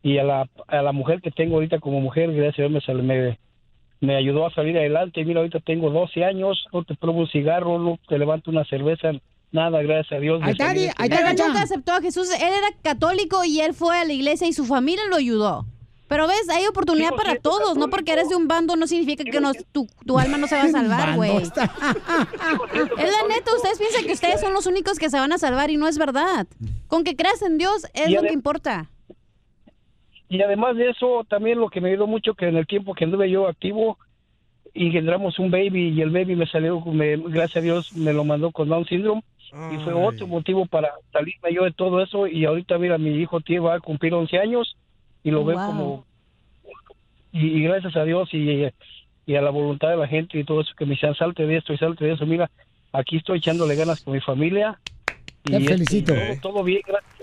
y 0.04 0.18
a 0.20 0.24
la, 0.24 0.50
a 0.68 0.82
la 0.82 0.92
mujer 0.92 1.22
que 1.22 1.32
tengo 1.32 1.56
ahorita 1.56 1.80
como 1.80 2.00
mujer, 2.00 2.32
gracias 2.34 2.66
a 2.66 2.70
Dios 2.70 3.04
me, 3.04 3.38
me, 4.02 4.16
ayudó 4.16 4.46
a 4.48 4.54
salir 4.54 4.78
adelante. 4.78 5.24
Mira, 5.26 5.40
ahorita 5.40 5.60
tengo 5.62 5.90
12 5.90 6.24
años, 6.24 6.66
no 6.74 6.84
te 6.84 6.96
pruebo 6.96 7.20
un 7.20 7.28
cigarro, 7.30 7.80
no 7.80 7.98
te 8.08 8.18
levanto 8.18 8.52
una 8.52 8.64
cerveza, 8.66 9.12
nada, 9.52 9.82
gracias 9.82 10.18
a 10.18 10.22
Dios. 10.22 10.42
este- 10.52 10.64
Pero 10.98 11.28
él 11.30 11.36
nunca 11.48 11.62
aceptó 11.64 11.92
a 11.94 12.02
Jesús. 12.02 12.30
Él 12.34 12.42
era 12.54 12.68
católico 12.82 13.44
y 13.44 13.62
él 13.62 13.74
fue 13.74 13.98
a 13.98 14.06
la 14.06 14.14
iglesia 14.14 14.48
y 14.48 14.54
su 14.54 14.66
familia 14.66 15.04
lo 15.10 15.16
ayudó. 15.18 15.66
Pero 16.10 16.26
ves, 16.26 16.48
hay 16.50 16.66
oportunidad 16.68 17.10
para 17.18 17.36
todos. 17.36 17.76
No 17.76 17.90
porque 17.90 18.14
eres 18.14 18.30
de 18.30 18.36
un 18.38 18.48
bando 18.48 18.78
no 18.78 18.88
significa 18.88 19.26
que 19.26 19.42
no- 19.42 19.52
tu, 19.74 19.88
tu 20.06 20.18
alma 20.18 20.38
no 20.38 20.48
se 20.48 20.56
va 20.56 20.62
a 20.64 20.68
salvar, 20.72 21.16
güey. 21.18 21.36
está- 21.38 21.66
Es 22.98 23.12
la 23.12 23.28
neta, 23.28 23.54
ustedes 23.56 23.78
piensan 23.78 24.06
que 24.06 24.14
ustedes 24.14 24.40
son 24.40 24.54
los 24.54 24.66
únicos 24.68 25.00
que 25.00 25.10
se 25.10 25.20
van 25.20 25.34
a 25.34 25.38
salvar 25.38 25.70
y 25.70 25.76
no 25.78 25.88
es 25.88 25.98
verdad. 25.98 26.48
Con 26.88 27.04
que 27.04 27.16
creas 27.16 27.42
en 27.42 27.58
Dios 27.58 27.86
es 27.94 28.08
Y 28.10 28.14
lo 28.14 28.22
que 28.22 28.32
importa. 28.34 28.90
Y 30.30 30.42
además 30.42 30.76
de 30.76 30.90
eso, 30.90 31.24
también 31.30 31.60
lo 31.60 31.70
que 31.70 31.80
me 31.82 31.90
ayudó 31.90 32.08
mucho 32.08 32.34
que 32.34 32.48
en 32.48 32.58
el 32.58 32.68
tiempo 32.68 32.94
que 32.94 33.06
anduve 33.06 33.30
yo 33.30 33.48
activo, 33.48 33.98
engendramos 34.74 35.40
un 35.40 35.50
baby 35.52 35.90
y 35.90 36.02
el 36.02 36.10
baby 36.12 36.36
me 36.36 36.48
salió, 36.48 36.82
me- 36.82 37.18
gracias 37.18 37.58
a 37.58 37.62
Dios, 37.62 37.90
me 37.94 38.14
lo 38.14 38.24
mandó 38.26 38.52
con 38.52 38.70
Down 38.70 38.86
syndrome 38.86 39.22
y 39.70 39.78
fue 39.80 39.94
otro 39.94 40.28
motivo 40.28 40.66
para 40.66 40.92
salirme 41.12 41.54
yo 41.54 41.64
de 41.64 41.74
todo 41.74 42.02
eso 42.02 42.28
y 42.28 42.46
ahorita 42.46 42.78
mira, 42.78 42.98
mi 42.98 43.12
hijo 43.12 43.40
tío 43.42 43.64
va 43.64 43.76
a 43.76 43.80
cumplir 43.80 44.14
11 44.14 44.38
años 44.38 44.76
y 45.24 45.32
lo 45.32 45.44
veo 45.46 45.58
Wow. 45.58 45.66
como... 45.66 46.06
Y, 47.32 47.48
y 47.60 47.64
gracias 47.64 47.96
a 47.96 48.04
Dios 48.04 48.30
y, 48.34 48.68
y 49.26 49.36
a 49.36 49.42
la 49.42 49.50
voluntad 49.50 49.90
de 49.90 49.98
la 49.98 50.08
gente 50.08 50.40
y 50.40 50.44
todo 50.44 50.62
eso 50.62 50.72
que 50.78 50.86
me 50.86 50.92
dicen, 50.92 51.16
salte 51.16 51.46
de 51.46 51.58
esto 51.58 51.74
y 51.74 51.78
salte 51.78 52.06
de 52.06 52.14
eso, 52.14 52.26
mira, 52.26 52.50
aquí 52.94 53.18
estoy 53.18 53.40
echándole 53.40 53.76
ganas 53.76 54.00
con 54.02 54.14
mi 54.14 54.22
familia. 54.22 54.80
Te 55.44 55.58
este, 55.58 55.70
felicito. 55.70 56.14
todo, 56.14 56.38
todo 56.54 56.64
bien, 56.64 56.82
gracias. 56.86 57.17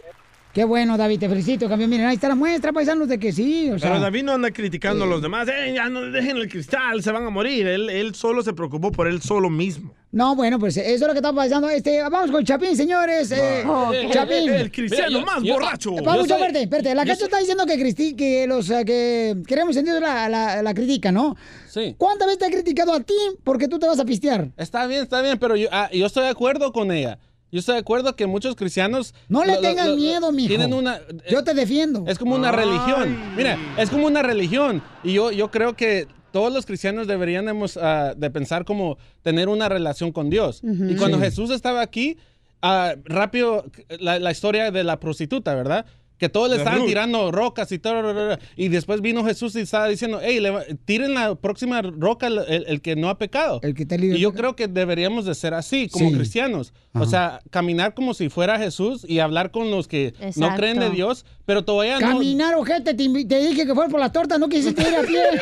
Qué 0.54 0.62
bueno, 0.62 0.96
David, 0.96 1.18
te 1.18 1.28
felicito, 1.28 1.68
campeón. 1.68 1.90
Miren, 1.90 2.06
ahí 2.06 2.14
está 2.14 2.28
la 2.28 2.36
muestra, 2.36 2.72
paisanos, 2.72 3.08
de 3.08 3.18
que 3.18 3.32
sí, 3.32 3.70
o 3.70 3.78
sea... 3.78 3.90
Pero 3.90 4.00
David 4.00 4.22
no 4.22 4.32
anda 4.34 4.52
criticando 4.52 5.02
a 5.02 5.06
los 5.08 5.20
demás. 5.20 5.48
Eh, 5.48 5.72
ya 5.74 5.88
no 5.88 6.02
dejen 6.02 6.36
el 6.36 6.48
cristal, 6.48 7.02
se 7.02 7.10
van 7.10 7.26
a 7.26 7.30
morir. 7.30 7.66
Él, 7.66 7.90
él 7.90 8.14
solo 8.14 8.40
se 8.40 8.52
preocupó 8.52 8.92
por 8.92 9.08
él 9.08 9.20
solo 9.20 9.50
mismo. 9.50 9.92
No, 10.12 10.36
bueno, 10.36 10.60
pues 10.60 10.76
eso 10.76 10.88
es 10.92 11.00
lo 11.00 11.08
que 11.08 11.14
está 11.18 11.32
pasando. 11.32 11.68
Este, 11.68 12.00
vamos 12.02 12.30
con 12.30 12.44
Chapín, 12.44 12.76
señores. 12.76 13.32
Eh, 13.32 13.64
Ah. 13.66 13.90
Chapín. 14.12 14.48
El 14.48 14.70
cristiano 14.70 15.22
más 15.22 15.42
borracho. 15.42 15.90
Vamos, 15.96 16.28
Yo 16.28 16.36
soy- 16.36 16.42
espérate, 16.46 16.62
espérate. 16.62 16.94
La 16.94 17.02
yo 17.02 17.06
gente 17.08 17.18
soy- 17.18 17.24
está 17.26 17.38
diciendo 17.40 17.66
que, 17.66 17.76
Cristi, 17.76 18.14
que 18.14 18.46
los 18.46 18.70
eh, 18.70 18.84
que 18.86 19.34
queremos 19.48 19.76
en 19.76 19.86
Dios 19.86 20.00
la, 20.00 20.28
la, 20.28 20.62
la 20.62 20.72
critica, 20.74 21.10
¿no? 21.10 21.34
Sí. 21.68 21.96
¿Cuántas 21.98 22.26
veces 22.28 22.38
te 22.38 22.44
ha 22.46 22.50
criticado 22.50 22.92
a 22.94 23.00
ti 23.00 23.14
porque 23.42 23.66
tú 23.66 23.80
te 23.80 23.88
vas 23.88 23.98
a 23.98 24.04
pistear? 24.04 24.50
Está 24.56 24.86
bien, 24.86 25.02
está 25.02 25.20
bien, 25.20 25.36
pero 25.36 25.56
yo, 25.56 25.66
ah, 25.72 25.90
yo 25.92 26.06
estoy 26.06 26.22
de 26.22 26.28
acuerdo 26.30 26.70
con 26.72 26.92
ella. 26.92 27.18
Yo 27.54 27.60
estoy 27.60 27.74
de 27.74 27.80
acuerdo 27.82 28.16
que 28.16 28.26
muchos 28.26 28.56
cristianos... 28.56 29.14
No 29.28 29.44
le 29.44 29.54
lo- 29.62 29.96
miedo, 29.96 30.32
mijo. 30.32 30.48
Tienen 30.48 30.74
una... 30.74 30.98
Yo 31.30 31.44
te 31.44 31.54
defiendo. 31.54 32.04
Es 32.08 32.18
como 32.18 32.34
una 32.34 32.50
Ay. 32.50 32.56
religión. 32.56 33.16
Mira, 33.36 33.56
es 33.78 33.90
como 33.90 34.08
una 34.08 34.24
religión. 34.24 34.82
Y 35.04 35.12
yo, 35.12 35.30
yo 35.30 35.52
creo 35.52 35.76
que 35.76 36.08
todos 36.32 36.52
los 36.52 36.66
cristianos 36.66 37.06
deberíamos 37.06 37.76
ah, 37.76 38.12
de 38.16 38.28
pensar 38.28 38.64
como 38.64 38.98
tener 39.22 39.48
una 39.48 39.68
relación 39.68 40.10
con 40.10 40.30
Dios. 40.30 40.62
Ujú. 40.64 40.86
Y 40.90 40.96
cuando 40.96 41.18
Sí. 41.18 41.22
Jesús 41.26 41.50
estaba 41.50 41.80
aquí, 41.80 42.18
ah, 42.60 42.94
rápido, 43.04 43.64
la, 44.00 44.18
la 44.18 44.32
historia 44.32 44.72
de 44.72 44.82
la 44.82 44.98
prostituta, 44.98 45.54
¿verdad? 45.54 45.86
Que 46.18 46.28
todos 46.28 46.48
le 46.48 46.56
estaban 46.56 46.86
tirando 46.86 47.30
rocas 47.32 47.70
y 47.72 47.78
todo. 47.80 48.38
Y 48.56 48.68
después 48.68 49.00
vino 49.00 49.24
Jesús 49.24 49.54
y 49.56 49.60
estaba 49.60 49.88
diciendo, 49.88 50.20
hey, 50.22 50.40
tiren 50.84 51.14
la 51.14 51.34
próxima 51.34 51.82
roca 51.82 52.28
el, 52.28 52.38
el- 52.48 52.64
el 52.68 52.80
que 52.80 52.94
no 52.96 53.08
ha 53.08 53.18
pecado. 53.18 53.58
El 53.62 53.74
que 53.74 53.82
está 53.82 53.96
libre 53.96 54.18
y 54.18 54.20
yo 54.20 54.32
creo 54.32 54.54
que 54.54 54.68
deberíamos 54.68 55.24
de 55.26 55.34
ser 55.34 55.54
así, 55.54 55.88
como 55.88 56.10
Sí. 56.10 56.14
cristianos. 56.16 56.72
Ajá. 56.92 57.04
O 57.04 57.08
sea, 57.08 57.40
caminar 57.50 57.94
como 57.94 58.14
si 58.14 58.28
fuera 58.28 58.58
Jesús 58.58 59.04
y 59.08 59.18
hablar 59.18 59.50
con 59.50 59.70
los 59.72 59.88
que 59.88 60.14
no 60.36 60.54
creen 60.54 60.78
de 60.78 60.90
Dios, 60.90 61.26
pero 61.46 61.64
todavía 61.64 61.98
no... 61.98 62.06
Caminar, 62.12 62.54
ojete, 62.54 62.94
te, 62.94 63.24
te 63.24 63.40
dije 63.48 63.66
que 63.66 63.74
fuera 63.74 63.90
por 63.90 63.98
la 64.00 64.12
torta, 64.12 64.38
no 64.38 64.48
quisiste 64.48 64.82
ir 64.88 64.94
a 64.96 65.02
pie. 65.02 65.22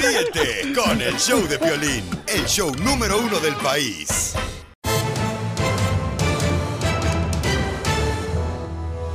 Ríete 0.00 0.72
con 0.74 1.00
el 1.00 1.14
show 1.18 1.46
de 1.46 1.58
Piolín, 1.58 2.04
el 2.26 2.44
show 2.46 2.72
número 2.82 3.18
uno 3.20 3.38
del 3.40 3.54
país. 3.56 4.34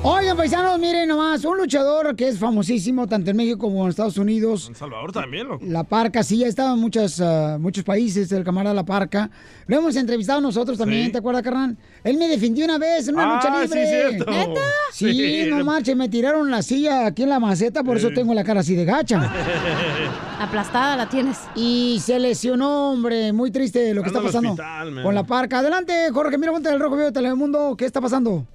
Oigan, 0.10 0.38
paisanos, 0.38 0.80
miren 0.80 1.10
nomás, 1.10 1.44
un 1.44 1.58
luchador 1.58 2.16
que 2.16 2.30
es 2.30 2.40
famosísimo 2.40 3.08
tanto 3.08 3.30
en 3.30 3.36
México 3.36 3.58
como 3.60 3.84
en 3.84 3.90
Estados 3.90 4.18
Unidos. 4.18 4.70
En 4.70 4.76
Salvador 4.76 5.12
también, 5.12 5.50
loco. 5.50 5.66
La 5.68 5.84
Parca, 5.84 6.24
sí, 6.24 6.46
ha 6.46 6.48
estado 6.48 6.76
en 6.76 6.80
muchos, 6.80 7.20
ah, 7.20 7.58
muchos 7.60 7.84
países, 7.84 8.32
el 8.32 8.46
camarada 8.46 8.74
La 8.74 8.86
Parca. 8.86 9.30
Lo 9.66 9.76
hemos 9.78 9.98
entrevistado 9.98 10.40
nosotros 10.40 10.78
también, 10.78 11.08
Sí. 11.08 11.12
¿te 11.12 11.18
acuerdas, 11.18 11.44
carnal? 11.44 11.76
Él 12.06 12.16
me 12.18 12.30
defendió 12.30 12.64
una 12.64 12.78
vez 12.78 13.06
en 13.10 13.16
una 13.16 13.34
Ah, 13.34 13.36
lucha 13.36 13.68
sí, 13.68 13.76
libre. 13.76 13.90
cierto. 14.10 14.32
¿Neta? 14.32 14.62
Sí, 14.94 15.12
Sí. 15.12 15.50
no 15.50 15.66
marches, 15.66 15.96
me 15.98 16.08
tiraron 16.08 16.50
la 16.50 16.62
silla 16.62 17.06
aquí 17.08 17.24
en 17.24 17.30
la 17.30 17.40
maceta, 17.42 17.84
por 17.84 17.98
eso 17.98 18.08
Sí. 18.08 18.14
tengo 18.16 18.34
la 18.34 18.46
cara 18.46 18.62
así 18.62 18.76
de 18.76 18.86
gacha. 18.86 19.20
Aplastada 20.40 20.96
la 20.96 21.10
tienes. 21.10 21.38
Y 21.54 22.00
se 22.02 22.18
lesionó, 22.18 22.92
hombre, 22.92 23.34
muy 23.34 23.52
triste 23.52 23.94
lo 23.94 24.04
que 24.04 24.08
está 24.08 24.22
pasando 24.22 24.52
hospital, 24.52 25.04
con 25.04 25.14
La 25.14 25.24
Parca. 25.26 25.60
Adelante, 25.60 25.94
Jorge, 26.14 26.38
mira, 26.38 26.54
ponte 26.54 26.70
el 26.70 26.80
rojo 26.80 26.96
vivo 26.96 27.08
de 27.08 27.12
Telemundo, 27.12 27.76
¿qué 27.76 27.84
está 27.86 28.00
pasando? 28.00 28.46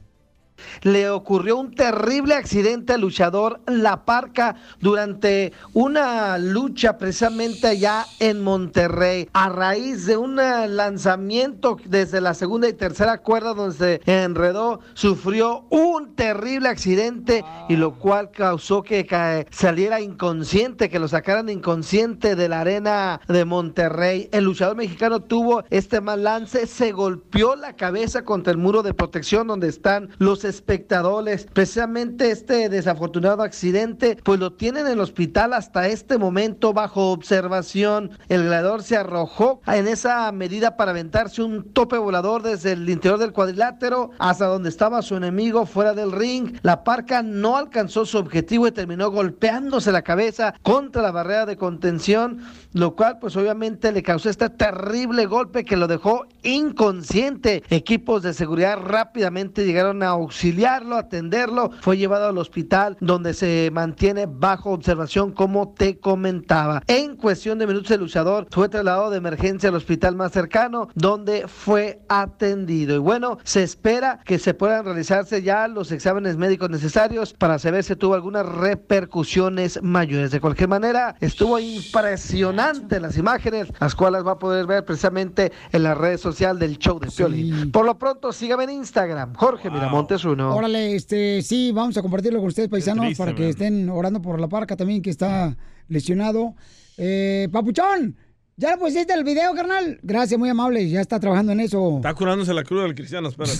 Le 0.83 1.11
ocurrió 1.11 1.57
un 1.57 1.75
terrible 1.75 2.35
accidente 2.35 2.93
al 2.93 3.01
luchador 3.01 3.61
La 3.67 4.05
Parca 4.05 4.57
durante 4.81 5.53
una 5.73 6.39
lucha 6.39 6.99
precisamente 6.99 7.67
allá 7.67 8.07
en 8.19 8.43
Monterrey 8.43 9.29
a 9.33 9.49
raíz 9.49 10.07
de 10.07 10.17
un 10.17 10.37
lanzamiento 10.37 11.77
desde 11.85 12.21
la 12.21 12.35
segunda 12.35 12.69
y 12.69 12.73
tercera 12.73 13.19
cuerda 13.19 13.55
donde 13.55 14.01
se 14.05 14.23
enredó, 14.23 14.81
sufrió 14.95 15.65
un 15.71 16.15
terrible 16.15 16.69
accidente 16.69 17.45
y 17.69 17.77
lo 17.77 17.99
cual 17.99 18.31
causó 18.31 18.83
que 18.83 19.07
saliera 19.51 20.01
inconsciente, 20.01 20.89
que 20.89 20.99
lo 20.99 21.09
sacaran 21.09 21.49
inconsciente 21.49 22.37
de 22.37 22.49
la 22.49 22.61
arena 22.61 23.21
de 23.29 23.45
Monterrey. 23.45 24.29
El 24.33 24.45
luchador 24.45 24.77
mexicano 24.77 25.21
tuvo 25.21 25.65
este 25.71 26.01
mal 26.01 26.25
lance, 26.25 26.67
se 26.67 26.93
golpeó 26.93 27.57
la 27.57 27.75
cabeza 27.77 28.25
contra 28.25 28.53
el 28.53 28.59
muro 28.59 28.83
de 28.83 28.95
protección 28.95 29.47
donde 29.47 29.69
están 29.69 30.11
los 30.19 30.45
espectadores. 30.53 31.46
Precisamente 31.53 32.30
este 32.30 32.68
desafortunado 32.68 33.42
accidente, 33.42 34.18
pues 34.22 34.38
lo 34.38 34.53
tienen 34.53 34.86
en 34.86 34.92
el 34.92 35.00
hospital 35.00 35.55
hasta 35.55 35.88
este 35.88 36.18
momento 36.18 36.72
bajo 36.72 37.11
observación. 37.12 38.11
El 38.28 38.44
gladiador 38.44 38.82
se 38.82 38.96
arrojó 38.96 39.61
en 39.66 39.88
esa 39.88 40.30
medida 40.32 40.76
para 40.76 40.90
aventarse 40.90 41.42
un 41.42 41.72
tope 41.72 41.98
volador 41.98 42.42
desde 42.42 42.72
el 42.72 42.88
interior 42.88 43.18
del 43.18 43.32
cuadrilátero 43.32 44.11
hasta 44.18 44.46
donde 44.46 44.68
estaba 44.68 45.03
su 45.03 45.16
enemigo 45.16 45.66
fuera 45.66 45.94
del 45.94 46.12
ring. 46.12 46.59
La 46.62 46.84
parca 46.84 47.22
no 47.22 47.57
alcanzó 47.57 48.05
su 48.05 48.18
objetivo 48.18 48.66
y 48.66 48.72
terminó 48.72 49.11
golpeándose 49.11 49.92
la 49.92 50.03
cabeza 50.03 50.55
contra 50.62 51.03
la 51.03 51.11
barrera 51.11 51.46
de 51.46 51.57
contención, 51.57 52.42
lo 52.72 52.94
cual 52.94 53.18
pues 53.18 53.36
obviamente 53.36 53.92
le 53.92 54.03
causó 54.03 54.28
este 54.28 54.50
terrible 54.50 55.26
golpe 55.26 55.64
que 55.64 55.76
lo 55.76 55.86
dejó 55.86 56.26
inconsciente. 56.42 57.62
Equipos 57.70 58.22
de 58.22 58.34
seguridad 58.34 58.78
rápidamente 58.78 59.64
llegaron 59.64 60.03
a 60.03 60.14
auxiliarlo, 60.33 60.97
atenderlo, 60.97 61.70
fue 61.83 61.99
llevado 61.99 62.28
al 62.28 62.39
hospital 62.39 62.97
donde 63.01 63.35
se 63.35 63.70
mantiene 63.70 64.26
bajo 64.26 64.70
observación 64.70 65.33
como 65.33 65.74
te 65.74 66.01
comentaba. 66.01 66.83
En 66.87 67.16
cuestión 67.16 67.59
de 67.59 67.66
minutos 67.66 67.91
el 67.91 68.01
luchador 68.01 68.47
fue 68.51 68.70
trasladado 68.70 69.11
de 69.11 69.18
emergencia 69.18 69.68
al 69.68 69.74
hospital 69.74 70.16
más 70.16 70.33
cercano 70.33 70.89
donde 70.95 71.47
fue 71.49 72.01
atendido. 72.09 72.97
Y 72.97 72.99
bueno, 72.99 73.39
se 73.45 73.62
espera 73.62 74.20
que 74.24 74.39
se 74.39 74.55
puedan 74.55 74.87
realizarse 74.87 75.43
ya 75.43 75.68
los 75.68 75.93
exámenes 75.93 76.39
médicos 76.39 76.70
necesarios 76.70 77.35
para 77.35 77.59
saber 77.59 77.85
si 77.85 77.95
tuvo 77.95 78.14
algunas 78.14 78.47
repercusiones 78.47 79.83
mayores. 79.83 80.30
De 80.30 80.41
cualquier 80.41 80.70
manera, 80.70 81.14
estuvo 81.20 81.59
impresionante 81.59 83.01
las 83.01 83.18
imágenes, 83.18 83.68
las 83.80 83.95
cuales 83.95 84.26
va 84.26 84.33
a 84.33 84.39
poder 84.39 84.66
ver 84.66 84.85
precisamente 84.87 85.53
en 85.72 85.83
las 85.83 85.99
redes 85.99 86.22
sociales 86.22 86.61
del 86.61 86.78
show 86.78 86.99
de 86.99 87.11
Piolín. 87.11 87.70
Por 87.70 87.85
lo 87.85 87.99
pronto, 87.99 88.33
sígame 88.33 88.64
en 88.64 88.70
Instagram, 88.70 89.35
Jorge 89.35 89.68
Miramontes 89.68 90.22
uno. 90.25 90.55
Órale, 90.55 90.95
este, 90.95 91.43
sí, 91.43 91.73
vamos 91.73 91.97
a 91.97 92.03
compartirlo 92.03 92.39
con 92.41 92.49
ustedes, 92.49 92.68
paisanos, 92.68 93.05
triste, 93.07 93.23
para 93.23 93.35
que 93.35 93.43
man. 93.43 93.51
estén 93.51 93.89
orando 93.91 94.20
por 94.23 94.41
la 94.41 94.49
parca 94.49 94.77
también, 94.77 95.03
que 95.03 95.11
está 95.11 95.57
lesionado. 95.89 96.55
Eh, 96.99 97.49
Papuchón, 97.51 98.16
¿ya 98.57 98.73
le 98.73 98.77
pusiste 98.79 99.12
el 99.14 99.25
video, 99.25 99.55
carnal? 99.55 99.99
Gracias, 100.03 100.39
muy 100.39 100.49
amable, 100.49 100.89
ya 100.89 101.01
está 101.01 101.18
trabajando 101.20 101.53
en 101.53 101.61
eso. 101.61 101.97
Está 101.97 102.14
curándose 102.14 102.53
la 102.55 102.62
cruda 102.64 102.83
del 102.85 102.95
cristiano, 102.95 103.29
espérate. 103.29 103.57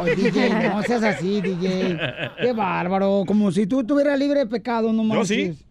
Oh, 0.00 0.04
DJ, 0.04 0.68
no 0.70 0.82
seas 0.82 1.02
así, 1.02 1.40
DJ. 1.40 1.98
Qué 2.40 2.52
bárbaro, 2.52 3.24
como 3.26 3.50
si 3.52 3.66
tú 3.66 3.84
tuvieras 3.84 4.18
libre 4.18 4.40
de 4.40 4.46
pecado, 4.46 4.92
no 4.92 5.02
Yo 5.02 5.08
manches. 5.08 5.28
sí. 5.56 5.64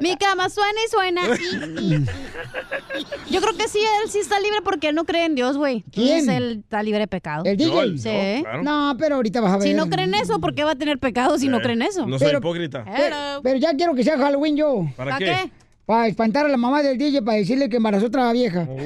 Mi 0.00 0.16
cama 0.16 0.48
suena 0.48 0.78
y 0.86 0.90
suena. 0.90 1.22
y- 1.80 1.94
y- 1.94 2.06
Yo 3.30 3.40
creo 3.42 3.56
que 3.56 3.68
sí, 3.68 3.78
él 4.02 4.10
sí 4.10 4.18
está 4.20 4.40
libre 4.40 4.60
porque 4.64 4.88
él 4.88 4.94
no 4.94 5.04
cree 5.04 5.26
en 5.26 5.34
Dios, 5.34 5.56
güey. 5.58 5.84
¿Quién? 5.92 6.20
Entonces 6.20 6.36
él 6.36 6.60
está 6.64 6.82
libre 6.82 7.00
de 7.00 7.08
pecado. 7.08 7.44
¿El 7.44 7.56
DJ? 7.56 7.98
Sí. 7.98 8.44
No, 8.62 8.96
pero 8.98 9.16
ahorita 9.16 9.40
vas 9.40 9.52
a 9.52 9.56
ver. 9.58 9.68
Si 9.68 9.74
no 9.74 9.88
creen 9.90 10.14
eso, 10.14 10.40
¿por 10.40 10.54
qué 10.54 10.64
va 10.64 10.70
a 10.72 10.76
tener 10.76 10.98
pecado 10.98 11.38
si 11.38 11.48
no 11.48 11.58
Eh, 11.58 11.62
creen 11.62 11.82
eso? 11.82 12.06
no 12.06 12.18
soy 12.18 12.28
Pero- 12.28 12.38
hipócrita. 12.38 12.84
Pero, 12.84 13.16
pero 13.42 13.58
ya 13.58 13.74
quiero 13.74 13.94
que 13.94 14.02
sea 14.04 14.16
Halloween 14.16 14.56
yo. 14.56 14.86
¿Para 14.96 15.12
¿Para 15.12 15.18
qué? 15.18 15.24
qué? 15.26 15.50
Para 15.84 16.06
espantar 16.06 16.46
a 16.46 16.48
la 16.48 16.56
mamá 16.56 16.80
del 16.82 16.96
DJ 16.96 17.22
para 17.22 17.36
decirle 17.38 17.68
que 17.68 17.76
embarazó 17.76 18.06
otra 18.06 18.32
vieja. 18.32 18.66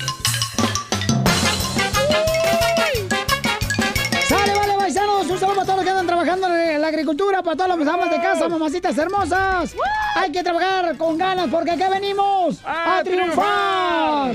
¡Sale, 4.28 4.54
vale, 4.54 4.74
paisanos! 4.78 5.26
Un 5.26 5.40
saludo 5.40 5.56
para 5.56 5.66
todos 5.66 5.78
los 5.78 5.84
que 5.84 5.90
andan 5.90 6.06
trabajando 6.06 6.46
en 6.56 6.80
la 6.80 6.86
agricultura, 6.86 7.42
para 7.42 7.56
todas 7.56 7.76
las 7.76 7.88
amas 7.88 8.08
de 8.08 8.18
casa, 8.18 8.48
mamacitas 8.48 8.96
hermosas. 8.96 9.74
Hay 10.14 10.30
que 10.30 10.44
trabajar 10.44 10.96
con 10.96 11.18
ganas 11.18 11.48
porque 11.50 11.72
acá 11.72 11.88
venimos 11.88 12.60
a, 12.64 13.02
triunfar. 13.02 14.30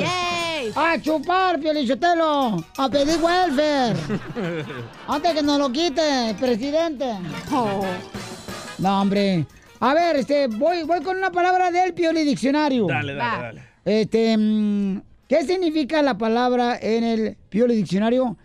A 0.75 1.01
chupar, 1.01 1.57
Piolichotelo. 1.57 2.65
A 2.77 2.89
pedir 2.89 3.17
welfare. 3.21 3.95
Antes 5.07 5.33
que 5.33 5.41
nos 5.41 5.57
lo 5.57 5.71
quite, 5.71 6.35
presidente. 6.37 7.15
No, 8.81 8.99
hombre. 8.99 9.45
A 9.79 9.93
ver, 9.93 10.15
este, 10.15 10.47
voy, 10.47 10.81
voy 10.83 11.01
con 11.01 11.15
una 11.15 11.31
palabra 11.31 11.69
del 11.69 11.93
Pioli 11.93 12.23
Diccionario. 12.23 12.87
Dale, 12.87 13.13
dale, 13.13 13.43
dale. 13.43 13.63
Este, 13.85 14.35
mm, 14.35 15.01
¿qué 15.27 15.45
significa 15.45 16.01
la 16.01 16.17
palabra 16.17 16.79
en 16.81 17.03
el 17.03 17.37
Pioli 17.49 17.75
Diccionario? 17.75 18.37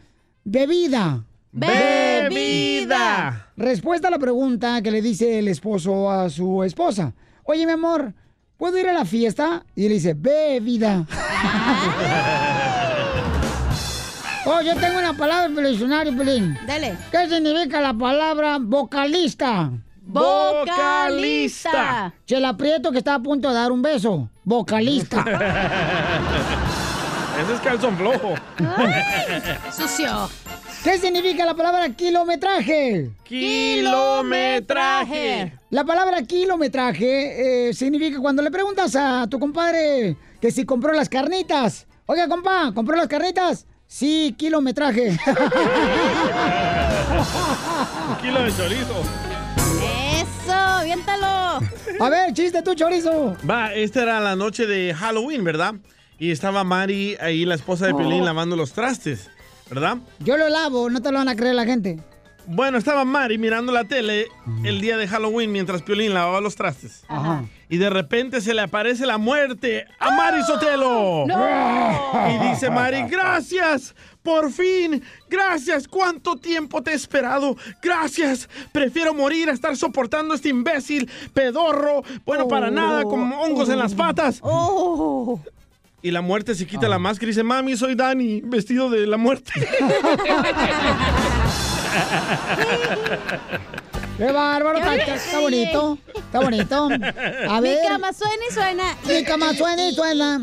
Bebida. 0.44 1.24
Bebida. 1.52 3.50
Respuesta 3.56 4.08
a 4.08 4.10
la 4.10 4.18
pregunta 4.18 4.82
que 4.82 4.90
le 4.90 5.00
dice 5.00 5.38
el 5.38 5.48
esposo 5.48 6.10
a 6.10 6.28
su 6.28 6.62
esposa. 6.64 7.14
Oye, 7.44 7.64
mi 7.64 7.72
amor, 7.72 8.12
¿puedo 8.58 8.78
ir 8.78 8.90
a 8.90 8.92
la 8.92 9.06
fiesta? 9.06 9.64
Y 9.74 9.86
él 9.86 9.92
dice, 9.92 10.12
bebida. 10.12 11.06
oh, 14.44 14.60
yo 14.60 14.76
tengo 14.76 14.98
una 14.98 15.14
palabra 15.14 15.46
en 15.46 15.58
el 15.58 15.70
diccionario, 15.70 16.14
Pelín. 16.14 16.58
Dale. 16.66 16.94
¿Qué 17.10 17.26
significa 17.26 17.80
la 17.80 17.94
palabra 17.94 18.58
vocalista? 18.60 19.72
Vocalista. 20.06 22.14
Chela 22.26 22.56
Prieto 22.56 22.90
que 22.92 22.98
está 22.98 23.16
a 23.16 23.18
punto 23.18 23.48
de 23.48 23.54
dar 23.54 23.72
un 23.72 23.82
beso. 23.82 24.30
Vocalista. 24.44 25.24
Ese 27.42 27.52
es 27.52 27.60
calzón 27.60 27.98
flojo. 27.98 28.32
Sucio. 29.70 30.30
¿Qué 30.82 30.96
significa 30.98 31.44
la 31.44 31.52
palabra 31.54 31.90
kilometraje? 31.90 33.10
Kilometraje. 33.24 35.52
La 35.70 35.84
palabra 35.84 36.22
kilometraje 36.22 37.68
eh, 37.68 37.74
significa 37.74 38.18
cuando 38.20 38.40
le 38.42 38.50
preguntas 38.50 38.96
a 38.96 39.26
tu 39.28 39.38
compadre 39.38 40.16
que 40.40 40.50
si 40.50 40.64
compró 40.64 40.94
las 40.94 41.10
carnitas. 41.10 41.86
Oiga, 42.06 42.26
compa, 42.28 42.72
¿compró 42.72 42.96
las 42.96 43.08
carnitas? 43.08 43.66
Sí, 43.88 44.34
kilometraje. 44.38 45.10
Un 48.08 48.16
kilo 48.22 48.42
de 48.42 48.56
chorizo. 48.56 49.02
Aviéntalo. 51.00 51.60
A 52.00 52.08
ver, 52.10 52.32
chiste 52.32 52.62
tú, 52.62 52.74
chorizo. 52.74 53.36
Va, 53.48 53.74
esta 53.74 54.02
era 54.02 54.20
la 54.20 54.36
noche 54.36 54.66
de 54.66 54.94
Halloween, 54.94 55.44
¿verdad? 55.44 55.74
y 56.18 56.30
estaba 56.30 56.64
Mari 56.64 57.14
ahí, 57.20 57.44
la 57.44 57.54
esposa 57.56 57.86
de 57.86 57.94
Piolín, 57.94 58.22
Oh. 58.22 58.24
lavando 58.24 58.56
los 58.56 58.72
trastes, 58.72 59.28
¿verdad? 59.68 59.98
Yo 60.20 60.38
lo 60.38 60.48
lavo, 60.48 60.88
no 60.88 61.02
te 61.02 61.12
lo 61.12 61.18
van 61.18 61.28
a 61.28 61.36
creer 61.36 61.54
la 61.54 61.66
gente. 61.66 61.98
Bueno, 62.46 62.78
estaba 62.78 63.04
Mari 63.04 63.36
mirando 63.36 63.70
la 63.70 63.84
tele 63.84 64.26
el 64.64 64.80
día 64.80 64.96
de 64.96 65.06
Halloween 65.08 65.52
mientras 65.52 65.82
Piolín 65.82 66.14
lavaba 66.14 66.40
los 66.40 66.56
trastes. 66.56 67.04
Ajá. 67.08 67.44
Y 67.68 67.78
de 67.78 67.90
repente 67.90 68.40
se 68.40 68.54
le 68.54 68.62
aparece 68.62 69.04
la 69.06 69.18
muerte 69.18 69.86
a 69.98 70.12
Mari 70.12 70.44
Sotelo. 70.44 71.24
¡No! 71.26 72.30
Y 72.30 72.38
dice 72.50 72.70
Mari, 72.70 73.02
gracias, 73.08 73.92
por 74.22 74.52
fin, 74.52 75.02
gracias, 75.28 75.88
¿cuánto 75.88 76.36
tiempo 76.36 76.80
te 76.82 76.92
he 76.92 76.94
esperado? 76.94 77.56
Gracias, 77.82 78.48
prefiero 78.72 79.14
morir 79.14 79.50
a 79.50 79.52
estar 79.52 79.76
soportando 79.76 80.34
este 80.34 80.50
imbécil, 80.50 81.10
pedorro, 81.34 82.04
bueno 82.24 82.46
para 82.46 82.70
nada, 82.70 83.02
con 83.02 83.32
hongos 83.32 83.68
en 83.68 83.78
las 83.78 83.94
patas. 83.94 84.40
Y 86.02 86.12
la 86.12 86.20
muerte 86.20 86.54
se 86.54 86.68
quita 86.68 86.88
la 86.88 87.00
máscara 87.00 87.26
y 87.26 87.30
dice, 87.30 87.42
mami, 87.42 87.76
soy 87.76 87.96
Dani, 87.96 88.42
vestido 88.42 88.90
de 88.90 89.08
la 89.08 89.16
muerte. 89.16 89.52
¡Qué 94.16 94.32
bárbaro! 94.32 94.78
Está, 94.78 94.94
está- 94.96 95.14
está 95.16 95.40
bonito. 95.40 95.98
Está 96.14 96.40
bonito. 96.40 96.88
A 97.50 97.60
ver. 97.60 97.78
Mi 97.82 97.88
cama 97.88 98.12
suena 98.12 98.44
y 98.48 98.52
suena. 98.52 98.96
Mi 99.06 99.24
cama 99.24 99.52
suena 99.54 99.88
y 99.88 99.94
suena. 99.94 100.38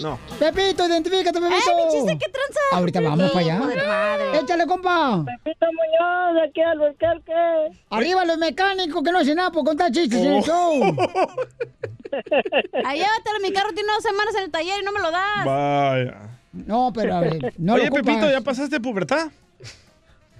No. 0.00 0.18
Pepito, 0.38 0.86
identifícate, 0.86 1.38
Pepito. 1.38 1.54
¡Eh, 1.70 1.84
mi 1.84 1.92
chiste, 1.92 2.18
qué 2.18 2.30
tranza! 2.32 2.60
Ahorita 2.72 3.00
vamos 3.00 3.30
para 3.30 3.40
allá. 3.44 3.58
Madre. 3.58 4.38
Échale, 4.40 4.66
compa. 4.66 5.24
Pepito 5.44 5.66
Muñoz, 5.66 6.34
de 6.34 6.48
aquí 6.48 6.60
al 6.62 6.80
Albuquerque. 6.82 7.78
Arriba 7.90 8.24
los 8.24 8.38
mecánicos 8.38 9.02
que 9.02 9.12
no 9.12 9.18
hacen 9.18 9.36
nada 9.36 9.50
por 9.50 9.64
contar 9.64 9.90
chistes 9.92 10.18
en 10.20 10.32
el 10.32 10.42
show. 10.42 10.80
Ahí 12.84 12.98
llévatelo, 12.98 13.40
mi 13.42 13.52
carro 13.52 13.72
tiene 13.74 13.92
dos 13.92 14.02
semanas 14.02 14.34
en 14.36 14.44
el 14.44 14.50
taller 14.50 14.80
y 14.80 14.84
no 14.84 14.92
me 14.92 15.00
lo 15.00 15.10
das. 15.10 15.44
Vaya. 15.44 16.38
No, 16.52 16.90
pero 16.92 17.16
a 17.16 17.20
ver, 17.20 17.54
no 17.58 17.74
Oye, 17.74 17.86
lo. 17.86 17.92
Pepito, 17.94 18.30
¿ya 18.30 18.40
pasaste 18.40 18.80
pubertad? 18.80 19.28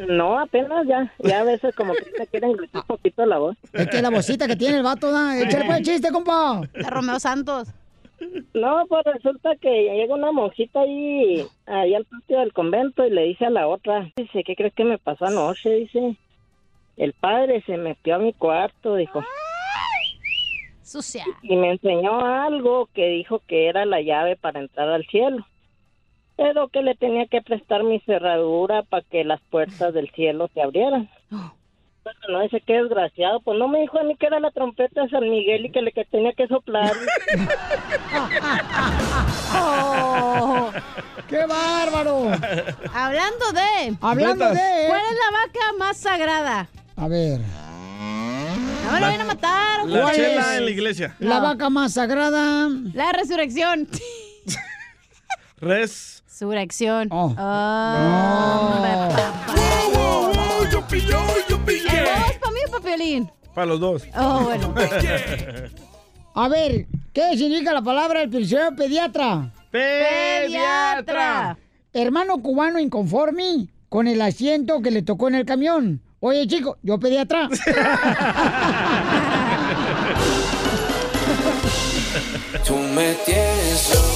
No, 0.08 0.38
apenas 0.38 0.86
ya. 0.86 1.12
Ya 1.18 1.40
a 1.40 1.44
veces 1.44 1.74
como 1.74 1.92
que 1.94 2.04
te 2.04 2.26
quieren 2.26 2.52
gritar 2.56 2.82
un 2.82 2.86
poquito 2.86 3.26
la 3.26 3.38
voz. 3.38 3.56
Es 3.72 3.88
que 3.88 4.00
la 4.02 4.10
vocita 4.10 4.46
que 4.46 4.56
tiene 4.56 4.78
el 4.78 4.82
vato, 4.82 5.10
da. 5.12 5.38
Échale 5.38 5.66
pues 5.66 5.82
chiste, 5.82 6.10
compa. 6.10 6.62
De 6.72 6.88
Romeo 6.88 7.20
Santos. 7.20 7.68
No, 8.52 8.84
pues 8.86 9.02
resulta 9.04 9.56
que 9.56 9.68
llega 9.68 10.14
una 10.14 10.30
monjita 10.30 10.80
ahí, 10.80 11.46
ahí 11.66 11.94
al 11.94 12.04
patio 12.04 12.40
del 12.40 12.52
convento 12.52 13.06
y 13.06 13.10
le 13.10 13.22
dice 13.24 13.46
a 13.46 13.50
la 13.50 13.66
otra, 13.66 14.10
dice, 14.14 14.44
¿qué 14.44 14.54
crees 14.54 14.74
que 14.74 14.84
me 14.84 14.98
pasó 14.98 15.24
anoche? 15.24 15.70
Dice, 15.70 16.16
el 16.98 17.14
padre 17.14 17.62
se 17.64 17.78
metió 17.78 18.16
a 18.16 18.18
mi 18.18 18.34
cuarto, 18.34 18.96
dijo, 18.96 19.24
Sucia. 20.82 21.24
y 21.42 21.56
me 21.56 21.70
enseñó 21.72 22.20
algo 22.26 22.90
que 22.92 23.06
dijo 23.06 23.40
que 23.46 23.68
era 23.68 23.86
la 23.86 24.02
llave 24.02 24.36
para 24.36 24.60
entrar 24.60 24.88
al 24.90 25.06
cielo. 25.06 25.46
Pero 26.42 26.68
que 26.68 26.80
le 26.80 26.94
tenía 26.94 27.26
que 27.26 27.42
prestar 27.42 27.84
mi 27.84 28.00
cerradura 28.00 28.82
para 28.82 29.04
que 29.10 29.24
las 29.24 29.42
puertas 29.50 29.92
del 29.92 30.10
cielo 30.12 30.48
se 30.54 30.62
abrieran. 30.62 31.10
Pero 31.28 32.16
no 32.32 32.40
dice 32.40 32.62
qué 32.66 32.82
desgraciado, 32.82 33.40
pues 33.40 33.58
no 33.58 33.68
me 33.68 33.80
dijo 33.82 33.98
a 34.00 34.04
mí 34.04 34.16
que 34.16 34.24
era 34.24 34.40
la 34.40 34.50
trompeta 34.50 35.02
de 35.02 35.10
San 35.10 35.28
Miguel 35.28 35.66
y 35.66 35.70
que 35.70 35.82
le 35.82 35.92
que 35.92 36.06
tenía 36.06 36.32
que 36.32 36.46
soplar. 36.48 36.92
Oh, 39.54 40.70
¡Qué 41.28 41.44
bárbaro! 41.46 42.30
Hablando 42.94 43.52
de. 43.52 43.96
Hablando 44.00 44.48
de- 44.48 44.86
¿Cuál 44.88 45.02
es 45.10 45.18
la 45.18 45.38
vaca 45.38 45.72
más 45.78 45.96
sagrada? 45.98 46.68
A 46.96 47.06
ver. 47.08 47.40
No 48.86 48.92
me 48.92 49.00
lo 49.00 49.06
van 49.06 49.20
a 49.20 49.24
matar. 49.24 49.80
¿o 49.82 49.86
La 49.88 50.02
cuál 50.02 50.14
chela 50.16 50.40
es? 50.52 50.58
en 50.58 50.64
la 50.64 50.70
iglesia. 50.70 51.16
La 51.18 51.40
vaca 51.40 51.68
más 51.68 51.92
sagrada. 51.92 52.68
La 52.94 53.12
resurrección. 53.12 53.88
Res. 55.60 56.19
Resurrección. 56.40 57.08
Oh. 57.10 57.34
Ah, 57.36 59.10
yo 60.72 60.80
pilló, 60.88 61.20
yo 61.46 61.62
pillé. 61.66 61.98
¿El 61.98 62.04
vos 62.06 62.32
para 62.40 62.52
mí 62.52 62.60
o 62.66 62.70
para 62.70 62.82
Piolín? 62.82 63.30
Para 63.54 63.66
los 63.66 63.78
dos. 63.78 64.04
Oh, 64.16 64.44
bueno. 64.44 64.74
A 66.34 66.48
ver, 66.48 66.86
¿qué 67.12 67.36
significa 67.36 67.74
la 67.74 67.82
palabra 67.82 68.22
el 68.22 68.48
señor 68.48 68.74
pediatra? 68.74 69.52
Pediatra. 69.70 71.58
Hermano 71.92 72.40
cubano 72.40 72.78
inconforme 72.78 73.68
con 73.90 74.08
el 74.08 74.22
asiento 74.22 74.80
que 74.80 74.90
le 74.90 75.02
tocó 75.02 75.28
en 75.28 75.34
el 75.34 75.44
camión. 75.44 76.00
Oye, 76.20 76.46
chico, 76.46 76.78
yo 76.82 76.98
pediatra. 76.98 77.50
Tú 82.66 82.76
me 82.76 83.12
tienes 83.26 84.09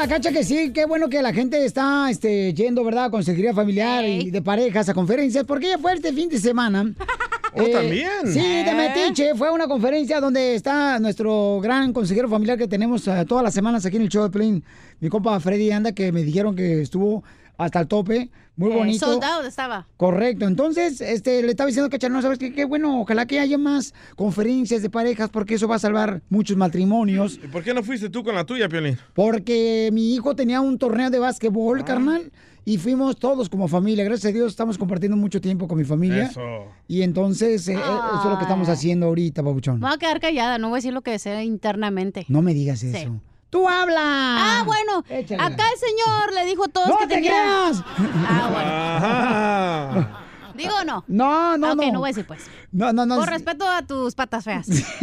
la 0.00 0.08
cacha 0.08 0.32
que 0.32 0.44
sí, 0.44 0.72
qué 0.72 0.86
bueno 0.86 1.10
que 1.10 1.20
la 1.20 1.30
gente 1.30 1.62
está 1.62 2.08
este, 2.08 2.54
yendo, 2.54 2.82
¿verdad? 2.82 3.04
A 3.04 3.10
consejería 3.10 3.52
familiar 3.52 4.02
y 4.06 4.30
de 4.30 4.40
parejas 4.40 4.88
a 4.88 4.94
conferencias, 4.94 5.44
porque 5.44 5.66
ella 5.66 5.76
fue 5.76 5.92
este 5.92 6.10
fin 6.12 6.28
de 6.28 6.38
semana. 6.38 6.94
Oh, 7.52 7.66
¿también? 7.66 8.08
Sí, 8.26 8.38
de 8.38 8.60
¿Eh? 8.60 8.74
Metiche. 8.74 9.34
Fue 9.34 9.48
a 9.48 9.50
una 9.50 9.66
conferencia 9.66 10.20
donde 10.20 10.54
está 10.54 11.00
nuestro 11.00 11.58
gran 11.60 11.92
consejero 11.92 12.28
familiar 12.28 12.56
que 12.56 12.68
tenemos 12.68 13.08
eh, 13.08 13.24
todas 13.26 13.42
las 13.42 13.52
semanas 13.52 13.84
aquí 13.84 13.96
en 13.96 14.02
el 14.02 14.08
show 14.08 14.22
de 14.22 14.30
Plane. 14.30 14.62
Mi 15.00 15.08
compa 15.08 15.40
Freddy 15.40 15.72
Anda, 15.72 15.90
que 15.90 16.12
me 16.12 16.22
dijeron 16.22 16.54
que 16.54 16.80
estuvo 16.80 17.24
hasta 17.64 17.80
el 17.80 17.86
tope. 17.88 18.30
Muy 18.56 18.72
Eh, 18.72 18.76
bonito. 18.76 19.06
Soldado 19.06 19.42
estaba. 19.46 19.86
Correcto, 19.96 20.46
entonces 20.46 21.00
este, 21.00 21.42
le 21.42 21.48
estaba 21.50 21.68
diciendo 21.68 21.88
que 21.88 22.08
no 22.10 22.20
sabes 22.20 22.38
qué, 22.38 22.52
qué 22.52 22.64
bueno, 22.66 23.00
ojalá 23.00 23.24
que 23.26 23.38
haya 23.40 23.56
más 23.56 23.94
conferencias 24.16 24.82
de 24.82 24.90
parejas 24.90 25.30
porque 25.30 25.54
eso 25.54 25.66
va 25.66 25.76
a 25.76 25.78
salvar 25.78 26.20
muchos 26.28 26.56
matrimonios. 26.58 27.40
¿Y 27.42 27.46
por 27.48 27.62
qué 27.62 27.72
no 27.72 27.82
fuiste 27.82 28.10
tú 28.10 28.22
con 28.22 28.34
la 28.34 28.44
tuya, 28.44 28.68
Piolín? 28.68 28.98
Porque 29.14 29.88
mi 29.92 30.14
hijo 30.14 30.34
tenía 30.36 30.60
un 30.60 30.76
torneo 30.78 31.08
de 31.10 31.18
básquetbol, 31.18 31.84
carnal, 31.84 32.30
y 32.66 32.76
fuimos 32.76 33.16
todos 33.16 33.48
como 33.48 33.66
familia. 33.68 34.04
Gracias 34.04 34.30
a 34.30 34.34
Dios 34.34 34.48
estamos 34.52 34.76
compartiendo 34.76 35.16
mucho 35.16 35.40
tiempo 35.40 35.66
con 35.66 35.78
mi 35.78 35.84
familia. 35.84 36.24
Eso. 36.24 36.40
Y 36.86 37.00
entonces 37.02 37.66
eh, 37.68 37.72
eh, 37.74 37.76
eso 37.78 38.22
es 38.24 38.30
lo 38.30 38.36
que 38.36 38.44
estamos 38.44 38.68
haciendo 38.68 39.06
ahorita, 39.06 39.42
papuchón. 39.42 39.80
Me 39.80 39.86
voy 39.86 39.94
a 39.94 39.98
quedar 39.98 40.20
callada, 40.20 40.58
no 40.58 40.68
voy 40.68 40.76
a 40.76 40.78
decir 40.78 40.92
lo 40.92 41.00
que 41.00 41.12
desea 41.12 41.42
internamente. 41.44 42.26
No 42.28 42.42
me 42.42 42.52
digas 42.52 42.80
Sí. 42.80 42.88
eso. 42.94 43.20
¡Tú 43.50 43.68
habla! 43.68 44.00
Ah, 44.00 44.62
bueno. 44.64 45.04
Échale. 45.08 45.42
Acá 45.42 45.64
el 45.72 45.78
señor 45.78 46.32
le 46.32 46.44
dijo 46.46 46.64
a 46.64 46.68
todos 46.68 46.88
¡No 46.88 46.98
que 46.98 47.06
te 47.08 47.14
tenía... 47.16 47.30
creas! 47.32 47.82
Ah, 48.28 48.48
bueno. 48.52 48.70
Ajá. 49.96 50.16
¿Digo 50.56 50.72
o 50.80 50.84
no? 50.84 51.04
No, 51.08 51.56
no, 51.56 51.72
ok, 51.72 51.76
no. 51.76 51.92
no 51.92 51.98
voy 52.00 52.08
a 52.08 52.12
decir 52.12 52.26
pues. 52.26 52.42
No, 52.72 52.92
no, 52.92 53.06
no. 53.06 53.16
Por 53.16 53.28
respeto 53.28 53.68
a 53.68 53.82
tus 53.86 54.14
patas 54.14 54.44
feas. 54.44 54.68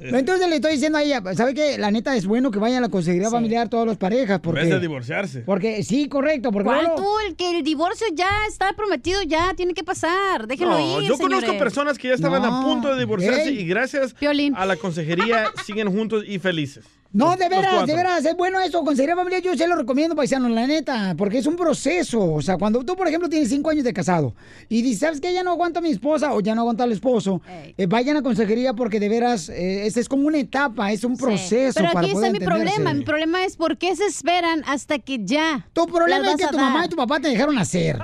Entonces 0.00 0.48
le 0.48 0.56
estoy 0.56 0.72
diciendo 0.72 0.98
a 0.98 1.02
ella, 1.02 1.22
¿sabe 1.34 1.54
qué? 1.54 1.78
La 1.78 1.90
neta 1.90 2.16
es 2.16 2.26
bueno 2.26 2.50
que 2.50 2.58
vayan 2.58 2.78
a 2.78 2.80
la 2.82 2.88
consejería 2.88 3.30
familiar 3.30 3.68
todas 3.68 3.86
las 3.86 3.96
parejas. 3.96 4.36
En 4.36 4.42
Porque, 4.42 4.60
vez 4.62 4.70
de 4.70 4.80
divorciarse. 4.80 5.40
porque 5.40 5.82
sí, 5.82 6.08
correcto. 6.08 6.52
Porque 6.52 6.66
¿Cuál 6.66 6.94
tú? 6.96 7.06
El 7.26 7.36
que 7.36 7.58
el 7.58 7.62
divorcio 7.62 8.06
ya 8.14 8.30
está 8.48 8.72
prometido, 8.72 9.22
ya 9.22 9.54
tiene 9.54 9.74
que 9.74 9.84
pasar. 9.84 10.46
Déjenlo 10.46 10.78
No, 10.78 11.00
ir, 11.00 11.08
yo 11.08 11.18
conozco 11.18 11.56
personas 11.58 11.98
que 11.98 12.08
ya 12.08 12.14
estaban 12.14 12.44
a 12.44 12.62
punto 12.62 12.92
de 12.92 12.98
divorciarse 12.98 13.50
y 13.52 13.66
gracias 13.66 14.14
a 14.54 14.66
la 14.66 14.76
consejería 14.76 15.50
siguen 15.64 15.92
juntos 15.92 16.24
y 16.26 16.38
felices. 16.38 16.84
No, 17.12 17.36
de 17.36 17.48
veras, 17.48 17.86
de 17.88 17.96
veras, 17.96 18.24
es 18.24 18.36
bueno 18.36 18.60
eso, 18.60 18.84
consejería 18.84 19.16
familiar, 19.16 19.42
yo 19.42 19.56
se 19.56 19.66
lo 19.66 19.74
recomiendo, 19.74 20.14
paisano, 20.14 20.48
la 20.48 20.64
neta, 20.64 21.16
porque 21.18 21.38
es 21.38 21.46
un 21.46 21.56
proceso, 21.56 22.34
o 22.34 22.40
sea, 22.40 22.56
cuando 22.56 22.84
tú, 22.84 22.94
por 22.94 23.08
ejemplo, 23.08 23.28
tienes 23.28 23.48
cinco 23.48 23.70
años 23.70 23.82
de 23.82 23.92
casado 23.92 24.32
y 24.68 24.82
dices, 24.82 25.00
¿sabes 25.00 25.20
qué? 25.20 25.32
Ya 25.32 25.42
no 25.42 25.50
aguanto 25.52 25.78
a 25.78 25.82
mi 25.82 25.90
esposa 25.90 26.32
o 26.34 26.40
ya 26.40 26.54
no 26.54 26.62
aguanto 26.62 26.82
al 26.82 26.92
esposo, 26.92 27.40
eh, 27.76 27.86
vayan 27.86 28.16
a 28.16 28.22
consejería 28.22 28.74
porque 28.74 29.00
de 29.00 29.08
veras, 29.08 29.48
eh, 29.48 29.86
esta 29.86 30.00
es 30.00 30.08
como 30.08 30.26
una 30.26 30.38
etapa, 30.38 30.92
es 30.92 31.04
un 31.04 31.16
proceso 31.16 31.80
Pero 31.80 31.92
para 31.92 32.06
aquí 32.06 32.12
poder 32.12 32.28
está 32.28 32.38
mi 32.38 32.44
entenderse. 32.44 32.74
problema. 32.74 32.94
Mi 32.98 33.04
problema 33.04 33.44
es 33.44 33.56
por 33.56 33.78
qué 33.78 33.94
se 33.96 34.06
esperan 34.06 34.62
hasta 34.66 34.98
que 34.98 35.18
ya. 35.24 35.66
Tu 35.72 35.86
problema 35.86 36.30
es 36.32 36.36
que 36.36 36.46
tu 36.48 36.58
mamá 36.58 36.86
y 36.86 36.88
tu 36.88 36.96
papá 36.96 37.20
te 37.20 37.28
dejaron 37.28 37.58
hacer. 37.58 37.98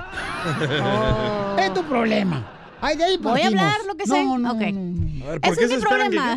Es 1.59 1.73
tu 1.73 1.83
problema. 1.83 2.53
Ay, 2.79 2.95
de 2.95 3.03
ahí 3.05 3.17
Voy 3.17 3.41
a 3.41 3.47
hablar 3.47 3.73
lo 3.87 3.95
que 3.95 4.05
No, 4.05 4.15
sé. 4.15 4.23
no, 4.23 4.51
Ok. 4.51 4.61
A 4.61 5.31
ver, 5.31 5.41
¿por 5.41 5.49
Ese 5.51 5.57
qué 5.59 5.63
es 5.65 5.69
se 5.71 5.77
mi 5.77 5.83
esperan 5.83 6.11
que 6.11 6.17
problema. 6.17 6.35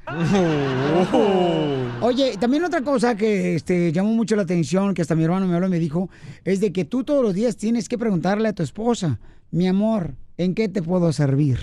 Oye, 2.01 2.37
también 2.37 2.63
otra 2.65 2.81
cosa 2.81 3.15
que 3.15 3.55
este, 3.55 3.91
llamó 3.91 4.09
mucho 4.13 4.35
la 4.35 4.41
atención, 4.43 4.93
que 4.93 5.01
hasta 5.01 5.15
mi 5.15 5.23
hermano 5.23 5.47
me 5.47 5.53
habló 5.55 5.67
y 5.67 5.71
me 5.71 5.79
dijo, 5.79 6.09
es 6.43 6.59
de 6.59 6.73
que 6.73 6.85
tú 6.85 7.03
todos 7.03 7.23
los 7.23 7.33
días 7.33 7.55
tienes 7.55 7.87
que 7.87 7.97
preguntarle 7.97 8.49
a 8.49 8.53
tu 8.53 8.63
esposa, 8.63 9.19
mi 9.51 9.67
amor, 9.67 10.15
¿en 10.37 10.55
qué 10.55 10.67
te 10.67 10.81
puedo 10.81 11.13
servir? 11.13 11.59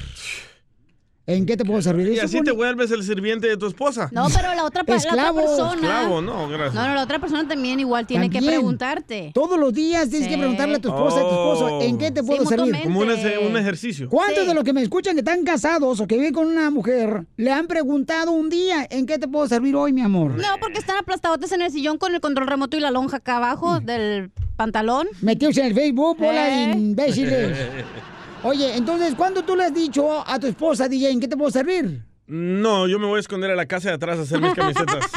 ¿En 1.30 1.46
qué 1.46 1.56
te 1.56 1.64
puedo 1.64 1.80
servir? 1.80 2.08
Y 2.12 2.18
así 2.18 2.42
te 2.42 2.50
vuelves 2.50 2.90
el 2.90 3.04
sirviente 3.04 3.46
de 3.46 3.56
tu 3.56 3.66
esposa. 3.66 4.08
No, 4.12 4.26
pero 4.34 4.52
la 4.54 4.64
otra, 4.64 4.82
la 4.82 5.32
persona... 5.32 5.74
Esclavo, 5.74 6.20
no, 6.20 6.48
gracias. 6.48 6.74
No, 6.74 6.88
no, 6.88 6.94
la 6.94 7.02
otra 7.04 7.20
persona 7.20 7.46
también 7.46 7.78
igual 7.78 8.06
tiene 8.06 8.28
que 8.28 8.42
preguntarte. 8.42 9.30
Todos 9.32 9.58
los 9.58 9.72
días 9.72 10.08
tienes 10.10 10.28
que 10.28 10.36
preguntarle 10.36 10.76
a 10.76 10.80
tu 10.80 10.88
esposa, 10.88 11.18
a 11.18 11.22
tu 11.22 11.28
esposo, 11.28 11.80
¿en 11.82 11.98
qué 11.98 12.10
te 12.10 12.20
Sí, 12.20 12.26
puedo 12.26 12.44
servir? 12.46 12.76
Como 12.82 13.00
un, 13.00 13.56
ejercicio. 13.56 14.08
¿Cuántos 14.08 14.46
de 14.46 14.54
los 14.54 14.64
que 14.64 14.72
me 14.72 14.82
escuchan 14.82 15.14
que 15.14 15.20
están 15.20 15.44
casados 15.44 16.00
o 16.00 16.06
que 16.06 16.16
viven 16.16 16.32
con 16.32 16.46
una 16.46 16.70
mujer 16.70 17.26
le 17.36 17.52
han 17.52 17.66
preguntado 17.68 18.32
un 18.32 18.50
día 18.50 18.86
en 18.90 19.06
qué 19.06 19.18
te 19.18 19.28
puedo 19.28 19.46
servir 19.46 19.76
hoy, 19.76 19.92
mi 19.92 20.00
amor? 20.02 20.32
No, 20.32 20.48
porque 20.60 20.78
están 20.78 20.96
aplastadotes 20.98 21.52
en 21.52 21.62
el 21.62 21.70
sillón 21.70 21.98
con 21.98 22.14
el 22.14 22.20
control 22.20 22.48
remoto 22.48 22.76
y 22.76 22.80
la 22.80 22.90
lonja 22.90 23.18
acá 23.18 23.36
abajo 23.36 23.80
del 23.80 24.30
pantalón. 24.56 25.06
Metidos 25.22 25.56
en 25.58 25.66
el 25.66 25.74
Facebook, 25.74 26.18
bola 26.18 26.70
Eh. 26.70 26.72
imbéciles. 26.76 27.56
Oye, 28.42 28.74
entonces, 28.76 29.14
¿cuándo 29.14 29.42
tú 29.42 29.54
le 29.54 29.64
has 29.64 29.74
dicho 29.74 30.26
a 30.26 30.38
tu 30.38 30.46
esposa, 30.46 30.88
DJ, 30.88 31.10
en 31.10 31.20
qué 31.20 31.28
te 31.28 31.36
puedo 31.36 31.50
servir? 31.50 32.02
No, 32.26 32.88
yo 32.88 32.98
me 32.98 33.06
voy 33.06 33.18
a 33.18 33.20
esconder 33.20 33.50
a 33.50 33.56
la 33.56 33.66
casa 33.66 33.90
de 33.90 33.96
atrás 33.96 34.18
a 34.18 34.22
hacer 34.22 34.40
mis 34.40 34.54
camisetas. 34.54 35.10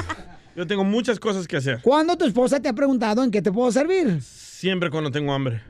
Yo 0.56 0.68
tengo 0.68 0.84
muchas 0.84 1.20
cosas 1.20 1.48
que 1.48 1.58
hacer. 1.58 1.80
¿Cuándo 1.82 2.18
tu 2.18 2.26
esposa 2.26 2.60
te 2.60 2.68
ha 2.68 2.74
preguntado 2.74 3.24
en 3.24 3.32
qué 3.32 3.42
te 3.42 3.52
puedo 3.52 3.72
servir? 3.72 4.20
Siempre 4.64 4.90
cuando 4.90 5.12
tengo 5.12 5.34
hambre. 5.34 5.62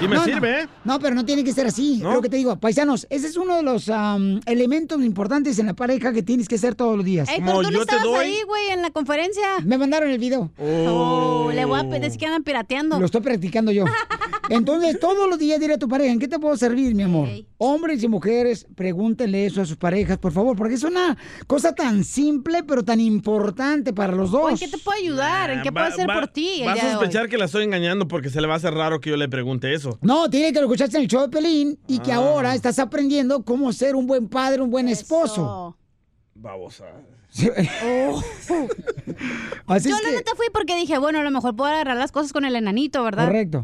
Y 0.00 0.06
me 0.06 0.14
No, 0.14 0.24
sirve, 0.24 0.52
no. 0.52 0.58
¿eh? 0.58 0.68
No, 0.84 1.00
pero 1.00 1.16
no 1.16 1.24
tiene 1.24 1.42
que 1.42 1.52
ser 1.52 1.66
así. 1.66 1.98
¿No? 2.00 2.12
Lo 2.12 2.22
que 2.22 2.28
te 2.28 2.36
digo, 2.36 2.56
paisanos, 2.60 3.08
ese 3.10 3.26
es 3.26 3.36
uno 3.36 3.56
de 3.56 3.64
los 3.64 3.88
am, 3.88 4.40
elementos 4.46 5.02
importantes 5.02 5.58
en 5.58 5.66
la 5.66 5.74
pareja 5.74 6.12
que 6.12 6.22
tienes 6.22 6.46
que 6.46 6.54
hacer 6.54 6.76
todos 6.76 6.96
los 6.96 7.04
días. 7.04 7.28
Ey, 7.28 7.40
pero 7.44 7.60
tú 7.62 7.72
no 7.72 7.80
estabas 7.80 8.06
ahí, 8.20 8.38
güey, 8.46 8.68
en 8.68 8.82
la 8.82 8.90
conferencia. 8.90 9.42
Me 9.64 9.78
mandaron 9.78 10.10
el 10.10 10.18
video. 10.18 10.52
Oh, 10.60 11.50
le 11.52 11.64
voy 11.64 11.80
a 11.80 11.82
decir 11.82 12.20
que 12.20 12.26
andan 12.26 12.44
pirateando. 12.44 13.00
Lo 13.00 13.06
estoy 13.06 13.20
practicando 13.20 13.72
yo. 13.72 13.84
Entonces, 14.48 14.98
todos 15.00 15.28
los 15.28 15.38
días 15.38 15.58
dile 15.60 15.74
a 15.74 15.78
tu 15.78 15.88
pareja, 15.88 16.12
¿en 16.12 16.18
qué 16.20 16.28
te 16.28 16.38
puedo 16.38 16.56
servir, 16.56 16.94
mi 16.94 17.02
amor? 17.02 17.28
Hombres 17.58 18.02
y 18.02 18.08
mujeres, 18.08 18.66
pregúntenle 18.76 19.46
eso 19.46 19.60
a 19.60 19.66
sus 19.66 19.76
parejas, 19.76 20.18
por 20.18 20.32
favor, 20.32 20.56
porque 20.56 20.74
es 20.74 20.82
una 20.84 21.16
cosa 21.48 21.72
tan 21.74 22.04
simple, 22.04 22.62
pero 22.64 22.84
tan 22.84 23.00
importante 23.00 23.92
para 23.92 24.12
los 24.12 24.30
dos. 24.30 24.42
¿O 24.44 24.50
¿En 24.50 24.56
qué 24.56 24.68
te 24.68 24.78
puedo 24.78 24.98
ayudar? 24.98 25.50
¿En 25.50 25.62
qué 25.62 25.70
puedo 25.72 25.86
Va- 25.86 25.92
hacer 25.92 26.08
va- 26.08 26.14
por 26.14 26.28
ti 26.28 26.62
el 26.62 26.68
Va 26.68 26.72
a 26.72 26.74
día 26.74 26.84
de 26.84 26.88
hoy? 26.90 26.94
sospechar 26.94 27.28
que 27.28 27.38
la 27.40 27.46
estoy 27.46 27.64
engañando 27.64 28.06
porque 28.06 28.30
se 28.30 28.40
le 28.40 28.46
va 28.46 28.54
a 28.54 28.56
hacer 28.58 28.72
raro 28.74 29.00
que 29.00 29.10
yo 29.10 29.16
le 29.16 29.28
pregunte 29.28 29.74
eso. 29.74 29.98
No, 30.02 30.30
tiene 30.30 30.52
que 30.52 30.60
lo 30.60 30.66
escuchaste 30.66 30.96
en 30.98 31.02
el 31.02 31.08
show 31.08 31.22
de 31.22 31.28
Pelín 31.28 31.78
y 31.88 31.98
que 31.98 32.12
Ah. 32.12 32.16
ahora 32.16 32.54
estás 32.54 32.78
aprendiendo 32.78 33.42
cómo 33.44 33.72
ser 33.72 33.96
un 33.96 34.06
buen 34.06 34.28
padre, 34.28 34.62
un 34.62 34.70
buen 34.70 34.86
esposo. 34.88 35.76
Babosa. 36.34 36.84
Así 39.66 39.88
Yo 39.88 39.96
es 39.96 40.02
la 40.02 40.08
que- 40.10 40.16
neta 40.16 40.32
fui 40.36 40.46
porque 40.52 40.74
dije, 40.76 40.98
bueno, 40.98 41.20
a 41.20 41.22
lo 41.22 41.30
mejor 41.30 41.54
puedo 41.54 41.70
agarrar 41.72 41.96
las 41.96 42.10
cosas 42.12 42.32
con 42.32 42.44
el 42.44 42.56
enanito, 42.56 43.02
¿verdad? 43.04 43.26
Correcto. 43.26 43.62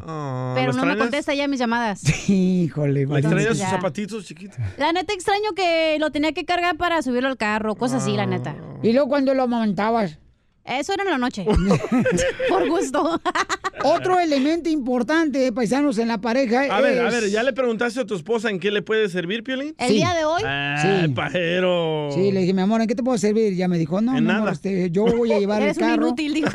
Pero 0.54 0.72
no 0.72 0.84
me 0.86 0.96
contesta 0.96 1.34
ya 1.34 1.48
mis 1.48 1.58
llamadas. 1.58 2.02
Híjole, 2.28 3.06
¿Le 3.06 3.18
extrañas 3.18 3.58
sus 3.58 3.66
zapatitos 3.68 4.24
chiquitos? 4.24 4.56
La 4.78 4.92
neta 4.92 5.12
extraño 5.12 5.52
que 5.56 5.96
lo 5.98 6.10
tenía 6.12 6.32
que 6.32 6.44
cargar 6.44 6.76
para 6.76 7.02
subirlo 7.02 7.28
al 7.28 7.36
carro, 7.36 7.74
cosas 7.74 8.02
así, 8.04 8.12
la 8.16 8.26
neta. 8.26 8.54
Y 8.82 8.92
luego 8.92 9.08
cuando 9.08 9.34
lo 9.34 9.42
amamantabas. 9.44 10.18
Eso 10.66 10.92
era 10.94 11.04
en 11.04 11.10
la 11.10 11.18
noche. 11.18 11.44
Por 12.48 12.68
gusto. 12.68 13.20
Otro 13.84 14.18
elemento 14.18 14.68
importante, 14.68 15.52
paisanos, 15.52 15.98
en 15.98 16.08
la 16.08 16.18
pareja 16.18 16.62
A 16.74 16.80
ver, 16.80 16.98
a 17.06 17.10
ver, 17.10 17.28
¿ya 17.30 17.42
le 17.42 17.52
preguntaste 17.52 18.00
a 18.00 18.04
tu 18.06 18.14
esposa 18.16 18.50
en 18.50 18.58
qué 18.58 18.70
le 18.70 18.82
puede 18.82 19.08
servir, 19.08 19.44
Piolín? 19.44 19.74
¿El 19.78 19.88
Sí. 19.88 19.94
día 19.96 20.12
de 20.14 20.24
hoy? 20.24 20.42
Ah, 20.44 21.02
Sí. 21.04 21.08
pajero. 21.12 22.08
Sí, 22.12 22.32
le 22.32 22.40
dije, 22.40 22.52
mi 22.54 22.62
amor, 22.62 22.80
¿en 22.80 22.86
qué 22.88 22.94
te 22.94 23.02
puedo 23.02 23.16
servir? 23.18 23.54
Ya 23.54 23.68
me 23.68 23.78
dijo, 23.78 24.00
no, 24.00 24.16
En 24.16 24.24
mi 24.24 24.30
amor, 24.30 24.40
nada. 24.44 24.52
este, 24.52 24.90
yo 24.90 25.04
voy 25.04 25.30
a 25.32 25.38
llevar 25.38 25.58
el 25.58 25.64
Eres 25.68 25.76
un 25.76 25.82
carro. 25.84 26.06
inútil, 26.08 26.34
digo. 26.34 26.48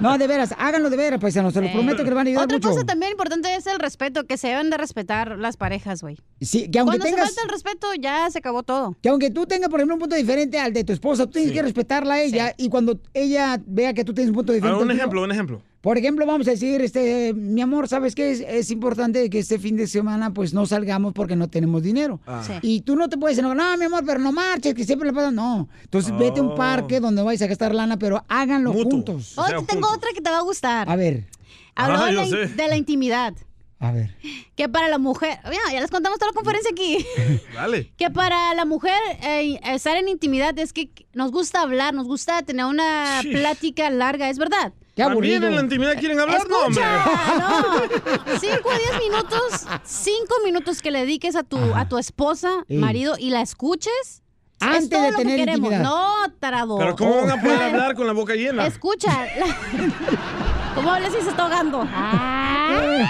No, 0.00 0.16
de 0.18 0.26
veras, 0.26 0.54
háganlo 0.58 0.88
de 0.90 0.96
veras, 0.96 1.20
paisanos, 1.20 1.52
se 1.52 1.60
los 1.60 1.70
Eh. 1.70 1.72
prometo 1.74 1.98
que 2.02 2.08
le 2.08 2.14
van 2.14 2.26
a 2.26 2.30
ayudar 2.30 2.44
Otra 2.44 2.56
mucho. 2.56 2.70
cosa 2.70 2.84
también 2.84 3.12
importante 3.12 3.54
es 3.54 3.66
el 3.66 3.78
respeto, 3.78 4.24
que 4.26 4.36
se 4.38 4.48
deben 4.48 4.70
de 4.70 4.76
respetar 4.78 5.38
las 5.38 5.56
parejas, 5.56 6.00
güey. 6.02 6.18
Sí, 6.40 6.70
que 6.70 6.78
aunque 6.78 6.98
Cuando 6.98 7.04
tengas... 7.04 7.28
se 7.30 7.34
falta 7.34 7.42
el 7.42 7.48
respeto, 7.50 7.86
ya 8.00 8.30
se 8.30 8.38
acabó 8.38 8.62
todo. 8.62 8.96
Que 9.02 9.08
aunque 9.10 9.30
tú 9.30 9.46
tengas, 9.46 9.68
por 9.68 9.78
ejemplo, 9.80 9.94
un 9.96 10.00
punto 10.00 10.16
diferente 10.16 10.58
al 10.58 10.72
de 10.72 10.84
tu 10.84 10.92
esposa, 10.92 11.26
tú 11.26 11.32
tienes 11.32 11.52
que 11.52 11.62
respetarla 11.62 12.14
a 12.14 12.22
ella 12.22 12.54
y 12.56 12.68
cuando 12.68 12.98
ella 13.14 13.60
vea 13.66 13.92
que 13.92 14.04
tú 14.04 14.14
tienes 14.14 14.30
un 14.30 14.36
punto 14.36 14.52
diferente... 14.52 14.82
un 14.82 14.90
ejemplo, 14.90 15.22
un 15.22 15.30
ejemplo. 15.32 15.62
Por 15.80 15.96
ejemplo, 15.96 16.26
vamos 16.26 16.46
a 16.46 16.50
decir, 16.50 16.80
este, 16.82 17.32
mi 17.32 17.62
amor, 17.62 17.88
¿sabes 17.88 18.14
qué? 18.14 18.30
Es, 18.32 18.40
es 18.40 18.70
importante 18.70 19.30
que 19.30 19.38
este 19.38 19.58
fin 19.58 19.76
de 19.78 19.86
semana 19.86 20.30
pues 20.34 20.52
no 20.52 20.66
salgamos 20.66 21.14
porque 21.14 21.36
no 21.36 21.48
tenemos 21.48 21.82
dinero. 21.82 22.20
Ah. 22.26 22.42
Sí. 22.46 22.52
Y 22.60 22.80
tú 22.82 22.96
no 22.96 23.08
te 23.08 23.16
puedes 23.16 23.38
enojar, 23.38 23.56
no, 23.56 23.76
mi 23.78 23.86
amor, 23.86 24.02
pero 24.04 24.18
no 24.18 24.30
marches, 24.30 24.74
que 24.74 24.84
siempre 24.84 25.08
le 25.08 25.14
pasa. 25.14 25.30
No. 25.30 25.68
Entonces 25.82 26.12
vete 26.18 26.40
a 26.40 26.42
un 26.42 26.50
Oh. 26.50 26.54
parque 26.54 27.00
donde 27.00 27.22
vayas 27.22 27.40
a 27.42 27.46
gastar 27.46 27.74
lana, 27.74 27.98
pero 27.98 28.22
háganlo 28.28 28.72
juntos. 28.74 29.32
Oh, 29.38 29.44
te 29.46 29.62
tengo 29.72 29.88
otra 29.90 30.10
que 30.14 30.20
te 30.20 30.28
va 30.30 30.38
a 30.38 30.42
gustar. 30.42 30.88
A 30.90 30.96
ver, 30.96 31.26
Habló 31.74 31.98
Ah, 31.98 32.06
de, 32.06 32.12
la, 32.12 32.26
sé. 32.26 32.36
de 32.48 32.68
la 32.68 32.76
intimidad. 32.76 33.32
a 33.78 33.92
ver. 33.92 34.14
Que 34.56 34.68
para 34.68 34.88
la 34.88 34.98
mujer. 34.98 35.38
Mira, 35.44 35.62
ya 35.72 35.80
les 35.80 35.90
contamos 35.90 36.18
toda 36.18 36.32
la 36.32 36.34
conferencia 36.34 36.70
aquí. 36.70 37.06
Dale. 37.54 37.90
Que 37.96 38.10
para 38.10 38.52
la 38.54 38.66
mujer 38.66 38.98
eh, 39.22 39.58
estar 39.64 39.96
en 39.96 40.08
intimidad 40.08 40.58
es 40.58 40.74
que 40.74 40.90
nos 41.14 41.30
gusta 41.32 41.62
hablar, 41.62 41.94
nos 41.94 42.06
gusta 42.06 42.42
tener 42.42 42.66
una 42.66 43.22
Sí. 43.22 43.28
plática 43.30 43.88
larga, 43.88 44.28
¿es 44.28 44.36
verdad? 44.36 44.74
Qué 45.00 45.04
También 45.06 45.42
aburrido. 45.42 45.48
en 45.48 45.54
la 45.56 45.62
intimidad 45.62 45.98
quieren 45.98 46.20
hablar, 46.20 46.46
no, 46.46 46.58
hombre. 46.66 46.82
Escucha, 46.84 47.38
no. 47.38 48.38
Cinco 48.40 48.70
a 48.70 48.76
diez 48.76 48.98
minutos, 49.10 49.66
cinco 49.84 50.34
minutos 50.44 50.82
que 50.82 50.90
le 50.90 50.98
dediques 51.00 51.36
a 51.36 51.42
tu, 51.42 51.56
a 51.74 51.88
tu 51.88 51.96
esposa, 51.96 52.50
Sí. 52.68 52.74
marido, 52.74 53.14
y 53.18 53.30
la 53.30 53.40
escuches. 53.40 54.22
Antes 54.60 54.82
es 54.84 54.90
todo 54.90 55.00
de 55.04 55.10
lo 55.12 55.16
que 55.16 55.22
tener 55.24 55.38
queremos. 55.38 55.72
intimidad. 55.72 55.82
No, 55.90 56.14
tarado. 56.38 56.76
Pero 56.76 56.96
¿cómo 56.96 57.16
van 57.22 57.30
a 57.30 57.40
poder 57.40 57.62
hablar 57.62 57.94
con 57.94 58.06
la 58.06 58.12
boca 58.12 58.34
llena? 58.34 58.66
Escucha. 58.66 59.08
la- 59.38 59.56
¿Cómo 60.74 60.90
hablas 60.92 61.12
si 61.14 61.22
se 61.22 61.30
está 61.30 61.44
ahogando? 61.44 61.82
Ah. 61.90 63.08